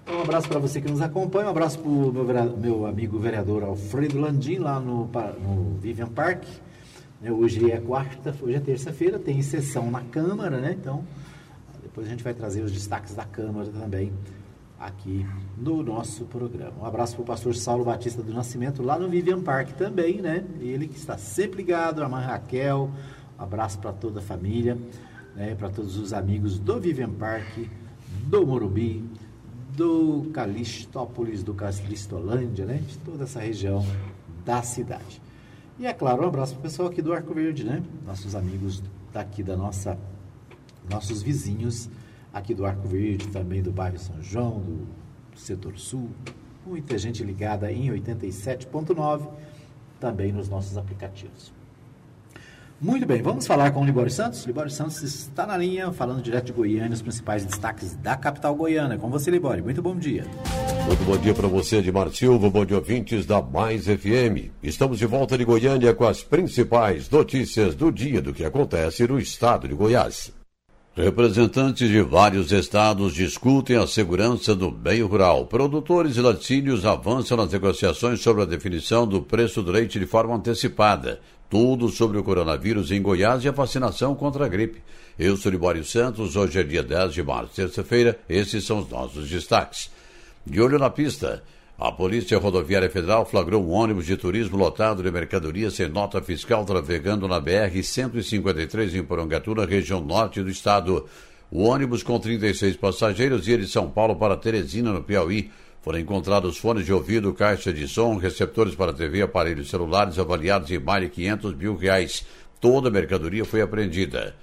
Então, 0.03 0.19
um 0.19 0.21
abraço 0.21 0.47
para 0.47 0.59
você 0.59 0.79
que 0.79 0.89
nos 0.89 1.01
acompanha, 1.01 1.47
um 1.47 1.49
abraço 1.49 1.79
para 1.79 1.89
o 1.89 2.57
meu, 2.57 2.85
amigo 2.85 3.17
vereador 3.19 3.63
Alfredo 3.63 4.19
Landim, 4.19 4.59
lá 4.59 4.79
no, 4.79 5.09
no 5.41 5.77
Vivian 5.79 6.07
Park. 6.07 6.43
Né, 7.21 7.31
hoje 7.31 7.71
é 7.71 7.79
quarta, 7.79 8.35
hoje 8.41 8.55
é 8.55 8.59
terça-feira, 8.59 9.17
tem 9.17 9.41
sessão 9.41 9.89
na 9.89 10.01
Câmara, 10.01 10.59
né? 10.59 10.75
Então, 10.79 11.03
depois 11.81 12.07
a 12.07 12.09
gente 12.09 12.23
vai 12.23 12.33
trazer 12.33 12.61
os 12.61 12.71
destaques 12.71 13.15
da 13.15 13.25
Câmara 13.25 13.67
também 13.69 14.11
aqui 14.79 15.25
no 15.57 15.81
nosso 15.81 16.25
programa. 16.25 16.73
Um 16.81 16.85
abraço 16.85 17.15
para 17.15 17.23
o 17.23 17.25
pastor 17.25 17.55
Saulo 17.55 17.85
Batista 17.85 18.21
do 18.21 18.33
Nascimento, 18.33 18.83
lá 18.83 18.99
no 18.99 19.09
Vivian 19.09 19.41
Park 19.41 19.71
também, 19.71 20.21
né? 20.21 20.43
Ele 20.59 20.87
que 20.87 20.97
está 20.97 21.17
sempre 21.17 21.57
ligado, 21.57 22.03
a 22.03 22.09
mãe 22.09 22.25
Raquel, 22.25 22.91
um 23.37 23.43
abraço 23.43 23.79
para 23.79 23.93
toda 23.93 24.19
a 24.19 24.23
família, 24.23 24.77
né? 25.35 25.55
para 25.55 25.69
todos 25.69 25.97
os 25.97 26.13
amigos 26.13 26.59
do 26.59 26.79
Vivian 26.79 27.11
Park, 27.11 27.67
do 28.27 28.45
Morumbi, 28.45 29.03
do 29.75 30.29
Calistópolis, 30.33 31.43
do 31.43 31.53
Calistolândia, 31.53 32.65
né? 32.65 32.81
De 32.85 32.97
toda 32.99 33.23
essa 33.23 33.39
região 33.39 33.85
da 34.45 34.61
cidade. 34.61 35.21
E 35.77 35.85
é 35.85 35.93
claro, 35.93 36.23
um 36.23 36.27
abraço 36.27 36.53
para 36.53 36.59
o 36.59 36.63
pessoal 36.63 36.87
aqui 36.87 37.01
do 37.01 37.11
Arco 37.11 37.33
Verde, 37.33 37.63
né? 37.63 37.83
Nossos 38.05 38.35
amigos 38.35 38.81
daqui 39.11 39.43
da 39.43 39.57
nossa, 39.57 39.97
nossos 40.89 41.21
vizinhos 41.21 41.89
aqui 42.35 42.53
do 42.53 42.65
Arco 42.65 42.85
Verde, 42.85 43.29
também 43.29 43.61
do 43.61 43.71
bairro 43.71 43.97
São 43.97 44.21
João, 44.21 44.59
do 44.59 45.39
setor 45.39 45.79
sul. 45.79 46.09
Muita 46.65 46.97
gente 46.97 47.23
ligada 47.23 47.71
em 47.71 47.89
87.9, 47.89 49.29
também 50.01 50.33
nos 50.33 50.49
nossos 50.49 50.77
aplicativos. 50.77 51.53
Muito 52.81 53.05
bem, 53.05 53.21
vamos 53.21 53.47
falar 53.47 53.71
com 53.71 53.81
o 53.81 53.85
Libório 53.85 54.11
Santos. 54.11 54.43
Libório 54.43 54.69
Santos 54.69 55.01
está 55.01 55.47
na 55.47 55.55
linha, 55.55 55.93
falando 55.93 56.21
direto 56.21 56.47
de 56.47 56.51
Goiânia, 56.51 56.91
os 56.91 57.01
principais 57.01 57.45
destaques 57.45 57.95
da 57.95 58.17
capital 58.17 58.53
goiana. 58.53 58.97
Com 58.97 59.09
você, 59.09 59.31
Libório. 59.31 59.63
Muito 59.63 59.81
bom 59.81 59.95
dia. 59.95 60.25
Muito 60.85 61.03
bom 61.05 61.17
dia 61.17 61.33
para 61.33 61.47
você, 61.47 61.77
Edmar 61.77 62.09
Silva. 62.09 62.49
Bom 62.49 62.65
dia, 62.65 62.75
ouvintes 62.75 63.25
da 63.25 63.41
Mais 63.41 63.85
FM. 63.85 64.51
Estamos 64.61 64.99
de 64.99 65.05
volta 65.05 65.37
de 65.37 65.45
Goiânia 65.45 65.95
com 65.95 66.03
as 66.03 66.21
principais 66.21 67.09
notícias 67.09 67.75
do 67.75 67.89
dia 67.89 68.21
do 68.21 68.33
que 68.33 68.43
acontece 68.43 69.07
no 69.07 69.17
estado 69.17 69.69
de 69.69 69.73
Goiás. 69.73 70.33
Representantes 70.95 71.89
de 71.89 72.01
vários 72.01 72.53
estados 72.53 73.13
discutem 73.13 73.75
a 73.75 73.85
segurança 73.85 74.55
do 74.55 74.71
meio 74.71 75.07
rural. 75.07 75.45
Produtores 75.45 76.15
e 76.15 76.21
laticínios 76.21 76.85
avançam 76.85 77.35
nas 77.35 77.51
negociações 77.51 78.21
sobre 78.21 78.43
a 78.43 78.45
definição 78.45 79.05
do 79.05 79.21
preço 79.21 79.61
do 79.61 79.73
leite 79.73 79.99
de 79.99 80.05
forma 80.05 80.33
antecipada. 80.33 81.19
Tudo 81.49 81.89
sobre 81.89 82.17
o 82.17 82.23
coronavírus 82.23 82.91
em 82.91 83.01
Goiás 83.01 83.43
e 83.43 83.49
a 83.49 83.51
vacinação 83.51 84.15
contra 84.15 84.45
a 84.45 84.47
gripe. 84.47 84.81
Eu 85.19 85.35
sou 85.35 85.51
Libório 85.51 85.83
Santos, 85.83 86.37
hoje 86.37 86.61
é 86.61 86.63
dia 86.63 86.81
10 86.81 87.13
de 87.13 87.23
março, 87.23 87.53
terça-feira. 87.53 88.17
Esses 88.29 88.63
são 88.63 88.79
os 88.79 88.89
nossos 88.89 89.29
destaques. 89.29 89.91
De 90.45 90.61
olho 90.61 90.79
na 90.79 90.89
pista. 90.89 91.43
A 91.77 91.91
Polícia 91.91 92.37
Rodoviária 92.37 92.89
Federal 92.89 93.25
flagrou 93.25 93.61
um 93.61 93.71
ônibus 93.71 94.05
de 94.05 94.15
turismo 94.15 94.55
lotado 94.55 95.03
de 95.03 95.11
mercadorias 95.11 95.73
sem 95.73 95.89
nota 95.89 96.21
fiscal 96.21 96.63
trafegando 96.63 97.27
na 97.27 97.41
BR-153 97.41 98.95
em 98.95 99.03
Porangatu, 99.03 99.53
na 99.53 99.65
região 99.65 99.99
norte 99.99 100.41
do 100.41 100.49
estado. 100.49 101.05
O 101.51 101.63
ônibus 101.63 102.01
com 102.01 102.17
36 102.17 102.77
passageiros 102.77 103.45
ia 103.49 103.57
de 103.57 103.67
São 103.67 103.91
Paulo 103.91 104.15
para 104.15 104.37
Teresina, 104.37 104.93
no 104.93 105.03
Piauí. 105.03 105.51
Foram 105.81 105.99
encontrados 105.99 106.57
fones 106.57 106.85
de 106.85 106.93
ouvido, 106.93 107.33
caixa 107.33 107.73
de 107.73 107.89
som, 107.89 108.15
receptores 108.15 108.73
para 108.73 108.93
TV, 108.93 109.21
aparelhos 109.21 109.69
celulares 109.69 110.17
avaliados 110.17 110.71
em 110.71 110.79
mais 110.79 111.03
de 111.03 111.09
500 111.09 111.55
mil 111.55 111.75
reais. 111.75 112.25
Toda 112.61 112.87
a 112.87 112.91
mercadoria 112.91 113.43
foi 113.43 113.61
apreendida. 113.61 114.33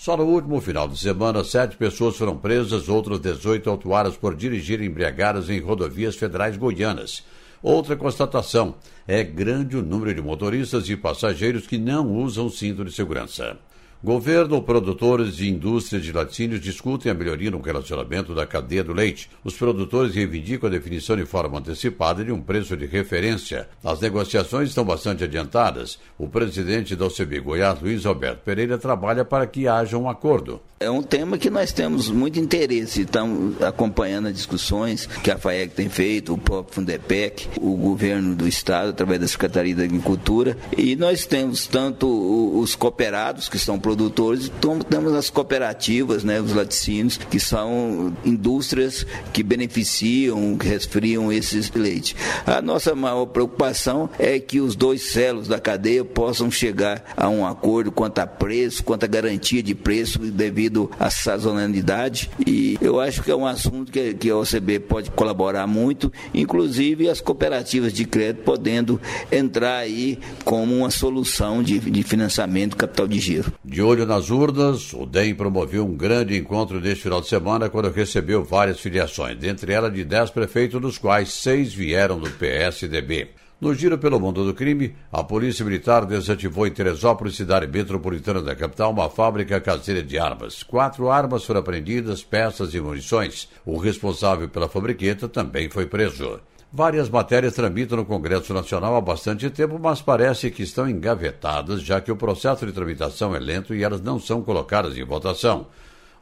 Só 0.00 0.16
no 0.16 0.24
último 0.24 0.62
final 0.62 0.88
de 0.88 0.98
semana, 0.98 1.44
sete 1.44 1.76
pessoas 1.76 2.16
foram 2.16 2.34
presas, 2.34 2.88
outras 2.88 3.20
18 3.20 3.68
autuadas 3.68 4.16
por 4.16 4.34
dirigir 4.34 4.80
embriagadas 4.80 5.50
em 5.50 5.60
rodovias 5.60 6.16
federais 6.16 6.56
goianas. 6.56 7.22
Outra 7.62 7.94
constatação 7.94 8.76
é 9.06 9.22
grande 9.22 9.76
o 9.76 9.82
número 9.82 10.14
de 10.14 10.22
motoristas 10.22 10.88
e 10.88 10.96
passageiros 10.96 11.66
que 11.66 11.76
não 11.76 12.16
usam 12.16 12.48
cinto 12.48 12.82
de 12.82 12.92
segurança. 12.92 13.58
Governo, 14.02 14.62
produtores 14.62 15.40
e 15.40 15.50
indústria 15.50 16.00
de 16.00 16.10
laticínios 16.10 16.62
discutem 16.62 17.12
a 17.12 17.14
melhoria 17.14 17.50
no 17.50 17.60
relacionamento 17.60 18.34
da 18.34 18.46
cadeia 18.46 18.82
do 18.82 18.94
leite. 18.94 19.28
Os 19.44 19.58
produtores 19.58 20.14
reivindicam 20.14 20.70
a 20.70 20.72
definição 20.72 21.14
de 21.16 21.26
forma 21.26 21.58
antecipada 21.58 22.24
de 22.24 22.32
um 22.32 22.40
preço 22.40 22.74
de 22.78 22.86
referência. 22.86 23.68
As 23.84 24.00
negociações 24.00 24.70
estão 24.70 24.86
bastante 24.86 25.24
adiantadas. 25.24 25.98
O 26.16 26.26
presidente 26.26 26.96
da 26.96 27.04
OCB 27.04 27.40
Goiás, 27.40 27.78
Luiz 27.78 28.06
Alberto 28.06 28.40
Pereira, 28.42 28.78
trabalha 28.78 29.22
para 29.22 29.46
que 29.46 29.68
haja 29.68 29.98
um 29.98 30.08
acordo. 30.08 30.62
É 30.82 30.90
um 30.90 31.02
tema 31.02 31.36
que 31.36 31.50
nós 31.50 31.74
temos 31.74 32.08
muito 32.08 32.40
interesse, 32.40 33.02
estamos 33.02 33.62
acompanhando 33.62 34.28
as 34.28 34.34
discussões 34.34 35.04
que 35.04 35.30
a 35.30 35.36
FAEG 35.36 35.74
tem 35.74 35.90
feito, 35.90 36.32
o 36.32 36.38
próprio 36.38 36.74
Fundepec, 36.74 37.50
o 37.60 37.76
governo 37.76 38.34
do 38.34 38.48
estado, 38.48 38.88
através 38.88 39.20
da 39.20 39.28
Secretaria 39.28 39.76
da 39.76 39.82
Agricultura, 39.82 40.56
e 40.74 40.96
nós 40.96 41.26
temos 41.26 41.66
tanto 41.66 42.06
os 42.58 42.74
cooperados 42.74 43.46
que 43.46 43.58
estão 43.58 43.78
produtores, 43.90 44.52
temos 44.88 45.12
as 45.14 45.30
cooperativas, 45.30 46.22
né, 46.22 46.40
os 46.40 46.52
laticínios, 46.52 47.16
que 47.16 47.40
são 47.40 48.14
indústrias 48.24 49.04
que 49.32 49.42
beneficiam, 49.42 50.56
que 50.56 50.68
resfriam 50.68 51.32
esses 51.32 51.72
leite. 51.72 52.14
A 52.46 52.62
nossa 52.62 52.94
maior 52.94 53.26
preocupação 53.26 54.08
é 54.16 54.38
que 54.38 54.60
os 54.60 54.76
dois 54.76 55.10
celos 55.10 55.48
da 55.48 55.58
cadeia 55.58 56.04
possam 56.04 56.52
chegar 56.52 57.02
a 57.16 57.28
um 57.28 57.44
acordo 57.44 57.90
quanto 57.90 58.20
a 58.20 58.26
preço, 58.28 58.84
quanto 58.84 59.02
a 59.02 59.08
garantia 59.08 59.60
de 59.60 59.74
preço 59.74 60.20
devido 60.20 60.88
à 60.98 61.10
sazonalidade 61.10 62.30
e 62.46 62.78
eu 62.80 63.00
acho 63.00 63.22
que 63.22 63.30
é 63.30 63.36
um 63.36 63.46
assunto 63.46 63.90
que, 63.90 64.14
que 64.14 64.30
a 64.30 64.36
OCB 64.36 64.78
pode 64.80 65.10
colaborar 65.10 65.66
muito, 65.66 66.12
inclusive 66.32 67.08
as 67.08 67.20
cooperativas 67.20 67.92
de 67.92 68.04
crédito 68.04 68.44
podendo 68.44 69.00
entrar 69.32 69.78
aí 69.78 70.18
como 70.44 70.76
uma 70.76 70.90
solução 70.90 71.62
de, 71.62 71.78
de 71.78 72.02
financiamento 72.02 72.76
capital 72.76 73.08
de 73.08 73.18
giro. 73.18 73.52
De 73.64 73.79
olho 73.82 74.04
nas 74.04 74.30
urnas, 74.30 74.92
o 74.92 75.06
DEM 75.06 75.34
promoveu 75.34 75.84
um 75.86 75.96
grande 75.96 76.36
encontro 76.36 76.80
neste 76.80 77.04
final 77.04 77.20
de 77.20 77.28
semana 77.28 77.68
quando 77.68 77.90
recebeu 77.90 78.42
várias 78.42 78.80
filiações, 78.80 79.38
dentre 79.38 79.72
elas 79.72 79.92
de 79.92 80.04
dez 80.04 80.30
prefeitos, 80.30 80.80
dos 80.80 80.98
quais 80.98 81.32
seis 81.32 81.72
vieram 81.72 82.18
do 82.18 82.30
PSDB. 82.30 83.28
No 83.60 83.74
giro 83.74 83.98
pelo 83.98 84.18
mundo 84.18 84.44
do 84.44 84.54
crime, 84.54 84.96
a 85.12 85.22
Polícia 85.22 85.64
Militar 85.64 86.06
desativou 86.06 86.66
em 86.66 86.70
Teresópolis, 86.70 87.36
cidade 87.36 87.66
metropolitana 87.66 88.40
da 88.40 88.56
capital, 88.56 88.90
uma 88.90 89.10
fábrica 89.10 89.60
caseira 89.60 90.02
de 90.02 90.18
armas. 90.18 90.62
Quatro 90.62 91.10
armas 91.10 91.44
foram 91.44 91.60
apreendidas, 91.60 92.24
peças 92.24 92.72
e 92.72 92.80
munições. 92.80 93.50
O 93.66 93.76
responsável 93.76 94.48
pela 94.48 94.68
fabriqueta 94.68 95.28
também 95.28 95.68
foi 95.68 95.84
preso. 95.84 96.40
Várias 96.72 97.10
matérias 97.10 97.54
tramitam 97.54 97.96
no 97.96 98.04
Congresso 98.04 98.54
Nacional 98.54 98.94
há 98.94 99.00
bastante 99.00 99.50
tempo, 99.50 99.76
mas 99.76 100.00
parece 100.00 100.52
que 100.52 100.62
estão 100.62 100.88
engavetadas, 100.88 101.82
já 101.82 102.00
que 102.00 102.12
o 102.12 102.16
processo 102.16 102.64
de 102.64 102.70
tramitação 102.70 103.34
é 103.34 103.40
lento 103.40 103.74
e 103.74 103.82
elas 103.82 104.00
não 104.00 104.20
são 104.20 104.40
colocadas 104.40 104.96
em 104.96 105.04
votação. 105.04 105.66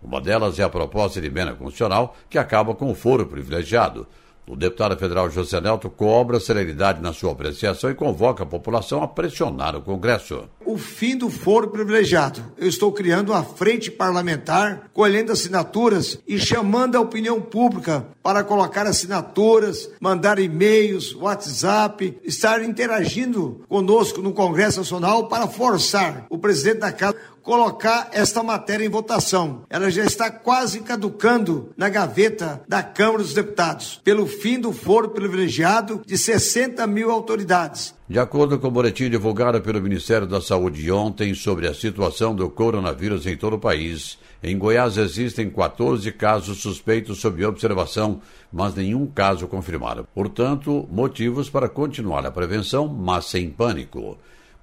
Uma 0.02 0.22
delas 0.22 0.58
é 0.58 0.62
a 0.62 0.68
proposta 0.70 1.20
de 1.20 1.26
emenda 1.26 1.52
constitucional, 1.52 2.16
que 2.30 2.38
acaba 2.38 2.74
com 2.74 2.90
o 2.90 2.94
foro 2.94 3.26
privilegiado. 3.26 4.06
O 4.48 4.56
deputado 4.56 4.96
federal 4.96 5.28
José 5.28 5.61
Nelto 5.61 5.90
cobra 5.90 6.40
celeridade 6.40 7.02
na 7.02 7.12
sua 7.12 7.32
apreciação 7.32 7.90
e 7.90 7.94
convoca 7.94 8.44
a 8.44 8.46
população 8.46 9.02
a 9.02 9.06
pressionar 9.06 9.76
o 9.76 9.82
Congresso. 9.82 10.48
O 10.64 10.78
fim 10.78 11.18
do 11.18 11.28
foro 11.28 11.68
privilegiado. 11.68 12.42
Eu 12.56 12.66
estou 12.66 12.90
criando 12.90 13.30
uma 13.30 13.42
frente 13.42 13.90
parlamentar, 13.90 14.88
colhendo 14.94 15.32
assinaturas 15.32 16.18
e 16.26 16.38
chamando 16.38 16.96
a 16.96 17.00
opinião 17.00 17.42
pública 17.42 18.06
para 18.22 18.42
colocar 18.42 18.87
assinaturas, 18.87 19.90
mandar 20.00 20.38
e-mails, 20.38 21.14
WhatsApp, 21.14 22.18
estar 22.24 22.62
interagindo 22.62 23.61
conosco 23.68 24.22
no 24.22 24.32
Congresso 24.32 24.78
Nacional 24.78 25.28
para 25.28 25.46
forçar 25.46 26.26
o 26.30 26.38
presidente 26.38 26.78
da 26.78 26.92
Casa 26.92 27.16
colocar 27.48 28.11
esta 28.12 28.42
matéria 28.42 28.84
em 28.84 28.90
votação. 28.90 29.62
Ela 29.70 29.90
já 29.90 30.04
está 30.04 30.30
quase 30.30 30.80
caducando 30.80 31.70
na 31.78 31.88
gaveta 31.88 32.61
da 32.68 32.82
Câmara 32.82 33.22
dos 33.22 33.32
Deputados, 33.32 33.98
pelo 34.04 34.26
fim 34.26 34.61
do 34.61 34.70
foro 34.70 35.08
privilegiado 35.08 36.02
de 36.04 36.18
60 36.18 36.87
mil 36.87 37.11
autoridades. 37.11 37.94
De 38.06 38.18
acordo 38.18 38.58
com 38.58 38.68
o 38.68 38.70
boletim 38.70 39.08
divulgado 39.08 39.62
pelo 39.62 39.80
Ministério 39.80 40.26
da 40.26 40.42
Saúde 40.42 40.92
ontem 40.92 41.32
sobre 41.32 41.66
a 41.66 41.72
situação 41.72 42.37
do 42.37 42.50
coronavírus 42.50 43.26
em 43.26 43.34
todo 43.34 43.56
o 43.56 43.58
país, 43.58 44.18
em 44.42 44.58
Goiás 44.58 44.98
existem 44.98 45.48
14 45.48 46.12
casos 46.12 46.61
suspeitos 46.61 47.18
sob 47.18 47.42
observação, 47.46 48.20
mas 48.52 48.74
nenhum 48.74 49.06
caso 49.06 49.48
confirmado. 49.48 50.06
Portanto, 50.14 50.87
motivos 50.92 51.48
para 51.48 51.66
continuar 51.66 52.26
a 52.26 52.30
prevenção, 52.30 52.87
mas 52.88 53.24
sem 53.24 53.48
pânico. 53.48 54.18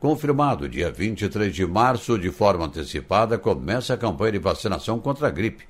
Confirmado, 0.06 0.70
dia 0.70 0.92
23 0.92 1.52
de 1.52 1.66
março, 1.66 2.16
de 2.20 2.30
forma 2.30 2.68
antecipada, 2.68 3.40
começa 3.40 3.96
a 3.96 3.98
campanha 3.98 4.34
de 4.34 4.38
vacinação 4.38 5.00
contra 5.00 5.30
a 5.30 5.32
gripe. 5.32 5.64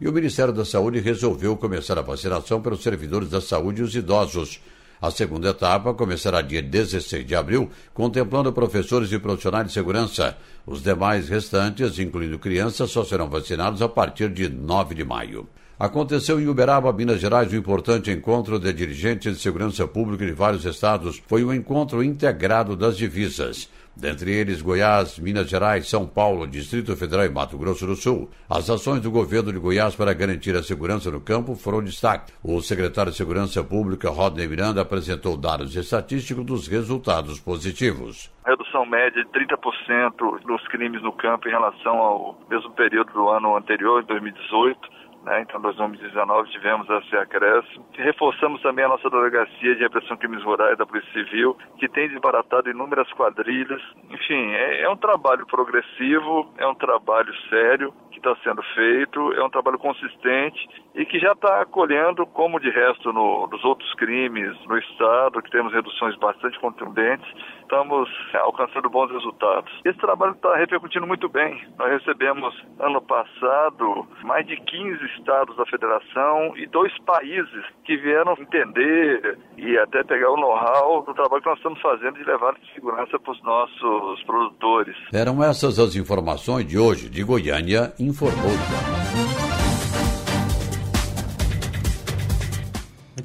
E 0.00 0.08
o 0.08 0.12
Ministério 0.14 0.50
da 0.50 0.64
Saúde 0.64 0.98
resolveu 0.98 1.58
começar 1.58 1.98
a 1.98 2.00
vacinação 2.00 2.62
pelos 2.62 2.82
servidores 2.82 3.28
da 3.28 3.38
saúde 3.38 3.82
e 3.82 3.84
os 3.84 3.94
idosos. 3.94 4.62
A 4.98 5.10
segunda 5.10 5.50
etapa 5.50 5.92
começará 5.92 6.40
dia 6.40 6.62
16 6.62 7.26
de 7.26 7.34
abril, 7.34 7.68
contemplando 7.92 8.50
professores 8.50 9.12
e 9.12 9.18
profissionais 9.18 9.66
de 9.66 9.74
segurança. 9.74 10.38
Os 10.64 10.82
demais 10.82 11.28
restantes, 11.28 11.98
incluindo 11.98 12.38
crianças, 12.38 12.90
só 12.90 13.04
serão 13.04 13.28
vacinados 13.28 13.82
a 13.82 13.90
partir 13.90 14.30
de 14.30 14.48
9 14.48 14.94
de 14.94 15.04
maio. 15.04 15.46
Aconteceu 15.78 16.40
em 16.40 16.46
Uberaba, 16.46 16.92
Minas 16.92 17.20
Gerais, 17.20 17.52
um 17.52 17.56
importante 17.56 18.10
encontro 18.10 18.58
de 18.58 18.72
dirigentes 18.72 19.36
de 19.36 19.42
segurança 19.42 19.86
pública 19.86 20.24
de 20.24 20.32
vários 20.32 20.64
estados. 20.64 21.20
Foi 21.26 21.44
um 21.44 21.52
encontro 21.52 22.04
integrado 22.04 22.76
das 22.76 22.96
divisas. 22.96 23.68
Dentre 23.94 24.32
eles, 24.32 24.62
Goiás, 24.62 25.18
Minas 25.18 25.48
Gerais, 25.48 25.88
São 25.88 26.06
Paulo, 26.06 26.46
Distrito 26.46 26.96
Federal 26.96 27.26
e 27.26 27.28
Mato 27.28 27.58
Grosso 27.58 27.86
do 27.86 27.94
Sul. 27.94 28.30
As 28.48 28.68
ações 28.70 29.00
do 29.00 29.10
governo 29.10 29.52
de 29.52 29.58
Goiás 29.58 29.94
para 29.94 30.14
garantir 30.14 30.56
a 30.56 30.62
segurança 30.62 31.10
no 31.10 31.20
campo 31.20 31.54
foram 31.54 31.82
destaque. 31.82 32.32
O 32.42 32.60
secretário 32.62 33.12
de 33.12 33.18
Segurança 33.18 33.62
Pública, 33.62 34.08
Rodney 34.10 34.48
Miranda, 34.48 34.80
apresentou 34.80 35.36
dados 35.36 35.76
estatísticos 35.76 36.44
dos 36.44 36.66
resultados 36.66 37.38
positivos. 37.38 38.32
Redução 38.46 38.86
média 38.86 39.22
de 39.22 39.30
30% 39.30 40.40
dos 40.46 40.66
crimes 40.68 41.02
no 41.02 41.12
campo 41.12 41.48
em 41.48 41.52
relação 41.52 41.96
ao 41.98 42.38
mesmo 42.50 42.70
período 42.72 43.12
do 43.12 43.28
ano 43.28 43.56
anterior, 43.56 44.02
em 44.02 44.06
2018 44.06 45.01
né? 45.24 45.42
Então, 45.42 45.58
em 45.58 45.62
2019 45.62 46.50
tivemos 46.50 46.88
esse 46.90 47.16
acréscimo. 47.16 47.86
Reforçamos 47.94 48.60
também 48.62 48.84
a 48.84 48.88
nossa 48.88 49.08
delegacia 49.08 49.74
de 49.74 49.82
repressão 49.82 50.16
crimes 50.16 50.42
rurais 50.42 50.76
da 50.76 50.86
Polícia 50.86 51.12
Civil, 51.12 51.56
que 51.78 51.88
tem 51.88 52.08
desbaratado 52.08 52.70
inúmeras 52.70 53.10
quadrilhas. 53.12 53.80
Enfim, 54.10 54.52
é, 54.52 54.82
é 54.82 54.88
um 54.88 54.96
trabalho 54.96 55.46
progressivo, 55.46 56.52
é 56.58 56.66
um 56.66 56.74
trabalho 56.74 57.32
sério 57.48 57.92
que 58.10 58.18
está 58.18 58.36
sendo 58.42 58.62
feito, 58.74 59.32
é 59.32 59.44
um 59.44 59.50
trabalho 59.50 59.78
consistente 59.78 60.68
e 60.94 61.04
que 61.06 61.18
já 61.18 61.32
está 61.32 61.64
colhendo, 61.64 62.26
como 62.26 62.60
de 62.60 62.70
resto 62.70 63.12
no, 63.12 63.46
nos 63.46 63.64
outros 63.64 63.92
crimes 63.94 64.56
no 64.66 64.76
Estado, 64.78 65.40
que 65.42 65.50
temos 65.50 65.72
reduções 65.72 66.16
bastante 66.16 66.58
contundentes, 66.60 67.26
estamos 67.72 68.08
alcançando 68.34 68.90
bons 68.90 69.10
resultados. 69.10 69.72
Esse 69.84 69.98
trabalho 69.98 70.32
está 70.32 70.54
repercutindo 70.56 71.06
muito 71.06 71.26
bem. 71.28 71.58
Nós 71.78 71.90
recebemos, 71.90 72.54
ano 72.78 73.00
passado, 73.00 74.06
mais 74.22 74.46
de 74.46 74.56
15 74.56 75.02
estados 75.16 75.56
da 75.56 75.64
federação 75.64 76.54
e 76.56 76.66
dois 76.66 76.92
países 77.00 77.64
que 77.84 77.96
vieram 77.96 78.34
entender 78.38 79.38
e 79.56 79.78
até 79.78 80.04
pegar 80.04 80.30
o 80.30 80.36
know-how 80.36 81.02
do 81.02 81.14
trabalho 81.14 81.42
que 81.42 81.48
nós 81.48 81.58
estamos 81.58 81.80
fazendo 81.80 82.18
de 82.18 82.24
levar 82.24 82.54
segurança 82.74 83.18
para 83.18 83.32
os 83.32 83.42
nossos 83.42 84.22
produtores. 84.24 84.96
Eram 85.12 85.42
essas 85.42 85.78
as 85.78 85.96
informações 85.96 86.66
de 86.66 86.78
hoje 86.78 87.08
de 87.08 87.24
Goiânia, 87.24 87.94
informou. 87.98 89.01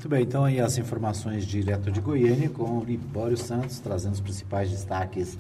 Muito 0.08 0.16
bem, 0.16 0.24
então 0.24 0.46
aí 0.46 0.62
as 0.62 0.78
informações 0.78 1.46
direto 1.46 1.92
de 1.92 2.00
Goiânia 2.00 2.50
com 2.50 2.80
o 2.80 2.82
Libório 2.86 3.36
Santos, 3.36 3.78
trazendo 3.82 4.14
os 4.14 4.22
principais 4.22 4.72
destaques 4.72 5.38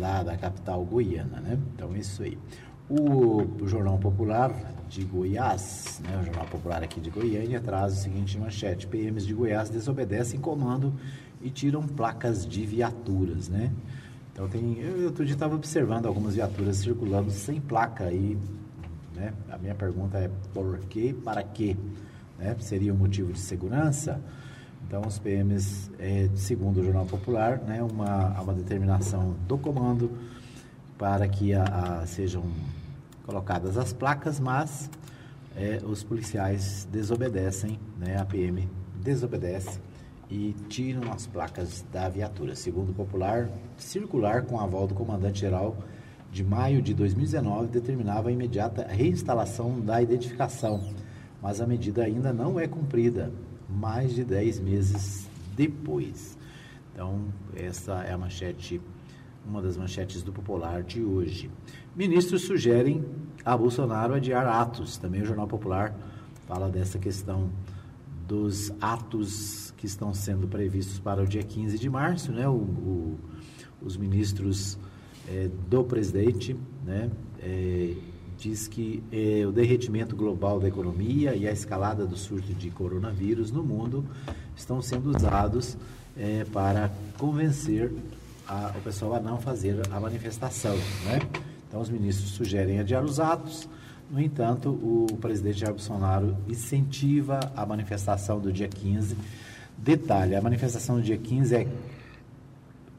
lá 0.00 0.24
da 0.24 0.36
capital 0.36 0.84
goiana, 0.84 1.38
né? 1.38 1.56
Então, 1.76 1.94
isso 1.94 2.24
aí. 2.24 2.36
O, 2.90 3.42
o 3.62 3.68
Jornal 3.68 3.96
Popular 3.96 4.52
de 4.88 5.04
Goiás, 5.04 6.02
né, 6.02 6.18
o 6.20 6.24
Jornal 6.24 6.46
Popular 6.46 6.82
aqui 6.82 7.00
de 7.00 7.08
Goiânia, 7.08 7.60
traz 7.60 7.92
o 7.92 7.96
seguinte 8.02 8.36
manchete: 8.36 8.84
PMs 8.88 9.24
de 9.24 9.32
Goiás 9.32 9.70
desobedecem 9.70 10.40
comando 10.40 10.92
e 11.40 11.48
tiram 11.48 11.84
placas 11.84 12.44
de 12.44 12.66
viaturas, 12.66 13.48
né? 13.48 13.70
Então 14.32 14.48
tem, 14.48 14.76
eu 14.80 15.04
outro 15.04 15.24
dia 15.24 15.34
estava 15.34 15.54
observando 15.54 16.06
algumas 16.06 16.34
viaturas 16.34 16.78
circulando 16.78 17.30
sem 17.30 17.60
placa 17.60 18.06
aí, 18.06 18.36
né? 19.14 19.32
A 19.48 19.56
minha 19.56 19.76
pergunta 19.76 20.18
é 20.18 20.28
por 20.52 20.80
quê, 20.88 21.14
para 21.22 21.44
quê? 21.44 21.76
Né, 22.38 22.56
seria 22.60 22.94
um 22.94 22.96
motivo 22.96 23.32
de 23.32 23.40
segurança. 23.40 24.20
Então, 24.86 25.02
os 25.06 25.18
PMs, 25.18 25.90
é, 25.98 26.30
segundo 26.34 26.80
o 26.80 26.84
Jornal 26.84 27.04
Popular, 27.04 27.58
né, 27.58 27.82
uma, 27.82 28.40
uma 28.40 28.54
determinação 28.54 29.36
do 29.46 29.58
comando 29.58 30.10
para 30.96 31.28
que 31.28 31.52
a, 31.52 31.64
a, 31.64 32.06
sejam 32.06 32.44
colocadas 33.26 33.76
as 33.76 33.92
placas, 33.92 34.40
mas 34.40 34.88
é, 35.54 35.80
os 35.84 36.02
policiais 36.02 36.88
desobedecem, 36.90 37.78
né, 37.98 38.18
a 38.18 38.24
PM 38.24 38.68
desobedece 39.02 39.78
e 40.30 40.54
tiram 40.68 41.12
as 41.12 41.26
placas 41.26 41.84
da 41.92 42.08
viatura. 42.08 42.54
Segundo 42.54 42.90
o 42.90 42.94
Popular, 42.94 43.48
circular 43.76 44.42
com 44.42 44.58
aval 44.58 44.86
do 44.86 44.94
comandante-geral 44.94 45.76
de 46.30 46.44
maio 46.44 46.82
de 46.82 46.92
2019 46.94 47.68
determinava 47.68 48.28
a 48.28 48.32
imediata 48.32 48.86
reinstalação 48.86 49.80
da 49.80 50.00
identificação 50.02 50.94
mas 51.42 51.60
a 51.60 51.66
medida 51.66 52.02
ainda 52.02 52.32
não 52.32 52.58
é 52.58 52.66
cumprida, 52.66 53.32
mais 53.68 54.14
de 54.14 54.24
10 54.24 54.60
meses 54.60 55.28
depois. 55.56 56.36
Então, 56.92 57.26
essa 57.54 58.02
é 58.04 58.12
a 58.12 58.18
manchete, 58.18 58.80
uma 59.46 59.62
das 59.62 59.76
manchetes 59.76 60.22
do 60.22 60.32
Popular 60.32 60.82
de 60.82 61.02
hoje. 61.02 61.50
Ministros 61.94 62.42
sugerem 62.42 63.04
a 63.44 63.56
Bolsonaro 63.56 64.14
adiar 64.14 64.46
atos. 64.46 64.96
Também 64.98 65.22
o 65.22 65.24
Jornal 65.24 65.46
Popular 65.46 65.94
fala 66.46 66.68
dessa 66.68 66.98
questão 66.98 67.50
dos 68.26 68.72
atos 68.80 69.72
que 69.76 69.86
estão 69.86 70.12
sendo 70.12 70.48
previstos 70.48 70.98
para 70.98 71.22
o 71.22 71.26
dia 71.26 71.42
15 71.42 71.78
de 71.78 71.88
março, 71.88 72.32
né? 72.32 72.48
O, 72.48 72.56
o, 72.56 73.18
os 73.80 73.96
ministros 73.96 74.78
é, 75.28 75.48
do 75.68 75.84
presidente, 75.84 76.56
né? 76.84 77.10
é, 77.40 77.94
diz 78.38 78.68
que 78.68 79.02
é, 79.10 79.44
o 79.46 79.52
derretimento 79.52 80.14
global 80.14 80.60
da 80.60 80.68
economia 80.68 81.34
e 81.34 81.46
a 81.46 81.52
escalada 81.52 82.06
do 82.06 82.16
surto 82.16 82.54
de 82.54 82.70
coronavírus 82.70 83.50
no 83.50 83.62
mundo 83.62 84.04
estão 84.56 84.80
sendo 84.80 85.14
usados 85.14 85.76
é, 86.16 86.44
para 86.52 86.90
convencer 87.18 87.92
a, 88.46 88.72
o 88.78 88.80
pessoal 88.80 89.14
a 89.14 89.20
não 89.20 89.38
fazer 89.38 89.80
a 89.90 90.00
manifestação. 90.00 90.76
Né? 91.04 91.20
Então, 91.68 91.80
os 91.80 91.90
ministros 91.90 92.30
sugerem 92.30 92.78
adiar 92.78 93.04
os 93.04 93.18
atos, 93.18 93.68
no 94.10 94.20
entanto, 94.20 94.70
o 94.70 95.06
presidente 95.20 95.58
Jair 95.58 95.74
Bolsonaro 95.74 96.34
incentiva 96.48 97.40
a 97.54 97.66
manifestação 97.66 98.40
do 98.40 98.50
dia 98.50 98.68
15. 98.68 99.16
Detalhe: 99.76 100.34
a 100.34 100.40
manifestação 100.40 100.96
do 100.96 101.02
dia 101.02 101.18
15 101.18 101.54
é 101.54 101.68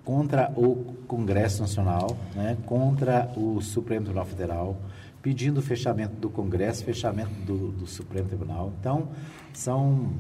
contra 0.06 0.52
o 0.56 0.96
Congresso 1.08 1.62
Nacional, 1.62 2.16
né, 2.36 2.58
contra 2.66 3.32
o 3.36 3.60
Supremo 3.62 4.06
Tribunal 4.06 4.26
Federal, 4.26 4.78
pedindo 5.22 5.60
o 5.60 5.62
fechamento 5.62 6.16
do 6.16 6.30
Congresso, 6.30 6.84
fechamento 6.84 7.34
do, 7.46 7.72
do 7.72 7.88
Supremo 7.88 8.28
Tribunal. 8.28 8.74
Então, 8.80 9.10
são 9.54 10.12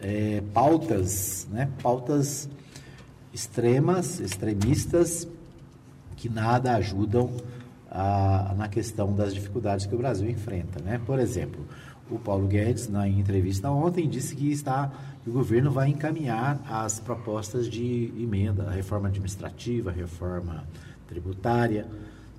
é, 0.00 0.42
pautas, 0.52 1.46
né, 1.50 1.70
pautas 1.82 2.48
extremas, 3.32 4.20
extremistas, 4.20 5.28
que 6.16 6.28
nada 6.28 6.74
ajudam 6.76 7.30
a, 7.90 8.54
na 8.56 8.68
questão 8.68 9.14
das 9.14 9.34
dificuldades 9.34 9.86
que 9.86 9.94
o 9.94 9.98
Brasil 9.98 10.28
enfrenta. 10.30 10.82
Né? 10.82 11.00
Por 11.04 11.18
exemplo, 11.18 11.66
o 12.10 12.18
Paulo 12.18 12.46
Guedes, 12.46 12.88
na 12.88 13.08
entrevista 13.08 13.70
ontem, 13.70 14.08
disse 14.08 14.34
que 14.34 14.50
está 14.50 14.92
o 15.26 15.32
governo 15.32 15.72
vai 15.72 15.88
encaminhar 15.88 16.60
as 16.70 17.00
propostas 17.00 17.68
de 17.68 18.12
emenda, 18.16 18.68
a 18.68 18.70
reforma 18.70 19.08
administrativa, 19.08 19.90
a 19.90 19.92
reforma 19.92 20.62
tributária, 21.08 21.84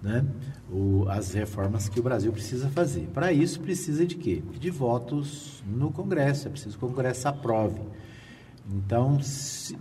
né? 0.07 0.25
O, 0.71 1.05
as 1.09 1.33
reformas 1.33 1.89
que 1.89 1.99
o 1.99 2.03
Brasil 2.03 2.31
precisa 2.31 2.69
fazer. 2.69 3.07
Para 3.13 3.31
isso, 3.33 3.59
precisa 3.59 4.05
de 4.05 4.15
quê? 4.15 4.41
De 4.59 4.69
votos 4.69 5.61
no 5.67 5.91
Congresso, 5.91 6.47
é 6.47 6.51
preciso 6.51 6.77
que 6.77 6.85
o 6.85 6.87
Congresso 6.87 7.27
aprove. 7.27 7.81
Então, 8.69 9.17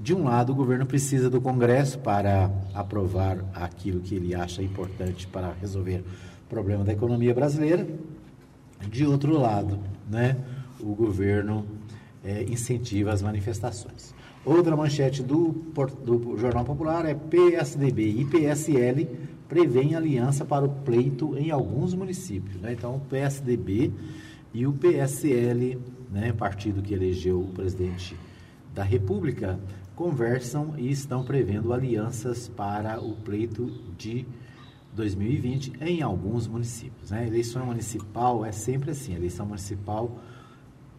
de 0.00 0.14
um 0.14 0.24
lado, 0.24 0.52
o 0.52 0.54
governo 0.54 0.84
precisa 0.86 1.30
do 1.30 1.40
Congresso 1.40 1.98
para 1.98 2.50
aprovar 2.74 3.44
aquilo 3.54 4.00
que 4.00 4.14
ele 4.14 4.34
acha 4.34 4.62
importante 4.62 5.26
para 5.26 5.52
resolver 5.60 6.04
o 6.44 6.48
problema 6.48 6.84
da 6.84 6.92
economia 6.92 7.34
brasileira. 7.34 7.86
De 8.88 9.06
outro 9.06 9.38
lado, 9.38 9.78
né, 10.08 10.36
o 10.78 10.94
governo 10.94 11.66
é, 12.24 12.44
incentiva 12.44 13.12
as 13.12 13.22
manifestações. 13.22 14.14
Outra 14.44 14.76
manchete 14.76 15.24
do, 15.24 15.48
do 16.04 16.36
Jornal 16.38 16.64
Popular 16.64 17.04
é 17.04 17.14
PSDB 17.14 18.20
e 18.20 18.24
PSL 18.24 19.08
prevêem 19.48 19.94
aliança 19.94 20.44
para 20.44 20.64
o 20.64 20.68
pleito 20.68 21.37
em 21.37 21.50
alguns 21.50 21.94
municípios. 21.94 22.61
Né? 22.61 22.72
Então, 22.72 22.96
o 22.96 23.00
PSDB 23.00 23.92
e 24.52 24.66
o 24.66 24.72
PSL, 24.72 25.78
né, 26.11 26.32
partido 26.32 26.82
que 26.82 26.94
elegeu 26.94 27.40
o 27.40 27.48
presidente 27.48 28.16
da 28.74 28.82
República, 28.82 29.59
conversam 29.94 30.74
e 30.76 30.90
estão 30.90 31.24
prevendo 31.24 31.72
alianças 31.72 32.48
para 32.48 33.00
o 33.00 33.14
pleito 33.16 33.70
de 33.96 34.26
2020 34.94 35.72
em 35.80 36.02
alguns 36.02 36.46
municípios. 36.46 37.11
Né? 37.11 37.26
Eleição 37.26 37.64
municipal 37.66 38.44
é 38.44 38.52
sempre 38.52 38.90
assim, 38.90 39.14
eleição 39.14 39.46
municipal 39.46 40.18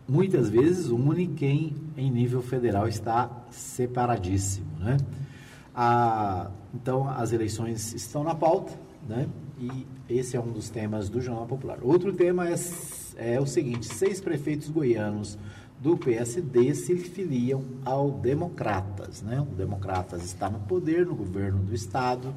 muitas 0.08 0.50
vezes 0.50 0.88
une 0.88 1.28
quem 1.28 1.76
em 1.98 2.10
nível 2.10 2.42
federal 2.42 2.88
está 2.88 3.30
separadíssimo, 3.52 4.68
né? 4.80 4.98
A, 5.80 6.50
então, 6.74 7.08
as 7.08 7.32
eleições 7.32 7.94
estão 7.94 8.24
na 8.24 8.34
pauta, 8.34 8.74
né? 9.08 9.28
E 9.60 9.86
esse 10.10 10.36
é 10.36 10.40
um 10.42 10.52
dos 10.52 10.70
temas 10.70 11.08
do 11.08 11.22
Jornal 11.22 11.46
Popular. 11.46 11.78
Outro 11.84 12.12
tema 12.14 12.50
é, 12.50 12.56
é 13.18 13.40
o 13.40 13.46
seguinte: 13.46 13.86
seis 13.86 14.20
prefeitos 14.20 14.70
goianos 14.70 15.38
do 15.80 15.96
PSD 15.96 16.74
se 16.74 16.96
filiam 16.96 17.64
ao 17.86 18.10
Democratas, 18.10 19.22
né? 19.22 19.40
O 19.40 19.56
Democratas 19.56 20.24
está 20.24 20.50
no 20.50 20.60
poder, 20.62 21.06
no 21.06 21.14
governo 21.14 21.60
do 21.60 21.76
estado, 21.76 22.34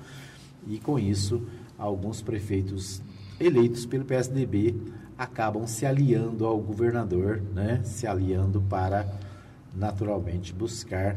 e 0.67 0.79
com 0.79 0.99
isso, 0.99 1.43
alguns 1.79 2.21
prefeitos 2.21 3.01
eleitos 3.41 3.87
pelo 3.87 4.05
PSDB 4.05 4.77
acabam 5.17 5.67
se 5.67 5.87
aliando 5.87 6.47
ao 6.47 6.59
governador, 6.59 7.43
né? 7.55 7.81
se 7.85 8.07
aliando 8.07 8.61
para, 8.61 9.07
naturalmente, 9.75 10.53
buscar 10.53 11.17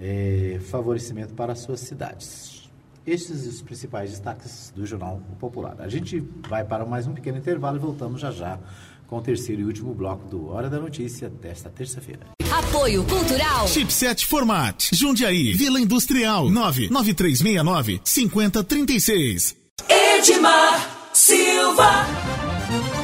é, 0.00 0.58
favorecimento 0.70 1.34
para 1.34 1.52
as 1.52 1.60
suas 1.60 1.80
cidades. 1.80 2.70
Estes 3.06 3.46
os 3.46 3.62
principais 3.62 4.10
destaques 4.10 4.72
do 4.74 4.86
Jornal 4.86 5.20
Popular. 5.38 5.76
A 5.78 5.88
gente 5.88 6.22
vai 6.48 6.64
para 6.64 6.84
mais 6.84 7.06
um 7.06 7.12
pequeno 7.12 7.38
intervalo 7.38 7.76
e 7.76 7.80
voltamos 7.80 8.20
já 8.20 8.30
já 8.30 8.58
com 9.06 9.18
o 9.18 9.20
terceiro 9.20 9.62
e 9.62 9.64
último 9.64 9.92
bloco 9.92 10.28
do 10.28 10.48
Hora 10.50 10.70
da 10.70 10.78
Notícia 10.78 11.28
desta 11.28 11.68
terça-feira. 11.68 12.20
Apoio 12.52 13.04
Cultural. 13.04 13.66
Chipset 13.66 14.24
Format. 14.24 14.92
Jundiaí. 14.92 15.52
Vila 15.54 15.80
Industrial. 15.80 16.48
99369 16.48 18.00
5036. 18.04 19.56
Edmar 19.88 21.10
Silva. 21.12 22.99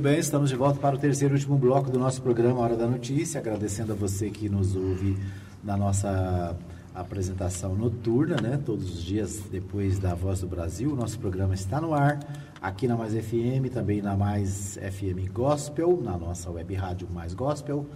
Muito 0.00 0.08
bem, 0.08 0.18
estamos 0.18 0.48
de 0.48 0.56
volta 0.56 0.80
para 0.80 0.96
o 0.96 0.98
terceiro 0.98 1.34
e 1.34 1.36
último 1.36 1.58
bloco 1.58 1.90
do 1.90 1.98
nosso 1.98 2.22
programa 2.22 2.58
Hora 2.60 2.74
da 2.74 2.86
Notícia, 2.86 3.38
agradecendo 3.38 3.92
a 3.92 3.94
você 3.94 4.30
que 4.30 4.48
nos 4.48 4.74
ouve 4.74 5.14
na 5.62 5.76
nossa 5.76 6.56
apresentação 6.94 7.74
noturna, 7.74 8.40
né? 8.40 8.58
Todos 8.64 8.94
os 8.94 9.02
dias 9.02 9.42
depois 9.52 9.98
da 9.98 10.14
Voz 10.14 10.40
do 10.40 10.46
Brasil, 10.46 10.90
o 10.90 10.96
nosso 10.96 11.18
programa 11.18 11.52
está 11.52 11.82
no 11.82 11.92
ar, 11.92 12.18
aqui 12.62 12.88
na 12.88 12.96
Mais 12.96 13.12
FM, 13.12 13.70
também 13.70 14.00
na 14.00 14.16
Mais 14.16 14.78
FM 14.78 15.30
Gospel, 15.30 16.00
na 16.02 16.16
nossa 16.16 16.50
web 16.50 16.74
rádio 16.74 17.06
Mais 17.12 17.34
Gospel. 17.34 17.86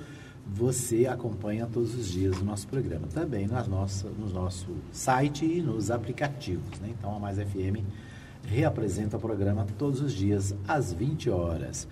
Você 0.47 1.07
acompanha 1.07 1.67
todos 1.67 1.95
os 1.95 2.07
dias 2.07 2.39
o 2.39 2.45
nosso 2.45 2.69
programa, 2.69 3.07
também 3.07 3.47
na 3.47 3.65
nossa, 3.65 4.11
no 4.11 4.29
nosso 4.29 4.67
site 4.93 5.47
e 5.47 5.63
nos 5.63 5.91
aplicativos, 5.91 6.79
né? 6.81 6.91
Então 6.91 7.17
a 7.17 7.19
Mais 7.19 7.39
FM 7.39 7.81
reapresenta 8.47 9.17
o 9.17 9.21
programa 9.21 9.67
todos 9.79 10.01
os 10.01 10.13
dias 10.13 10.55
às 10.67 10.93
20 10.93 11.31
horas. 11.31 11.87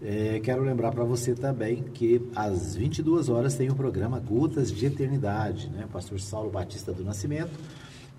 É, 0.00 0.40
quero 0.40 0.62
lembrar 0.62 0.90
para 0.90 1.04
você 1.04 1.32
também 1.32 1.82
que 1.82 2.20
às 2.34 2.74
22 2.74 3.28
horas 3.28 3.54
tem 3.54 3.70
o 3.70 3.74
programa 3.74 4.18
Gotas 4.18 4.72
de 4.72 4.86
Eternidade, 4.86 5.68
né? 5.68 5.86
Pastor 5.92 6.20
Saulo 6.20 6.50
Batista 6.50 6.92
do 6.92 7.04
Nascimento 7.04 7.56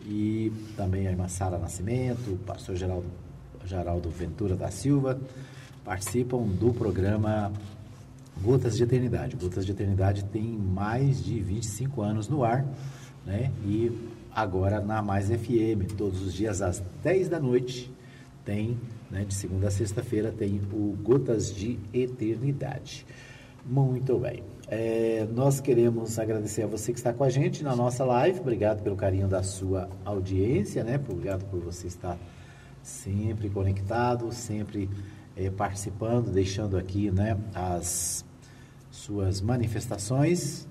e 0.06 0.52
também 0.78 1.08
a 1.08 1.12
irmã 1.12 1.28
Sara 1.28 1.58
Nascimento, 1.58 2.32
o 2.32 2.38
pastor 2.38 2.76
Geraldo, 2.76 3.08
Geraldo 3.66 4.10
Ventura 4.10 4.56
da 4.56 4.72
Silva 4.72 5.20
participam 5.84 6.44
do 6.44 6.74
programa 6.74 7.52
Gotas 8.42 8.78
de 8.78 8.84
Eternidade. 8.84 9.36
Gotas 9.36 9.66
de 9.66 9.74
Eternidade 9.74 10.24
tem 10.26 10.58
mais 10.58 11.22
de 11.22 11.40
25 11.42 12.02
anos 12.02 12.30
no 12.30 12.46
ar, 12.46 12.66
né? 13.26 13.52
E 13.66 13.92
agora 14.36 14.80
na 14.80 15.02
Mais 15.02 15.30
FM, 15.30 15.94
todos 15.98 16.22
os 16.22 16.34
dias 16.34 16.62
às 16.62 16.82
10 17.04 17.30
da 17.30 17.40
noite, 17.40 17.92
tem, 18.44 18.78
né, 19.10 19.24
de 19.26 19.34
segunda 19.34 19.68
a 19.68 19.72
sexta-feira, 19.72 20.32
tem 20.32 20.60
o 20.72 20.98
Gotas 21.02 21.54
de 21.54 21.80
Eternidade. 21.94 23.06
Muito 23.66 24.20
bem. 24.20 24.44
É, 24.68 25.26
nós 25.34 25.62
queremos 25.62 26.20
agradecer 26.20 26.64
a 26.64 26.68
você 26.68 26.92
que 26.92 27.00
está 27.00 27.14
com 27.14 27.24
a 27.24 27.30
gente 27.30 27.64
na 27.64 27.76
nossa 27.76 28.04
live. 28.04 28.40
Obrigado 28.40 28.82
pelo 28.82 28.96
carinho 28.96 29.28
da 29.28 29.44
sua 29.44 29.90
audiência, 30.04 30.84
né? 30.84 30.96
Obrigado 30.96 31.46
por 31.46 31.62
você 31.62 31.88
estar 31.88 32.18
sempre 32.82 33.50
conectado, 33.50 34.32
sempre 34.34 34.90
é, 35.36 35.50
participando, 35.50 36.32
deixando 36.32 36.78
aqui 36.78 37.10
né, 37.10 37.38
as 37.54 38.26
suas 38.92 39.42
manifestações. 39.42 40.68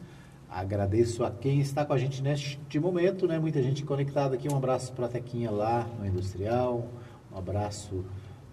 Agradeço 0.55 1.25
a 1.25 1.31
quem 1.31 1.61
está 1.61 1.83
com 1.83 1.95
a 1.95 1.99
gente 1.99 2.23
neste 2.23 2.79
momento, 2.79 3.27
né? 3.27 3.38
Muita 3.38 3.62
gente 3.62 3.83
conectada 3.87 4.35
aqui. 4.35 4.53
Um 4.53 4.57
abraço 4.59 4.93
para 4.93 5.07
a 5.07 5.09
Tequinha 5.09 5.51
lá 5.51 5.88
no 5.99 6.07
Industrial. 6.07 6.87
Um 7.33 7.38
abraço 7.38 8.05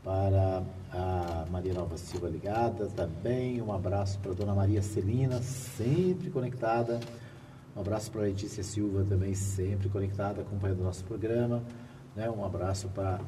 para 0.01 0.63
a 0.93 1.45
Maria 1.51 1.73
Nova 1.73 1.97
Silva 1.97 2.29
ligada 2.29 2.88
também. 2.88 3.62
Um 3.62 3.73
abraço 3.73 4.17
para 4.19 4.31
a 4.31 4.33
Dona 4.33 4.55
Maria 4.55 4.81
Celina, 4.81 5.41
sempre 5.41 6.29
conectada. 6.29 7.01
Um 7.75 7.81
abraço 7.81 8.09
para 8.09 8.21
a 8.21 8.23
Letícia 8.23 8.63
Silva 8.63 9.03
também, 9.03 9.33
sempre 9.33 9.89
conectada, 9.89 10.41
acompanhando 10.41 10.79
o 10.79 10.83
nosso 10.85 11.03
programa. 11.03 11.62
Né? 12.15 12.29
Um 12.29 12.45
abraço 12.45 12.88
para 12.88 13.19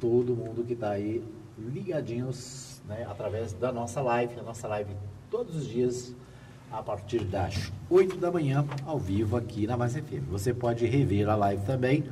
todo 0.00 0.34
mundo 0.34 0.64
que 0.64 0.72
está 0.72 0.90
aí 0.90 1.22
ligadinhos 1.56 2.82
né? 2.88 3.06
através 3.08 3.52
da 3.52 3.70
nossa 3.70 4.00
live, 4.02 4.40
a 4.40 4.42
nossa 4.42 4.66
live 4.66 4.96
todos 5.30 5.54
os 5.54 5.68
dias 5.68 6.12
a 6.70 6.82
partir 6.82 7.24
das 7.24 7.72
8 7.88 8.16
da 8.16 8.30
manhã, 8.30 8.64
ao 8.84 8.98
vivo 8.98 9.36
aqui 9.36 9.66
na 9.66 9.76
Mais 9.76 9.94
FM. 9.94 10.28
Você 10.30 10.52
pode 10.52 10.86
rever 10.86 11.28
a 11.28 11.36
live 11.36 11.64
também 11.64 12.04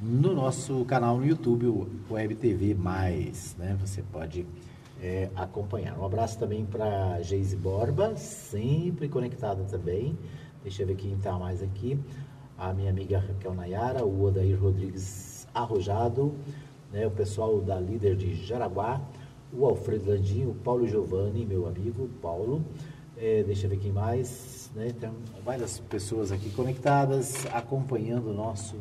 no 0.00 0.34
nosso 0.34 0.84
canal 0.84 1.16
no 1.16 1.26
YouTube, 1.26 1.66
o 1.66 1.88
Web 2.10 2.34
TV 2.34 2.74
Mais, 2.74 3.56
né? 3.58 3.76
Você 3.80 4.02
pode 4.02 4.46
é, 5.00 5.30
acompanhar. 5.34 5.98
Um 5.98 6.04
abraço 6.04 6.38
também 6.38 6.64
para 6.64 7.20
Geise 7.22 7.56
Borba, 7.56 8.14
sempre 8.16 9.08
conectada 9.08 9.64
também. 9.64 10.16
Deixa 10.62 10.82
eu 10.82 10.86
ver 10.86 10.96
quem 10.96 11.14
está 11.14 11.38
mais 11.38 11.62
aqui. 11.62 11.98
A 12.58 12.72
minha 12.72 12.90
amiga 12.90 13.18
Raquel 13.18 13.54
Nayara, 13.54 14.04
o 14.04 14.24
Odair 14.24 14.60
Rodrigues 14.60 15.46
Arrojado, 15.54 16.34
né? 16.92 17.06
o 17.06 17.10
pessoal 17.10 17.60
da 17.60 17.80
líder 17.80 18.16
de 18.16 18.34
Jaraguá, 18.34 19.00
o 19.52 19.64
Alfredo 19.64 20.10
Landinho, 20.10 20.50
o 20.50 20.54
Paulo 20.54 20.86
Giovanni, 20.86 21.46
meu 21.46 21.66
amigo 21.66 22.08
Paulo. 22.20 22.62
É, 23.18 23.42
deixa 23.42 23.64
eu 23.64 23.70
ver 23.70 23.78
quem 23.78 23.92
mais. 23.92 24.70
Né? 24.74 24.92
Tem 24.92 25.10
várias 25.42 25.78
pessoas 25.78 26.30
aqui 26.30 26.50
conectadas, 26.50 27.46
acompanhando 27.46 28.30
o 28.30 28.34
nosso, 28.34 28.76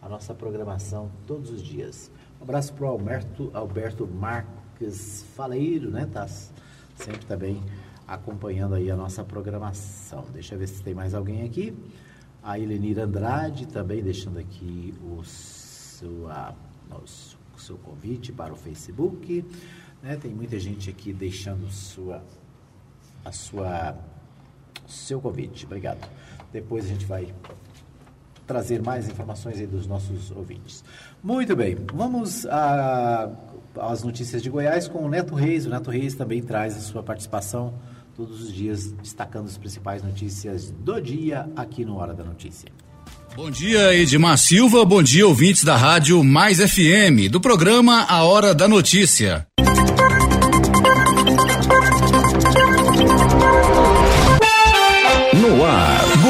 a 0.00 0.08
nossa 0.08 0.32
programação 0.34 1.10
todos 1.26 1.50
os 1.50 1.62
dias. 1.62 2.10
Um 2.40 2.44
abraço 2.44 2.72
para 2.72 2.86
o 2.86 2.88
Alberto, 2.88 3.50
Alberto 3.52 4.06
Marques 4.06 5.26
Faleiro, 5.36 5.90
né? 5.90 6.08
Tá 6.10 6.26
sempre 6.26 7.26
também 7.26 7.62
acompanhando 8.08 8.76
aí 8.76 8.90
a 8.90 8.96
nossa 8.96 9.22
programação. 9.22 10.24
Deixa 10.32 10.54
eu 10.54 10.58
ver 10.58 10.66
se 10.66 10.82
tem 10.82 10.94
mais 10.94 11.12
alguém 11.12 11.44
aqui. 11.44 11.76
A 12.42 12.58
Elenir 12.58 12.98
Andrade 12.98 13.68
também 13.68 14.02
deixando 14.02 14.38
aqui 14.38 14.94
o 15.02 15.22
seu, 15.22 16.26
a, 16.30 16.54
o 16.90 17.58
seu 17.60 17.76
convite 17.76 18.32
para 18.32 18.54
o 18.54 18.56
Facebook. 18.56 19.44
Né? 20.02 20.16
Tem 20.16 20.30
muita 20.30 20.58
gente 20.58 20.88
aqui 20.88 21.12
deixando 21.12 21.70
sua, 21.70 22.24
a 23.24 23.32
sua, 23.32 23.96
seu 24.86 25.20
convite. 25.20 25.66
Obrigado. 25.66 26.06
Depois 26.52 26.84
a 26.84 26.88
gente 26.88 27.06
vai 27.06 27.32
trazer 28.46 28.82
mais 28.82 29.08
informações 29.08 29.60
aí 29.60 29.66
dos 29.66 29.86
nossos 29.86 30.32
ouvintes. 30.32 30.82
Muito 31.22 31.54
bem, 31.54 31.76
vamos 31.94 32.44
às 32.46 34.02
notícias 34.02 34.42
de 34.42 34.50
Goiás 34.50 34.88
com 34.88 35.04
o 35.04 35.08
Neto 35.08 35.34
Reis. 35.34 35.66
O 35.66 35.70
Neto 35.70 35.90
Reis 35.90 36.14
também 36.14 36.42
traz 36.42 36.76
a 36.76 36.80
sua 36.80 37.02
participação 37.02 37.74
todos 38.16 38.42
os 38.42 38.52
dias, 38.52 38.90
destacando 38.92 39.46
as 39.46 39.56
principais 39.56 40.02
notícias 40.02 40.70
do 40.70 41.00
dia 41.00 41.48
aqui 41.54 41.84
no 41.84 41.96
Hora 41.96 42.12
da 42.12 42.24
Notícia. 42.24 42.68
Bom 43.36 43.50
dia, 43.50 43.94
Edmar 43.94 44.36
Silva. 44.36 44.84
Bom 44.84 45.02
dia, 45.02 45.26
ouvintes 45.26 45.62
da 45.62 45.76
Rádio 45.76 46.22
Mais 46.24 46.58
FM, 46.58 47.30
do 47.30 47.40
programa 47.40 48.02
A 48.08 48.24
Hora 48.24 48.52
da 48.52 48.66
Notícia. 48.66 49.46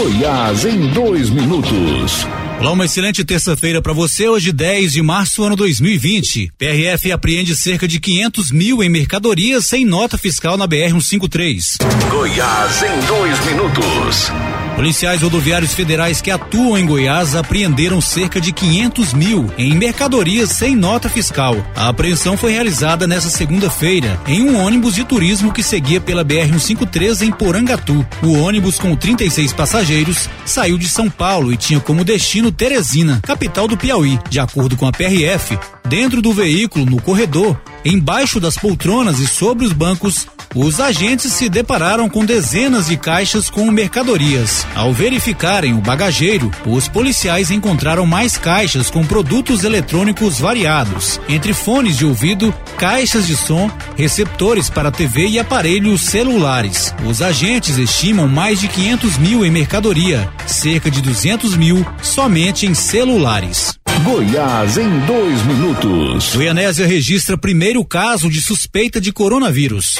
Goiás 0.00 0.64
em 0.64 0.86
dois 0.92 1.28
minutos. 1.28 2.26
Olá, 2.58 2.72
uma 2.72 2.86
excelente 2.86 3.22
terça-feira 3.22 3.82
para 3.82 3.92
você. 3.92 4.26
Hoje, 4.26 4.50
10 4.50 4.94
de 4.94 5.02
março, 5.02 5.44
ano 5.44 5.54
2020. 5.54 6.50
PRF 6.56 7.12
apreende 7.12 7.54
cerca 7.54 7.86
de 7.86 8.00
500 8.00 8.50
mil 8.50 8.82
em 8.82 8.88
mercadorias 8.88 9.66
sem 9.66 9.84
nota 9.84 10.16
fiscal 10.16 10.56
na 10.56 10.66
BR-153. 10.66 11.76
Goiás 12.10 12.82
em 12.82 13.06
dois 13.06 13.44
minutos. 13.44 14.32
Policiais 14.76 15.20
rodoviários 15.20 15.74
federais 15.74 16.20
que 16.20 16.30
atuam 16.30 16.78
em 16.78 16.86
Goiás 16.86 17.34
apreenderam 17.34 18.00
cerca 18.00 18.40
de 18.40 18.52
500 18.52 19.12
mil 19.12 19.50
em 19.58 19.74
mercadorias 19.74 20.50
sem 20.50 20.74
nota 20.74 21.08
fiscal. 21.08 21.56
A 21.76 21.88
apreensão 21.88 22.36
foi 22.36 22.52
realizada 22.52 23.06
nesta 23.06 23.28
segunda-feira 23.28 24.18
em 24.26 24.42
um 24.42 24.58
ônibus 24.58 24.94
de 24.94 25.04
turismo 25.04 25.52
que 25.52 25.62
seguia 25.62 26.00
pela 26.00 26.24
BR-153 26.24 27.22
em 27.22 27.30
Porangatu. 27.30 28.06
O 28.22 28.32
ônibus 28.38 28.78
com 28.78 28.96
36 28.96 29.52
passageiros 29.52 30.28
saiu 30.46 30.78
de 30.78 30.88
São 30.88 31.10
Paulo 31.10 31.52
e 31.52 31.56
tinha 31.56 31.80
como 31.80 32.04
destino 32.04 32.50
Teresina, 32.50 33.20
capital 33.22 33.68
do 33.68 33.76
Piauí. 33.76 34.18
De 34.28 34.40
acordo 34.40 34.76
com 34.76 34.86
a 34.86 34.92
PRF, 34.92 35.58
dentro 35.88 36.22
do 36.22 36.32
veículo, 36.32 36.86
no 36.86 37.02
corredor, 37.02 37.60
embaixo 37.84 38.40
das 38.40 38.56
poltronas 38.56 39.18
e 39.18 39.26
sobre 39.26 39.66
os 39.66 39.72
bancos, 39.72 40.26
os 40.54 40.80
agentes 40.80 41.32
se 41.32 41.48
depararam 41.48 42.08
com 42.08 42.24
dezenas 42.24 42.86
de 42.88 42.96
caixas 42.96 43.48
com 43.48 43.70
mercadorias. 43.70 44.59
Ao 44.74 44.92
verificarem 44.92 45.74
o 45.74 45.80
bagageiro, 45.80 46.50
os 46.66 46.88
policiais 46.88 47.50
encontraram 47.50 48.06
mais 48.06 48.36
caixas 48.36 48.90
com 48.90 49.04
produtos 49.04 49.64
eletrônicos 49.64 50.38
variados, 50.38 51.20
entre 51.28 51.52
fones 51.52 51.96
de 51.96 52.04
ouvido, 52.04 52.54
caixas 52.76 53.26
de 53.26 53.36
som, 53.36 53.70
receptores 53.96 54.70
para 54.70 54.90
TV 54.90 55.28
e 55.28 55.38
aparelhos 55.38 56.02
celulares. 56.02 56.94
Os 57.06 57.22
agentes 57.22 57.78
estimam 57.78 58.28
mais 58.28 58.60
de 58.60 58.68
500 58.68 59.18
mil 59.18 59.44
em 59.44 59.50
mercadoria, 59.50 60.28
cerca 60.46 60.90
de 60.90 61.00
200 61.00 61.56
mil 61.56 61.86
somente 62.02 62.66
em 62.66 62.74
celulares. 62.74 63.78
Goiás 64.04 64.78
em 64.78 64.88
dois 65.00 65.42
minutos. 65.42 66.34
Goianésia 66.34 66.86
registra 66.86 67.36
primeiro 67.36 67.84
caso 67.84 68.30
de 68.30 68.40
suspeita 68.40 69.00
de 69.00 69.12
coronavírus. 69.12 69.98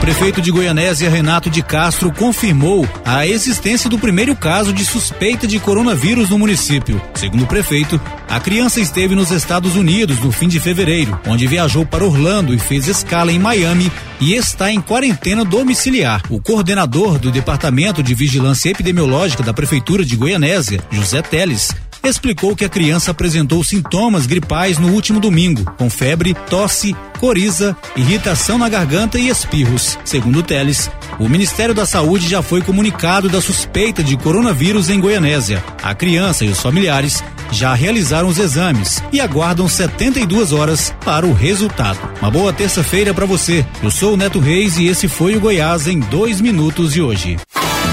Prefeito 0.00 0.40
de 0.40 0.50
Goianésia, 0.50 1.10
Renato 1.10 1.50
de 1.50 1.62
Castro, 1.62 2.12
confirmou 2.12 2.88
a 3.04 3.26
existência 3.26 3.90
do 3.90 3.98
primeiro 3.98 4.34
caso 4.34 4.72
de 4.72 4.84
suspeita 4.84 5.46
de 5.46 5.58
coronavírus 5.58 6.30
no 6.30 6.38
município. 6.38 7.00
Segundo 7.14 7.44
o 7.44 7.46
prefeito, 7.46 8.00
a 8.28 8.40
criança 8.40 8.80
esteve 8.80 9.14
nos 9.14 9.30
Estados 9.30 9.76
Unidos 9.76 10.18
no 10.20 10.32
fim 10.32 10.48
de 10.48 10.60
fevereiro, 10.60 11.18
onde 11.26 11.46
viajou 11.46 11.84
para 11.84 12.04
Orlando 12.04 12.54
e 12.54 12.58
fez 12.58 12.86
escala 12.86 13.32
em 13.32 13.38
Miami 13.38 13.92
e 14.20 14.34
está 14.34 14.72
em 14.72 14.80
quarentena 14.80 15.44
domiciliar. 15.44 16.22
O 16.30 16.40
coordenador 16.40 17.18
do 17.18 17.30
Departamento 17.30 18.02
de 18.02 18.14
Vigilância 18.14 18.70
Epidemiológica 18.70 19.42
da 19.42 19.52
Prefeitura 19.52 20.04
de 20.04 20.16
Goianésia, 20.16 20.80
José 20.90 21.22
Teles, 21.22 21.74
explicou 22.02 22.54
que 22.54 22.64
a 22.64 22.68
criança 22.68 23.10
apresentou 23.10 23.62
sintomas 23.62 24.26
gripais 24.26 24.78
no 24.78 24.92
último 24.92 25.20
domingo, 25.20 25.64
com 25.76 25.90
febre, 25.90 26.34
tosse, 26.48 26.94
coriza, 27.18 27.76
irritação 27.96 28.58
na 28.58 28.68
garganta 28.68 29.18
e 29.18 29.28
espirros. 29.28 29.98
Segundo 30.04 30.42
Teles, 30.42 30.90
o 31.18 31.28
Ministério 31.28 31.74
da 31.74 31.84
Saúde 31.84 32.28
já 32.28 32.42
foi 32.42 32.62
comunicado 32.62 33.28
da 33.28 33.40
suspeita 33.40 34.02
de 34.02 34.16
coronavírus 34.16 34.88
em 34.88 35.00
Goianésia. 35.00 35.62
A 35.82 35.94
criança 35.94 36.44
e 36.44 36.48
os 36.48 36.60
familiares 36.60 37.22
já 37.50 37.74
realizaram 37.74 38.28
os 38.28 38.38
exames 38.38 39.02
e 39.12 39.20
aguardam 39.20 39.68
72 39.68 40.52
horas 40.52 40.94
para 41.04 41.26
o 41.26 41.32
resultado. 41.32 41.98
Uma 42.20 42.30
boa 42.30 42.52
terça-feira 42.52 43.12
para 43.12 43.26
você. 43.26 43.64
Eu 43.82 43.90
sou 43.90 44.14
o 44.14 44.16
Neto 44.16 44.38
Reis 44.38 44.78
e 44.78 44.86
esse 44.86 45.08
foi 45.08 45.36
o 45.36 45.40
Goiás 45.40 45.86
em 45.86 46.00
dois 46.00 46.40
minutos 46.40 46.92
de 46.92 47.02
hoje. 47.02 47.38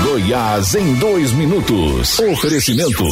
Goiás 0.05 0.75
em 0.75 0.93
dois 0.93 1.31
minutos. 1.31 2.19
Oferecimento. 2.19 3.03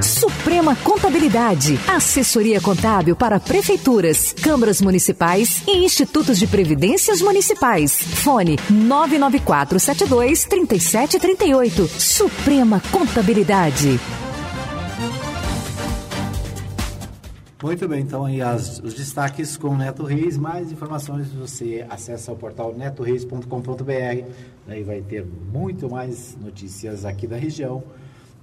Suprema 0.00 0.76
Contabilidade. 0.76 1.80
Assessoria 1.88 2.60
contábil 2.60 3.16
para 3.16 3.40
prefeituras, 3.40 4.32
câmaras 4.40 4.80
municipais 4.80 5.62
e 5.66 5.84
institutos 5.84 6.38
de 6.38 6.46
previdências 6.46 7.20
municipais. 7.20 7.92
Fone 7.92 8.56
99472 8.70 10.44
3738. 10.44 11.88
Suprema 11.98 12.80
Contabilidade. 12.92 13.98
Muito 17.62 17.86
bem, 17.86 18.00
então 18.00 18.24
aí 18.24 18.42
as, 18.42 18.80
os 18.80 18.92
destaques 18.92 19.56
com 19.56 19.68
o 19.68 19.76
Neto 19.76 20.02
Reis. 20.02 20.36
Mais 20.36 20.72
informações 20.72 21.32
você 21.32 21.86
acessa 21.88 22.32
o 22.32 22.36
portal 22.36 22.74
netoreis.com.br 22.74 24.26
e 24.68 24.82
vai 24.82 25.00
ter 25.00 25.24
muito 25.24 25.88
mais 25.88 26.36
notícias 26.42 27.04
aqui 27.04 27.24
da 27.24 27.36
região 27.36 27.84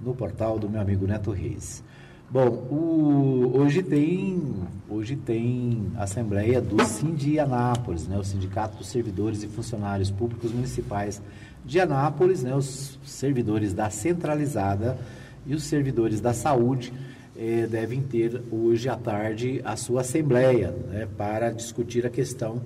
no 0.00 0.14
portal 0.14 0.58
do 0.58 0.70
meu 0.70 0.80
amigo 0.80 1.06
Neto 1.06 1.32
Reis. 1.32 1.84
Bom, 2.30 2.48
o, 2.48 3.58
hoje 3.58 3.82
tem 3.82 4.42
hoje 4.88 5.16
tem 5.16 5.92
assembleia 5.98 6.58
do 6.58 6.82
Sindi 6.82 7.38
Anápolis, 7.38 8.08
né, 8.08 8.16
o 8.16 8.24
Sindicato 8.24 8.78
dos 8.78 8.88
Servidores 8.88 9.42
e 9.42 9.48
Funcionários 9.48 10.10
Públicos 10.10 10.50
Municipais 10.50 11.20
de 11.62 11.78
Anápolis, 11.78 12.42
né, 12.42 12.54
os 12.56 12.98
servidores 13.04 13.74
da 13.74 13.90
centralizada 13.90 14.96
e 15.46 15.54
os 15.54 15.64
servidores 15.64 16.22
da 16.22 16.32
saúde 16.32 16.90
eh, 17.40 17.66
devem 17.66 18.02
ter 18.02 18.42
hoje 18.52 18.86
à 18.86 18.96
tarde 18.96 19.62
a 19.64 19.74
sua 19.74 20.02
assembleia 20.02 20.72
né, 20.90 21.08
para 21.16 21.50
discutir 21.50 22.04
a 22.04 22.10
questão 22.10 22.60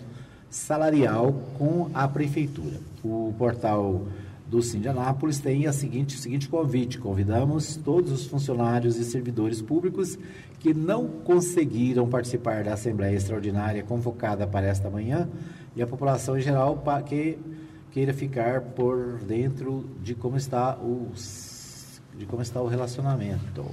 salarial 0.51 1.33
com 1.57 1.89
a 1.95 2.09
prefeitura. 2.09 2.81
O 3.05 3.33
portal 3.39 4.09
do 4.49 4.61
Sindianápolis 4.61 5.39
tem 5.39 5.69
a 5.69 5.73
seguinte, 5.73 6.17
o 6.17 6.19
seguinte 6.19 6.49
convite: 6.49 6.99
convidamos 6.99 7.77
todos 7.77 8.11
os 8.11 8.27
funcionários 8.27 8.97
e 8.97 9.05
servidores 9.05 9.63
públicos 9.63 10.19
que 10.59 10.75
não 10.75 11.07
conseguiram 11.07 12.09
participar 12.09 12.65
da 12.65 12.73
Assembleia 12.73 13.15
Extraordinária 13.15 13.83
convocada 13.85 14.45
para 14.45 14.67
esta 14.67 14.91
manhã 14.91 15.29
e 15.77 15.83
a 15.83 15.87
população 15.87 16.37
em 16.37 16.41
geral 16.41 16.79
para 16.79 17.01
que 17.03 17.39
queira 17.93 18.13
ficar 18.13 18.61
por 18.61 19.19
dentro 19.19 19.85
de 20.03 20.17
como 20.17 20.37
está 20.37 20.77
o, 20.77 21.13
de 22.19 22.27
como 22.27 22.43
está 22.43 22.61
o 22.61 22.67
relacionamento. 22.67 23.65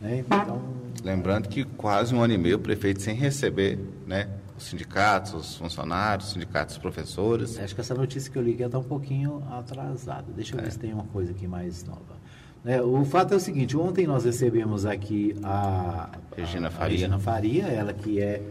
Né? 0.00 0.24
Então, 0.26 0.60
Lembrando 1.04 1.48
que 1.48 1.64
quase 1.64 2.14
um 2.14 2.20
ano 2.22 2.32
e 2.34 2.38
meio 2.38 2.56
o 2.56 2.58
prefeito 2.58 3.00
sem 3.02 3.14
receber, 3.14 3.78
né? 4.06 4.28
Os 4.58 4.64
sindicatos, 4.64 5.34
os 5.34 5.56
funcionários, 5.56 6.28
os 6.28 6.32
sindicatos, 6.34 6.74
os 6.76 6.80
professores. 6.80 7.58
Acho 7.58 7.74
que 7.74 7.80
essa 7.80 7.94
notícia 7.94 8.32
que 8.32 8.38
eu 8.38 8.42
li 8.42 8.60
está 8.60 8.78
um 8.78 8.82
pouquinho 8.82 9.42
atrasada. 9.50 10.32
Deixa 10.34 10.54
eu 10.56 10.60
ver 10.60 10.68
É. 10.68 10.70
se 10.70 10.78
tem 10.78 10.92
uma 10.92 11.04
coisa 11.04 11.30
aqui 11.32 11.46
mais 11.46 11.84
nova. 11.84 12.16
Né? 12.64 12.80
O 12.82 13.04
fato 13.04 13.34
é 13.34 13.36
o 13.36 13.40
seguinte, 13.40 13.76
ontem 13.76 14.06
nós 14.06 14.24
recebemos 14.24 14.84
aqui 14.86 15.36
a 15.44 16.08
Regina 16.36 16.68
a, 16.68 16.70
Faria. 16.70 16.86
A 16.86 16.90
Regina 16.90 17.18
Faria, 17.18 17.64
ela 17.66 17.92
que 17.92 18.20
é 18.20 18.42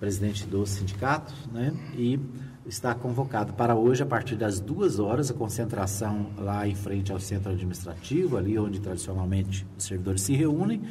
presidente 0.00 0.46
do 0.46 0.66
sindicato, 0.66 1.32
né? 1.52 1.72
E 1.96 2.18
está 2.66 2.94
convocado 2.94 3.52
para 3.52 3.74
hoje, 3.74 4.02
a 4.02 4.06
partir 4.06 4.36
das 4.36 4.58
duas 4.58 4.98
horas, 4.98 5.30
a 5.30 5.34
concentração 5.34 6.28
lá 6.38 6.66
em 6.66 6.74
frente 6.74 7.12
ao 7.12 7.20
centro 7.20 7.52
administrativo, 7.52 8.36
ali 8.36 8.58
onde 8.58 8.80
tradicionalmente 8.80 9.66
os 9.76 9.84
servidores 9.84 10.22
se 10.22 10.34
reúnem, 10.34 10.82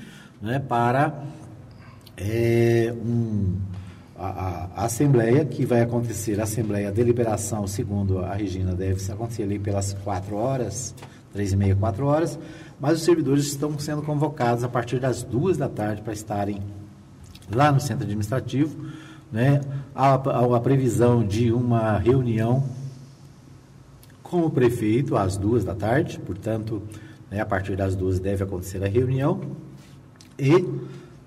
né? 0.42 0.60
Para 0.60 1.24
é, 2.16 2.94
um, 2.96 3.58
a, 4.16 4.70
a, 4.76 4.86
Assembleia, 4.86 5.44
que 5.46 5.66
vai 5.66 5.82
acontecer, 5.82 6.40
a 6.40 6.44
Assembleia, 6.44 6.90
a 6.90 6.92
deliberação, 6.92 7.66
segundo 7.66 8.20
a 8.20 8.34
Regina, 8.34 8.74
deve 8.74 9.12
acontecer 9.12 9.44
ali 9.44 9.58
pelas 9.58 9.94
quatro 9.94 10.36
horas, 10.36 10.94
três 11.32 11.54
e 11.54 11.56
meia, 11.56 11.76
quatro 11.76 12.06
horas, 12.06 12.38
mas 12.80 13.00
os 13.00 13.04
servidores 13.04 13.46
estão 13.46 13.78
sendo 13.80 14.04
convocados 14.04 14.64
a 14.64 14.70
partir 14.70 15.00
das 15.00 15.24
duas 15.24 15.58
da 15.58 15.68
tarde 15.68 16.02
para 16.02 16.14
estarem 16.14 16.62
lá 17.52 17.72
no 17.72 17.80
centro 17.80 18.04
administrativo, 18.04 18.76
né? 19.34 19.60
Há, 19.94 20.14
a 20.14 20.60
previsão 20.62 21.26
de 21.28 21.52
uma 21.52 21.98
reunião 21.98 22.64
com 24.22 24.46
o 24.46 24.50
prefeito 24.50 25.18
às 25.18 25.36
duas 25.36 25.66
da 25.66 25.76
tarde, 25.76 26.20
portanto, 26.20 26.82
né, 27.30 27.42
a 27.42 27.46
partir 27.46 27.76
das 27.76 27.96
duas 27.96 28.18
deve 28.18 28.44
acontecer 28.46 28.82
a 28.82 28.88
reunião 28.88 29.42
e 30.40 30.66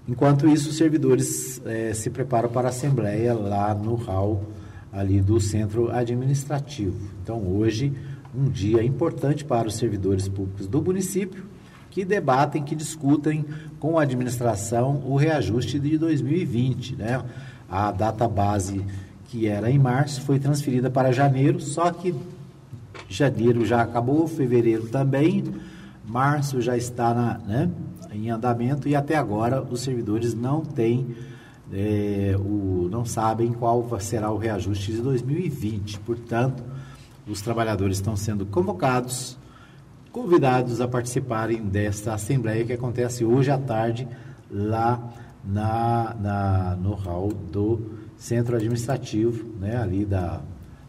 Enquanto 0.09 0.49
isso, 0.49 0.71
os 0.71 0.77
servidores 0.77 1.61
eh, 1.67 1.93
se 1.93 2.11
preparam 2.11 2.49
para 2.49 2.69
a 2.69 2.71
assembleia 2.71 3.35
lá 3.35 3.75
no 3.75 3.97
hall 3.97 4.45
ali 4.93 5.21
do 5.21 5.41
centro 5.41 5.91
administrativo. 5.91 6.97
Então, 7.23 7.45
hoje, 7.45 7.93
um 8.33 8.49
dia 8.49 8.85
importante 8.85 9.45
para 9.45 9.67
os 9.67 9.75
servidores 9.75 10.29
públicos 10.29 10.69
do 10.69 10.81
município, 10.81 11.45
que 11.91 12.05
debatem, 12.05 12.63
que 12.63 12.77
discutem 12.77 13.45
com 13.81 13.99
a 13.99 14.03
administração 14.03 15.03
o 15.05 15.17
reajuste 15.17 15.77
de 15.81 15.99
2020. 15.99 16.95
Né? 16.95 17.21
A 17.69 17.91
data 17.91 18.29
base, 18.29 18.85
que 19.29 19.47
era 19.47 19.71
em 19.71 19.79
março, 19.79 20.23
foi 20.23 20.39
transferida 20.39 20.91
para 20.91 21.13
janeiro, 21.13 21.61
só 21.61 21.91
que 21.91 22.15
janeiro 23.09 23.65
já 23.65 23.83
acabou, 23.83 24.27
fevereiro 24.27 24.89
também, 24.89 25.45
março 26.05 26.61
já 26.61 26.77
está 26.77 27.13
na, 27.13 27.39
né, 27.39 27.71
em 28.13 28.31
andamento 28.31 28.89
e 28.89 28.95
até 28.95 29.17
agora 29.17 29.63
os 29.63 29.81
servidores 29.81 30.35
não 30.35 30.63
têm, 30.63 31.15
é, 31.73 32.37
o, 32.39 32.89
não 32.91 33.05
sabem 33.05 33.53
qual 33.53 33.85
será 34.01 34.31
o 34.31 34.39
reajuste 34.39 34.93
de 34.93 35.03
2020. 35.03 35.99
Portanto, 36.01 36.63
os 37.27 37.41
trabalhadores 37.41 37.99
estão 37.99 38.17
sendo 38.17 38.47
convocados, 38.47 39.37
convidados 40.13 40.81
a 40.81 40.89
participarem 40.89 41.63
desta 41.63 42.15
assembleia 42.15 42.65
que 42.65 42.73
acontece 42.73 43.25
hoje 43.25 43.51
à 43.51 43.59
tarde 43.59 44.07
lá 44.51 45.13
na, 45.47 46.17
na, 46.21 46.77
no 46.77 46.95
hall 46.95 47.29
do 47.29 47.81
centro 48.17 48.57
administrativo, 48.57 49.45
né, 49.61 49.77
ali 49.77 50.05
da, 50.05 50.41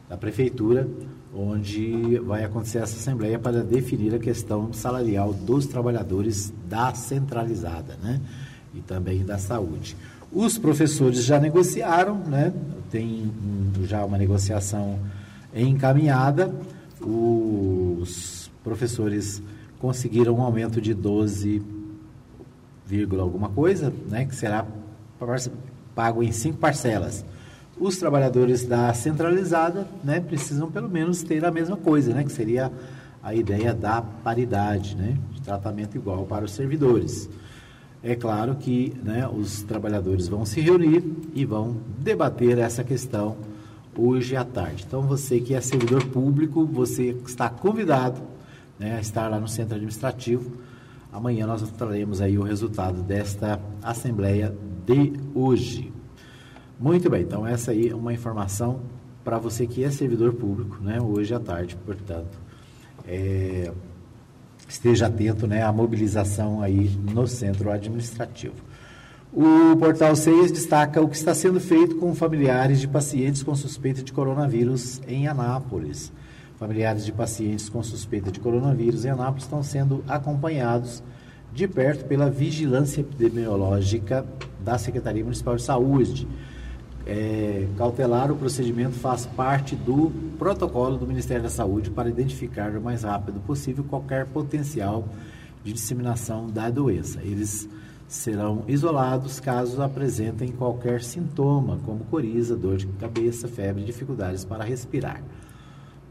da 0.09 0.17
prefeitura, 0.17 0.87
onde 1.35 2.17
vai 2.19 2.43
acontecer 2.43 2.79
essa 2.79 2.95
assembleia 2.97 3.37
para 3.37 3.63
definir 3.63 4.15
a 4.15 4.19
questão 4.19 4.73
salarial 4.73 5.33
dos 5.33 5.67
trabalhadores 5.67 6.53
da 6.67 6.93
centralizada, 6.93 7.97
né? 8.01 8.19
E 8.73 8.79
também 8.79 9.23
da 9.23 9.37
saúde. 9.37 9.95
Os 10.31 10.57
professores 10.57 11.23
já 11.23 11.39
negociaram, 11.39 12.17
né? 12.17 12.53
Tem 12.89 13.31
já 13.83 14.03
uma 14.03 14.17
negociação 14.17 14.99
encaminhada. 15.53 16.53
Os 17.01 18.49
professores 18.63 19.41
conseguiram 19.79 20.35
um 20.35 20.41
aumento 20.41 20.81
de 20.81 20.93
12, 20.93 21.61
alguma 23.19 23.49
coisa, 23.49 23.93
né? 24.07 24.25
Que 24.25 24.35
será 24.35 24.65
pago 25.95 26.21
em 26.21 26.31
cinco 26.31 26.57
parcelas 26.57 27.25
os 27.79 27.97
trabalhadores 27.97 28.65
da 28.65 28.93
centralizada 28.93 29.87
né, 30.03 30.19
precisam 30.19 30.69
pelo 30.69 30.89
menos 30.89 31.21
ter 31.21 31.45
a 31.45 31.51
mesma 31.51 31.77
coisa, 31.77 32.13
né, 32.13 32.23
que 32.23 32.31
seria 32.31 32.71
a 33.21 33.33
ideia 33.35 33.73
da 33.73 34.01
paridade, 34.01 34.95
né, 34.95 35.17
de 35.31 35.41
tratamento 35.41 35.95
igual 35.95 36.25
para 36.25 36.45
os 36.45 36.51
servidores. 36.51 37.29
É 38.03 38.15
claro 38.15 38.55
que 38.55 38.95
né, 39.03 39.27
os 39.27 39.63
trabalhadores 39.63 40.27
vão 40.27 40.45
se 40.45 40.61
reunir 40.61 41.03
e 41.33 41.45
vão 41.45 41.77
debater 41.99 42.57
essa 42.57 42.83
questão 42.83 43.37
hoje 43.95 44.35
à 44.35 44.43
tarde. 44.43 44.85
Então, 44.87 45.01
você 45.01 45.39
que 45.39 45.53
é 45.53 45.61
servidor 45.61 46.05
público, 46.05 46.65
você 46.65 47.15
está 47.25 47.49
convidado 47.49 48.21
né, 48.79 48.97
a 48.97 49.01
estar 49.01 49.27
lá 49.27 49.39
no 49.39 49.47
centro 49.47 49.75
administrativo. 49.75 50.51
Amanhã 51.11 51.47
nós 51.47 51.61
traremos 51.71 52.21
aí 52.21 52.37
o 52.37 52.43
resultado 52.43 53.01
desta 53.01 53.59
assembleia 53.81 54.53
de 54.85 55.13
hoje. 55.33 55.91
Muito 56.79 57.09
bem, 57.09 57.23
então 57.23 57.45
essa 57.45 57.71
aí 57.71 57.89
é 57.89 57.95
uma 57.95 58.13
informação 58.13 58.81
para 59.23 59.37
você 59.37 59.65
que 59.65 59.83
é 59.83 59.89
servidor 59.89 60.33
público, 60.33 60.77
né, 60.81 61.01
hoje 61.01 61.33
à 61.33 61.39
tarde, 61.39 61.75
portanto, 61.85 62.39
é, 63.05 63.71
esteja 64.67 65.07
atento 65.07 65.47
né, 65.47 65.63
à 65.63 65.71
mobilização 65.71 66.61
aí 66.61 66.89
no 67.13 67.27
centro 67.27 67.71
administrativo. 67.71 68.55
O 69.33 69.75
Portal 69.77 70.15
6 70.15 70.51
destaca 70.51 71.01
o 71.01 71.09
que 71.09 71.15
está 71.15 71.33
sendo 71.33 71.59
feito 71.59 71.97
com 71.97 72.15
familiares 72.15 72.79
de 72.79 72.87
pacientes 72.87 73.43
com 73.43 73.53
suspeita 73.55 74.01
de 74.01 74.13
coronavírus 74.13 75.01
em 75.07 75.27
Anápolis. 75.27 76.11
Familiares 76.57 77.05
de 77.05 77.11
pacientes 77.11 77.69
com 77.69 77.81
suspeita 77.83 78.31
de 78.31 78.39
coronavírus 78.39 79.05
em 79.05 79.09
Anápolis 79.09 79.43
estão 79.43 79.61
sendo 79.63 80.03
acompanhados 80.07 81.03
de 81.53 81.67
perto 81.67 82.05
pela 82.05 82.29
vigilância 82.29 83.01
epidemiológica 83.01 84.25
da 84.59 84.77
Secretaria 84.77 85.23
Municipal 85.23 85.55
de 85.55 85.61
Saúde 85.61 86.27
é, 87.07 87.65
cautelar, 87.77 88.29
o 88.29 88.35
procedimento 88.35 88.95
faz 88.95 89.25
parte 89.25 89.77
do 89.77 90.11
protocolo 90.37 90.97
do 90.97 91.07
Ministério 91.07 91.41
da 91.41 91.49
Saúde 91.49 91.89
para 91.89 92.09
identificar 92.09 92.69
o 92.75 92.81
mais 92.81 93.03
rápido 93.03 93.39
possível 93.39 93.83
qualquer 93.85 94.25
potencial 94.25 95.07
de 95.63 95.71
disseminação 95.71 96.47
da 96.47 96.69
doença. 96.69 97.21
Eles 97.21 97.69
serão 98.09 98.65
isolados 98.67 99.39
caso 99.39 99.81
apresentem 99.81 100.51
qualquer 100.51 101.01
sintoma, 101.01 101.79
como 101.85 102.03
coriza, 102.05 102.57
dor 102.57 102.75
de 102.75 102.87
cabeça, 102.87 103.47
febre, 103.47 103.85
dificuldades 103.85 104.43
para 104.43 104.65
respirar. 104.65 105.23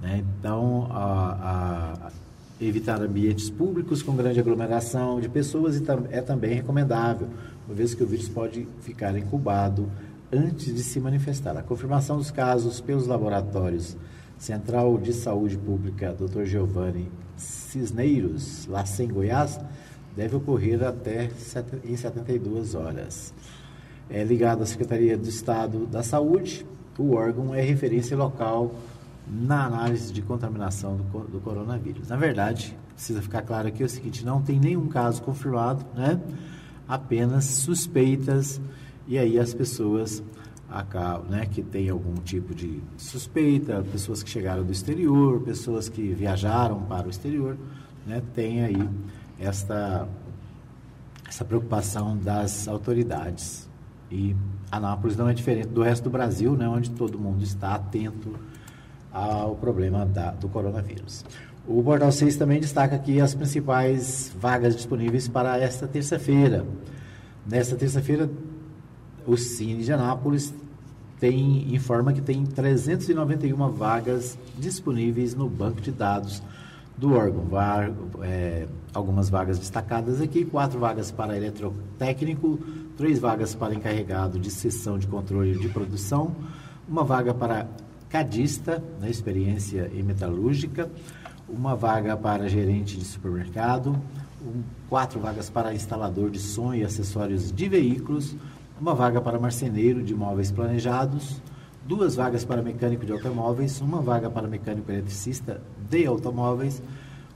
Né? 0.01 0.25
Então, 0.39 0.87
a, 0.91 2.09
a, 2.09 2.65
evitar 2.65 3.01
ambientes 3.01 3.51
públicos 3.51 4.03
com 4.03 4.15
grande 4.17 4.41
aglomeração 4.41 5.21
de 5.21 5.29
pessoas 5.29 5.81
é 6.11 6.21
também 6.21 6.55
recomendável, 6.55 7.29
uma 7.67 7.75
vez 7.75 7.95
que 7.95 8.03
o 8.03 8.07
vírus 8.07 8.29
pode 8.29 8.67
ficar 8.81 9.17
incubado 9.17 9.91
antes 10.33 10.75
de 10.75 10.83
se 10.83 11.01
manifestar. 11.01 11.57
A 11.57 11.63
confirmação 11.63 12.17
dos 12.17 12.31
casos 12.31 12.81
pelos 12.81 13.07
laboratórios 13.07 13.97
Central 14.39 14.99
de 14.99 15.13
Saúde 15.13 15.57
Pública 15.57 16.13
Dr. 16.13 16.45
Giovanni 16.45 17.11
Cisneiros, 17.37 18.67
lá 18.67 18.85
em 19.01 19.09
Goiás, 19.09 19.59
deve 20.15 20.37
ocorrer 20.37 20.83
até 20.83 21.31
em 21.85 21.97
72 21.97 22.75
horas. 22.75 23.33
É 24.09 24.23
ligado 24.23 24.63
à 24.63 24.67
Secretaria 24.67 25.17
do 25.17 25.29
Estado 25.29 25.87
da 25.87 26.03
Saúde, 26.03 26.67
o 26.99 27.15
órgão 27.15 27.55
é 27.55 27.61
referência 27.61 28.17
local 28.17 28.75
na 29.27 29.67
análise 29.67 30.13
de 30.13 30.23
contaminação 30.23 30.97
do, 30.97 31.19
do 31.29 31.41
coronavírus. 31.41 32.09
Na 32.09 32.17
verdade, 32.17 32.77
precisa 32.95 33.21
ficar 33.21 33.43
claro 33.43 33.69
aqui 33.69 33.83
o 33.83 33.89
seguinte: 33.89 34.25
não 34.25 34.41
tem 34.41 34.61
nenhum 34.61 34.87
caso 34.89 35.23
confirmado, 35.23 35.85
né? 35.95 36.21
apenas 36.89 37.45
suspeitas 37.45 38.61
e 39.09 39.19
aí 39.19 39.39
as 39.39 39.53
pessoas 39.53 40.23
acabam, 40.69 41.31
né, 41.31 41.47
que 41.47 41.63
têm 41.63 41.89
algum 41.89 42.15
tipo 42.15 42.55
de 42.55 42.81
suspeita, 42.97 43.85
pessoas 43.91 44.23
que 44.23 44.31
chegaram 44.31 44.65
do 44.65 44.73
exterior, 44.73 45.41
pessoas 45.41 45.89
que 45.89 46.13
viajaram 46.13 46.83
para 46.83 47.07
o 47.07 47.11
exterior, 47.11 47.57
né, 48.05 48.21
tem 48.35 48.65
aí 48.65 48.89
esta, 49.39 50.09
essa 51.29 51.45
preocupação 51.45 52.17
das 52.17 52.67
autoridades. 52.67 53.69
E 54.11 54.35
Anápolis 54.71 55.17
não 55.17 55.29
é 55.29 55.35
diferente 55.35 55.69
do 55.69 55.83
resto 55.83 56.05
do 56.05 56.11
Brasil, 56.11 56.57
né, 56.57 56.69
onde 56.69 56.91
todo 56.91 57.19
mundo 57.19 57.43
está 57.45 57.75
atento 57.75 58.35
ao 59.17 59.57
problema 59.57 60.05
da, 60.05 60.33
do 60.33 60.49
coronavírus. 60.49 61.25
O 61.67 61.83
Portal 61.83 62.13
6 62.13 62.37
também 62.37 62.61
destaca 62.61 62.95
aqui 62.95 63.21
as 63.21 63.35
principais 63.35 64.31
vagas 64.39 64.77
disponíveis 64.77 65.27
para 65.27 65.59
esta 65.59 65.89
terça-feira. 65.89 66.65
Nesta 67.47 67.75
terça-feira, 67.77 68.31
o 69.27 69.37
Cine 69.37 69.83
de 69.83 69.93
Anápolis 69.93 70.55
tem, 71.19 71.75
informa 71.75 72.13
que 72.13 72.21
tem 72.21 72.45
391 72.45 73.71
vagas 73.71 74.39
disponíveis 74.59 75.35
no 75.35 75.49
banco 75.49 75.81
de 75.81 75.91
dados 75.91 76.43
do 76.97 77.15
órgão. 77.15 77.45
Va 77.47 77.91
é, 78.23 78.67
algumas 78.93 79.31
vagas 79.31 79.59
destacadas 79.59 80.21
aqui, 80.21 80.45
quatro 80.45 80.79
vagas 80.79 81.11
para 81.11 81.37
eletrotécnico, 81.37 82.61
três 82.97 83.19
vagas 83.19 83.55
para 83.55 83.75
encarregado 83.75 84.39
de 84.39 84.51
sessão 84.51 84.99
de 84.99 85.07
controle 85.07 85.59
de 85.59 85.69
produção, 85.69 86.37
uma 86.89 87.03
vaga 87.03 87.35
para 87.35 87.67
cadista, 88.17 88.83
na 88.99 89.05
né, 89.05 89.11
experiência 89.11 89.91
em 89.95 90.03
metalúrgica, 90.03 90.91
uma 91.47 91.77
vaga 91.77 92.17
para 92.17 92.49
gerente 92.49 92.97
de 92.97 93.05
supermercado, 93.05 93.95
um, 94.43 94.63
quatro 94.89 95.21
vagas 95.21 95.51
para 95.51 95.75
instalador 95.75 96.31
de 96.31 96.39
som 96.39 96.73
e 96.73 96.83
acessórios 96.83 97.53
de 97.53 97.69
veículos, 97.69 98.35
uma 98.81 98.95
vaga 98.95 99.21
para 99.21 99.39
marceneiro 99.39 100.03
de 100.03 100.15
móveis 100.15 100.51
planejados, 100.51 101.43
duas 101.85 102.17
vagas 102.17 102.43
para 102.43 102.63
mecânico 102.63 103.05
de 103.05 103.13
automóveis, 103.13 103.83
uma 103.83 104.01
vaga 104.01 104.31
para 104.31 104.49
mecânico 104.49 104.91
eletricista 104.91 105.61
de 105.91 106.07
automóveis, 106.07 106.83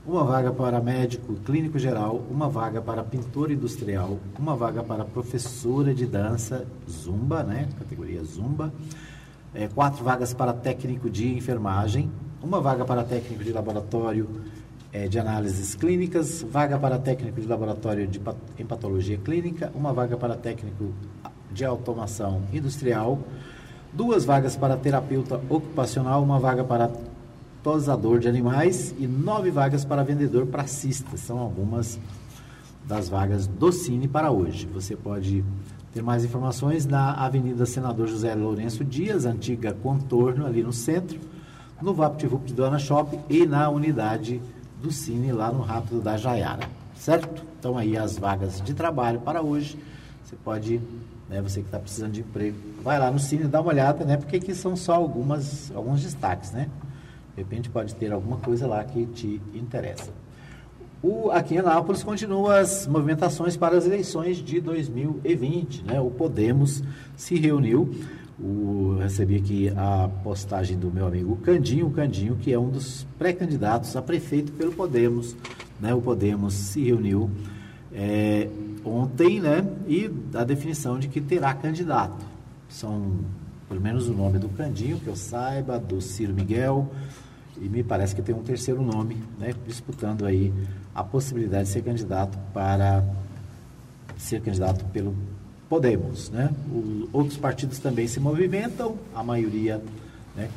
uma 0.03 0.23
vaga 0.23 0.51
para 0.51 0.81
médico 0.81 1.35
clínico 1.45 1.77
geral, 1.77 2.23
uma 2.27 2.49
vaga 2.49 2.81
para 2.81 3.03
pintor 3.03 3.51
industrial, 3.51 4.17
uma 4.39 4.55
vaga 4.55 4.81
para 4.81 5.05
professora 5.05 5.93
de 5.93 6.07
dança 6.07 6.65
zumba, 6.89 7.43
né, 7.43 7.69
categoria 7.77 8.23
zumba, 8.23 8.73
é, 9.53 9.67
quatro 9.67 10.03
vagas 10.03 10.33
para 10.33 10.53
técnico 10.53 11.09
de 11.09 11.33
enfermagem, 11.35 12.11
uma 12.41 12.59
vaga 12.59 12.85
para 12.85 13.03
técnico 13.03 13.43
de 13.43 13.51
laboratório 13.51 14.27
é, 14.93 15.07
de 15.07 15.19
análises 15.19 15.75
clínicas, 15.75 16.41
vaga 16.41 16.77
para 16.77 16.97
técnico 16.97 17.39
de 17.39 17.47
laboratório 17.47 18.07
de, 18.07 18.21
em 18.57 18.65
patologia 18.65 19.17
clínica, 19.17 19.71
uma 19.75 19.93
vaga 19.93 20.17
para 20.17 20.35
técnico 20.35 20.93
de 21.51 21.65
automação 21.65 22.41
industrial, 22.51 23.19
duas 23.93 24.25
vagas 24.25 24.55
para 24.55 24.77
terapeuta 24.77 25.41
ocupacional, 25.49 26.23
uma 26.23 26.39
vaga 26.39 26.63
para 26.63 26.89
tosador 27.61 28.19
de 28.19 28.27
animais 28.27 28.95
e 28.97 29.05
nove 29.05 29.51
vagas 29.51 29.85
para 29.85 30.03
vendedor 30.03 30.47
pracista. 30.47 31.15
São 31.17 31.39
algumas 31.39 31.99
das 32.85 33.07
vagas 33.07 33.47
do 33.47 33.71
Cine 33.71 34.07
para 34.07 34.31
hoje. 34.31 34.67
Você 34.73 34.95
pode 34.95 35.43
ter 35.93 36.01
mais 36.01 36.23
informações 36.23 36.85
na 36.85 37.13
Avenida 37.13 37.65
Senador 37.65 38.07
José 38.07 38.33
Lourenço 38.33 38.83
Dias, 38.83 39.25
antiga 39.25 39.73
Contorno, 39.73 40.45
ali 40.45 40.63
no 40.63 40.71
centro, 40.71 41.19
no 41.81 41.93
VaptVupt 41.93 42.53
do 42.53 42.63
Ana 42.63 42.79
Shop 42.79 43.19
e 43.29 43.45
na 43.45 43.69
unidade 43.69 44.41
do 44.81 44.91
Cine 44.91 45.31
lá 45.31 45.51
no 45.51 45.61
Rápido 45.61 46.01
da 46.01 46.15
Jaiara. 46.15 46.67
Certo? 46.95 47.43
Então 47.59 47.77
aí 47.77 47.97
as 47.97 48.17
vagas 48.17 48.61
de 48.61 48.73
trabalho 48.73 49.19
para 49.19 49.41
hoje. 49.41 49.77
Você 50.23 50.35
pode, 50.37 50.81
né, 51.29 51.41
você 51.41 51.59
que 51.59 51.67
está 51.67 51.79
precisando 51.79 52.13
de 52.13 52.21
emprego, 52.21 52.57
vai 52.83 52.97
lá 52.97 53.11
no 53.11 53.19
Cine, 53.19 53.43
dá 53.45 53.59
uma 53.59 53.71
olhada, 53.71 54.05
né? 54.05 54.15
Porque 54.15 54.37
aqui 54.37 54.55
são 54.55 54.75
só 54.77 54.93
algumas, 54.93 55.71
alguns 55.75 56.01
destaques, 56.01 56.51
né? 56.51 56.69
De 57.35 57.41
repente 57.41 57.69
pode 57.69 57.95
ter 57.95 58.13
alguma 58.13 58.37
coisa 58.37 58.65
lá 58.65 58.83
que 58.83 59.05
te 59.07 59.41
interessa. 59.53 60.11
O, 61.03 61.31
aqui 61.31 61.55
em 61.55 61.57
Anápolis 61.57 62.03
continua 62.03 62.59
as 62.59 62.85
movimentações 62.85 63.57
para 63.57 63.75
as 63.75 63.87
eleições 63.87 64.37
de 64.37 64.61
2020. 64.61 65.83
Né? 65.83 65.99
O 65.99 66.11
Podemos 66.11 66.83
se 67.15 67.35
reuniu. 67.35 67.89
O, 68.39 68.97
recebi 68.99 69.37
aqui 69.37 69.69
a 69.75 70.09
postagem 70.23 70.77
do 70.77 70.91
meu 70.91 71.07
amigo 71.07 71.35
Candinho, 71.37 71.89
Candinho, 71.89 72.35
que 72.35 72.53
é 72.53 72.59
um 72.59 72.69
dos 72.69 73.07
pré-candidatos 73.17 73.95
a 73.95 74.01
prefeito 74.01 74.51
pelo 74.51 74.71
Podemos. 74.73 75.35
Né? 75.79 75.91
O 75.91 76.01
Podemos 76.01 76.53
se 76.53 76.83
reuniu 76.83 77.31
é, 77.91 78.47
ontem 78.85 79.39
né? 79.39 79.67
e 79.87 80.07
a 80.35 80.43
definição 80.43 80.99
de 80.99 81.07
que 81.07 81.19
terá 81.19 81.51
candidato. 81.55 82.23
São 82.69 83.21
pelo 83.67 83.81
menos 83.81 84.07
o 84.07 84.13
nome 84.13 84.37
do 84.37 84.49
Candinho, 84.49 84.99
que 84.99 85.07
eu 85.07 85.15
saiba, 85.15 85.79
do 85.79 86.01
Ciro 86.01 86.33
Miguel, 86.33 86.91
e 87.59 87.69
me 87.69 87.81
parece 87.81 88.13
que 88.13 88.21
tem 88.21 88.35
um 88.35 88.43
terceiro 88.43 88.81
nome, 88.81 89.17
né, 89.39 89.53
disputando 89.65 90.25
aí 90.25 90.51
a 90.93 91.03
possibilidade 91.03 91.65
de 91.65 91.69
ser 91.69 91.83
candidato 91.83 92.37
para 92.53 93.03
ser 94.17 94.41
candidato 94.41 94.83
pelo 94.85 95.15
Podemos, 95.67 96.29
né? 96.29 96.49
O, 96.69 97.07
outros 97.13 97.37
partidos 97.37 97.79
também 97.79 98.05
se 98.05 98.19
movimentam, 98.19 98.97
a 99.15 99.23
maioria, 99.23 99.81
né, 100.35 100.49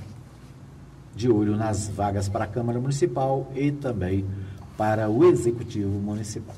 de 1.15 1.31
olho 1.31 1.55
nas 1.55 1.89
vagas 1.89 2.29
para 2.29 2.45
a 2.45 2.49
Câmara 2.49 2.81
Municipal 2.81 3.49
e 3.55 3.71
também 3.71 4.25
para 4.77 5.09
o 5.09 5.25
Executivo 5.25 6.01
Municipal. 6.01 6.57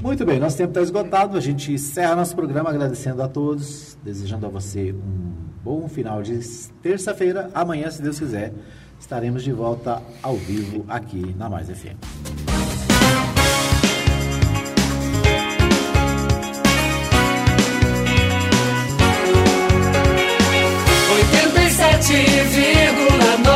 Muito 0.00 0.24
bem, 0.24 0.38
nosso 0.38 0.56
tempo 0.56 0.70
está 0.70 0.80
esgotado. 0.80 1.36
A 1.36 1.40
gente 1.40 1.72
encerra 1.72 2.14
nosso 2.14 2.36
programa 2.36 2.70
agradecendo 2.70 3.20
a 3.20 3.28
todos, 3.28 3.98
desejando 4.02 4.46
a 4.46 4.48
você 4.48 4.92
um 4.92 5.32
bom 5.64 5.88
final 5.88 6.22
de 6.22 6.38
terça-feira. 6.82 7.50
Amanhã, 7.52 7.90
se 7.90 8.00
Deus 8.00 8.18
quiser, 8.18 8.52
estaremos 8.98 9.42
de 9.42 9.52
volta 9.52 10.00
ao 10.22 10.36
vivo 10.36 10.84
aqui 10.88 11.34
na 11.36 11.48
Mais 11.48 11.68
FM. 11.68 12.61
7,9 22.02 23.51